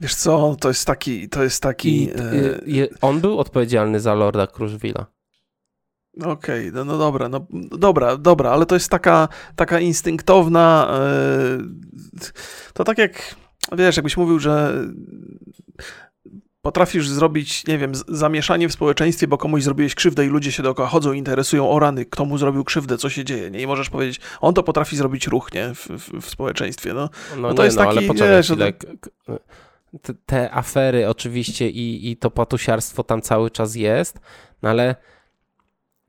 Wiesz 0.00 0.14
co, 0.14 0.56
to 0.60 0.68
jest 0.68 0.86
taki, 0.86 1.28
to 1.28 1.42
jest 1.42 1.62
taki... 1.62 2.04
I 2.04 2.10
e, 2.10 2.82
y, 2.82 2.88
on 3.00 3.20
był 3.20 3.38
odpowiedzialny 3.38 4.00
za 4.00 4.14
Lorda 4.14 4.46
Kruszwila. 4.46 5.06
Okej, 6.22 6.70
no, 6.72 6.84
no 6.84 6.98
dobra, 6.98 7.28
no 7.28 7.46
dobra, 7.70 8.16
dobra, 8.16 8.50
ale 8.50 8.66
to 8.66 8.74
jest 8.74 8.88
taka, 8.88 9.28
taka 9.56 9.80
instynktowna. 9.80 10.88
e, 10.90 11.58
to 12.74 12.84
tak 12.84 12.98
jak 12.98 13.34
wiesz, 13.76 13.96
jakbyś 13.96 14.16
mówił, 14.16 14.38
że 14.38 14.84
potrafisz 16.62 17.08
zrobić, 17.08 17.66
nie 17.66 17.78
wiem, 17.78 17.92
zamieszanie 18.08 18.68
w 18.68 18.72
społeczeństwie, 18.72 19.26
bo 19.28 19.38
komuś 19.38 19.62
zrobiłeś 19.62 19.94
krzywdę 19.94 20.26
i 20.26 20.28
ludzie 20.28 20.52
się 20.52 20.62
dookoła 20.62 20.88
chodzą 20.88 21.12
i 21.12 21.18
interesują 21.18 21.70
o 21.70 21.78
rany, 21.78 22.04
kto 22.04 22.24
mu 22.24 22.38
zrobił 22.38 22.64
krzywdę, 22.64 22.98
co 22.98 23.10
się 23.10 23.24
dzieje, 23.24 23.50
nie? 23.50 23.60
I 23.60 23.66
możesz 23.66 23.90
powiedzieć, 23.90 24.20
on 24.40 24.54
to 24.54 24.62
potrafi 24.62 24.96
zrobić 24.96 25.26
ruch, 25.26 25.52
nie? 25.54 25.74
W, 25.74 25.86
w, 25.88 26.20
w 26.20 26.30
społeczeństwie, 26.30 26.94
no. 26.94 27.10
No, 27.36 27.40
No 27.48 27.54
to 27.54 27.62
nie, 27.62 27.64
jest 27.64 27.76
no, 27.76 27.82
ale 27.82 27.94
taki, 27.94 28.06
poczekaj 28.06 28.30
wiesz, 28.36 28.46
chwilę. 28.46 28.72
to- 28.72 28.86
K- 28.86 29.10
k- 29.26 29.38
Te, 30.02 30.14
te 30.26 30.54
afery 30.54 31.08
oczywiście 31.08 31.70
i, 31.70 32.10
i 32.10 32.16
to 32.16 32.30
patusiarstwo 32.30 33.02
tam 33.04 33.22
cały 33.22 33.50
czas 33.50 33.74
jest, 33.74 34.18
no 34.62 34.68
ale 34.70 34.94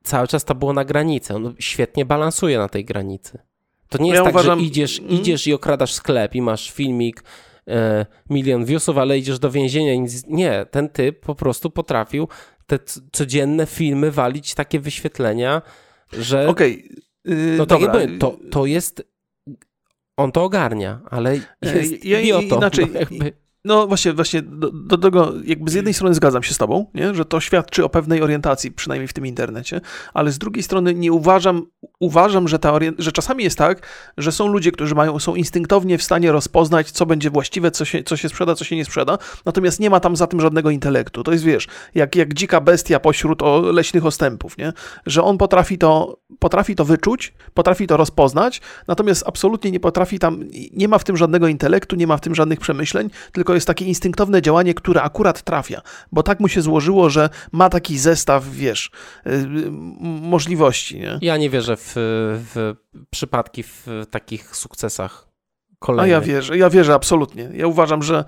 cały 0.02 0.28
czas 0.28 0.44
to 0.44 0.54
było 0.54 0.72
na 0.72 0.84
granicy. 0.84 1.34
On 1.34 1.54
świetnie 1.58 2.04
balansuje 2.04 2.58
na 2.58 2.68
tej 2.68 2.84
granicy. 2.84 3.38
To 3.88 3.98
nie 3.98 4.08
Ja 4.08 4.14
jest 4.14 4.24
tak, 4.24 4.34
uważam- 4.34 4.58
że 4.60 4.64
idziesz, 4.64 4.98
Mm. 5.00 5.10
idziesz 5.12 5.46
i 5.46 5.54
okradasz 5.54 5.92
sklep 5.94 6.34
i 6.34 6.42
masz 6.42 6.70
filmik, 6.70 7.24
milion 8.30 8.64
viewsów, 8.64 8.98
ale 8.98 9.18
idziesz 9.18 9.38
do 9.38 9.50
więzienia 9.50 9.92
i 9.92 10.00
nic... 10.00 10.26
Nie, 10.26 10.66
ten 10.70 10.88
typ 10.88 11.20
po 11.20 11.34
prostu 11.34 11.70
potrafił 11.70 12.28
te 12.66 12.78
codzienne 13.12 13.66
filmy 13.66 14.10
walić 14.10 14.54
takie 14.54 14.80
wyświetlenia, 14.80 15.62
że... 16.12 16.48
Okej. 16.48 16.90
yy, 17.24 17.54
No 17.58 17.66
tak 17.66 17.80
dobra. 17.80 18.00
to, 18.18 18.38
to 18.50 18.66
jest... 18.66 19.02
On 20.16 20.32
to 20.32 20.44
ogarnia, 20.44 21.00
ale 21.10 21.30
E, 21.32 21.76
jest 21.78 22.04
ja- 22.04 22.20
idioto. 22.20 22.56
inaczej- 22.56 22.86
no 22.92 23.00
jakby. 23.00 23.32
No 23.66 23.86
właśnie, 23.86 24.12
właśnie 24.12 24.42
do, 24.42 24.70
do 24.70 24.98
tego, 24.98 25.32
jakby 25.44 25.70
z 25.70 25.74
jednej 25.74 25.94
strony 25.94 26.14
zgadzam 26.14 26.42
się 26.42 26.54
z 26.54 26.58
tobą, 26.58 26.86
nie? 26.94 27.14
że 27.14 27.24
to 27.24 27.40
świadczy 27.40 27.84
o 27.84 27.88
pewnej 27.88 28.22
orientacji, 28.22 28.72
przynajmniej 28.72 29.08
w 29.08 29.12
tym 29.12 29.26
internecie, 29.26 29.80
ale 30.14 30.32
z 30.32 30.38
drugiej 30.38 30.62
strony 30.62 30.94
nie 30.94 31.12
uważam, 31.12 31.66
uważam, 32.00 32.48
że, 32.48 32.58
ta 32.58 32.78
że 32.98 33.12
czasami 33.12 33.44
jest 33.44 33.58
tak, 33.58 33.86
że 34.18 34.32
są 34.32 34.48
ludzie, 34.48 34.72
którzy 34.72 34.94
mają, 34.94 35.18
są 35.18 35.34
instynktownie 35.34 35.98
w 35.98 36.02
stanie 36.02 36.32
rozpoznać, 36.32 36.90
co 36.90 37.06
będzie 37.06 37.30
właściwe, 37.30 37.70
co 37.70 37.84
się, 37.84 38.02
co 38.02 38.16
się 38.16 38.28
sprzeda, 38.28 38.54
co 38.54 38.64
się 38.64 38.76
nie 38.76 38.84
sprzeda, 38.84 39.18
natomiast 39.44 39.80
nie 39.80 39.90
ma 39.90 40.00
tam 40.00 40.16
za 40.16 40.26
tym 40.26 40.40
żadnego 40.40 40.70
intelektu. 40.70 41.22
To 41.22 41.32
jest, 41.32 41.44
wiesz, 41.44 41.68
jak, 41.94 42.16
jak 42.16 42.34
dzika 42.34 42.60
bestia 42.60 43.00
pośród 43.00 43.42
o, 43.42 43.60
leśnych 43.60 44.06
ostępów, 44.06 44.58
nie? 44.58 44.72
że 45.06 45.22
on 45.22 45.38
potrafi 45.38 45.78
to, 45.78 46.18
potrafi 46.38 46.74
to 46.74 46.84
wyczuć, 46.84 47.34
potrafi 47.54 47.86
to 47.86 47.96
rozpoznać, 47.96 48.60
natomiast 48.88 49.24
absolutnie 49.26 49.70
nie 49.70 49.80
potrafi 49.80 50.18
tam, 50.18 50.44
nie 50.72 50.88
ma 50.88 50.98
w 50.98 51.04
tym 51.04 51.16
żadnego 51.16 51.48
intelektu, 51.48 51.96
nie 51.96 52.06
ma 52.06 52.16
w 52.16 52.20
tym 52.20 52.34
żadnych 52.34 52.60
przemyśleń, 52.60 53.10
tylko 53.32 53.55
jest 53.56 53.66
takie 53.66 53.84
instynktowne 53.84 54.42
działanie, 54.42 54.74
które 54.74 55.02
akurat 55.02 55.42
trafia, 55.42 55.82
bo 56.12 56.22
tak 56.22 56.40
mu 56.40 56.48
się 56.48 56.62
złożyło, 56.62 57.10
że 57.10 57.28
ma 57.52 57.68
taki 57.68 57.98
zestaw, 57.98 58.50
wiesz, 58.50 58.90
y, 59.26 59.46
możliwości, 60.00 61.00
nie? 61.00 61.18
Ja 61.22 61.36
nie 61.36 61.50
wierzę 61.50 61.76
w, 61.76 61.92
w 62.54 62.74
przypadki 63.10 63.62
w 63.62 63.86
takich 64.10 64.56
sukcesach 64.56 65.35
A 65.80 65.86
kolejnych. 65.86 66.10
ja 66.12 66.20
wierzę, 66.20 66.58
ja 66.58 66.70
wierzę 66.70 66.94
absolutnie. 66.94 67.50
Ja 67.54 67.66
uważam, 67.66 68.02
że 68.02 68.24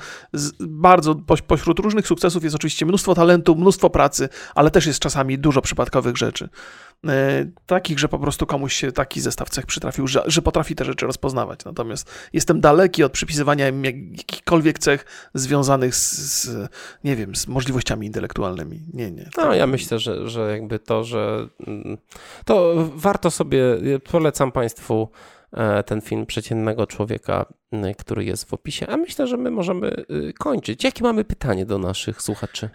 bardzo 0.61 1.15
poś, 1.15 1.43
pośród 1.43 1.79
różnych 1.79 2.07
sukcesów 2.07 2.45
jest 2.45 2.57
oczywiście 2.57 2.87
mnóstwo 2.87 3.15
talentu, 3.15 3.57
mnóstwo 3.57 3.91
pracy, 3.91 4.29
ale 4.55 4.71
też 4.71 4.87
jest 4.87 5.01
czasami 5.01 5.39
dużo 5.39 5.63
przypadkowych 5.63 6.17
rzeczy. 6.17 6.49
E, 7.07 7.47
takich, 7.67 7.99
że 7.99 8.09
po 8.09 8.19
prostu 8.19 8.47
komuś 8.47 8.75
się 8.75 8.93
taki 8.93 9.21
zestaw 9.21 9.51
cech 9.51 9.67
przytrafił, 9.67 10.07
że, 10.07 10.23
że 10.27 10.43
potrafi 10.43 10.75
te 10.75 10.85
rzeczy 10.85 11.07
rozpoznawać. 11.07 11.65
Natomiast 11.65 12.11
jestem 12.33 12.61
daleki 12.61 13.05
od 13.05 13.13
przypisywania 13.13 13.69
im 13.69 13.85
jak, 13.85 13.95
jakichkolwiek 14.17 14.79
cech 14.79 15.05
związanych 15.35 15.95
z, 15.95 16.13
z, 16.13 16.71
nie 17.05 17.17
wiem, 17.17 17.37
z 17.37 17.47
możliwościami 17.47 18.07
intelektualnymi. 18.07 18.81
Nie, 18.93 19.11
nie. 19.11 19.29
No, 19.37 19.55
ja 19.55 19.67
myślę, 19.67 19.99
że, 19.99 20.29
że 20.29 20.51
jakby 20.51 20.79
to, 20.79 21.05
że 21.05 21.49
mm, 21.67 21.99
to 22.45 22.75
warto 22.95 23.31
sobie, 23.31 23.61
polecam 24.11 24.53
Państwu 24.53 25.09
ten 25.87 26.01
film 26.01 26.27
przeciętnego 26.27 26.87
człowieka, 26.87 27.47
który 27.99 28.25
jest 28.25 28.45
w 28.45 28.55
opisie, 28.55 28.87
a 28.87 28.97
myślę, 28.97 29.27
że 29.27 29.37
my 29.37 29.51
możemy 29.51 30.05
y, 30.11 30.33
kończyć. 30.39 30.85
Jakie 30.85 31.03
mamy 31.03 31.25
pytanie 31.25 31.67
do 31.67 31.79
naszych 31.79 32.23
słuchaczy? 32.23 32.71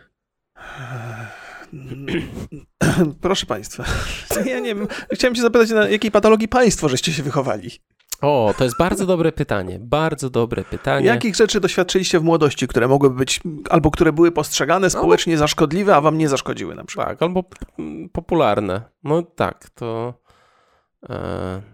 Proszę 3.22 3.46
Państwa, 3.46 3.86
ja 4.46 4.60
nie 4.60 4.76
wiem, 4.76 4.88
chciałem 5.12 5.36
się 5.36 5.42
zapytać, 5.42 5.70
na 5.70 5.90
jakiej 5.90 6.12
patologii 6.12 6.48
Państwo 6.48 6.90
żeście 6.90 7.14
się 7.14 7.24
wychowali? 7.24 7.70
O, 8.22 8.54
to 8.58 8.64
jest 8.64 8.78
bardzo 8.78 9.06
dobre 9.06 9.32
pytanie, 9.32 9.80
bardzo 9.80 10.30
dobre 10.30 10.64
pytanie. 10.64 11.06
Jakich 11.06 11.36
rzeczy 11.36 11.60
doświadczyliście 11.60 12.20
w 12.20 12.24
młodości, 12.24 12.68
które 12.68 12.88
mogłyby 12.88 13.16
być, 13.16 13.40
albo 13.70 13.92
które 13.92 14.14
były 14.14 14.32
postrzegane 14.32 14.90
społecznie 14.90 15.38
za 15.38 15.48
szkodliwe, 15.48 15.96
a 15.96 16.02
wam 16.02 16.18
nie 16.18 16.30
zaszkodziły 16.30 16.76
na 16.76 16.84
przykład? 16.84 17.08
Tak, 17.08 17.22
albo 17.22 17.44
popularne. 18.12 18.82
No 19.04 19.22
tak, 19.22 19.70
to. 19.70 20.14
E, 21.10 21.73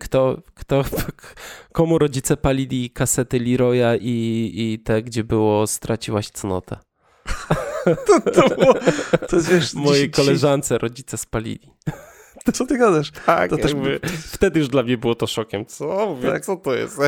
kto, 0.00 0.42
kto, 0.54 0.84
komu 1.72 1.98
rodzice 1.98 2.36
palili 2.36 2.90
kasety 2.90 3.38
Leroya 3.40 3.96
i, 4.00 4.50
i 4.54 4.78
te, 4.78 5.02
gdzie 5.02 5.24
było 5.24 5.66
straciłaś 5.66 6.28
cnotę? 6.30 6.76
To, 8.06 8.20
to, 8.32 8.48
było, 8.48 8.74
to 9.28 9.40
wiesz, 9.40 9.74
Mojej 9.74 10.10
dzisiaj- 10.10 10.24
koleżance 10.24 10.78
rodzice 10.78 11.16
spalili. 11.18 11.72
Co 12.54 12.66
ty 12.66 12.78
gadasz? 12.78 13.10
Tak, 13.26 13.50
To 13.50 13.56
też 13.56 13.72
jakby, 13.72 14.00
wtedy 14.32 14.58
już 14.58 14.68
dla 14.68 14.82
mnie 14.82 14.98
było 14.98 15.14
to 15.14 15.26
szokiem. 15.26 15.66
Co? 15.66 16.06
Mówię, 16.14 16.28
Tak. 16.30 16.44
co 16.44 16.56
to 16.56 16.74
jest? 16.74 16.98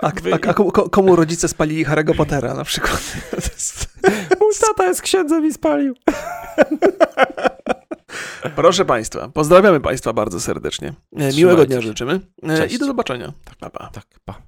A, 0.00 0.06
a, 0.06 0.12
a 0.48 0.54
komu, 0.54 0.72
komu 0.72 1.16
rodzice 1.16 1.48
spalili 1.48 1.86
Harry'ego 1.86 2.16
Pottera 2.16 2.54
na 2.54 2.64
przykład? 2.64 3.16
Mój 4.40 4.52
tata 4.60 4.84
jest 4.88 5.02
księdzem 5.02 5.46
i 5.46 5.52
spalił. 5.52 5.94
Proszę 8.56 8.84
Państwa, 8.84 9.28
pozdrawiamy 9.28 9.80
Państwa 9.80 10.12
bardzo 10.12 10.40
serdecznie. 10.40 10.94
E, 11.16 11.32
Miłego 11.32 11.66
dnia 11.66 11.80
życzymy 11.80 12.20
Cześć. 12.56 12.74
i 12.74 12.78
do 12.78 12.86
zobaczenia. 12.86 13.32
Pa, 13.60 13.70
pa. 13.70 13.90
Tak, 13.92 14.04
pa. 14.24 14.42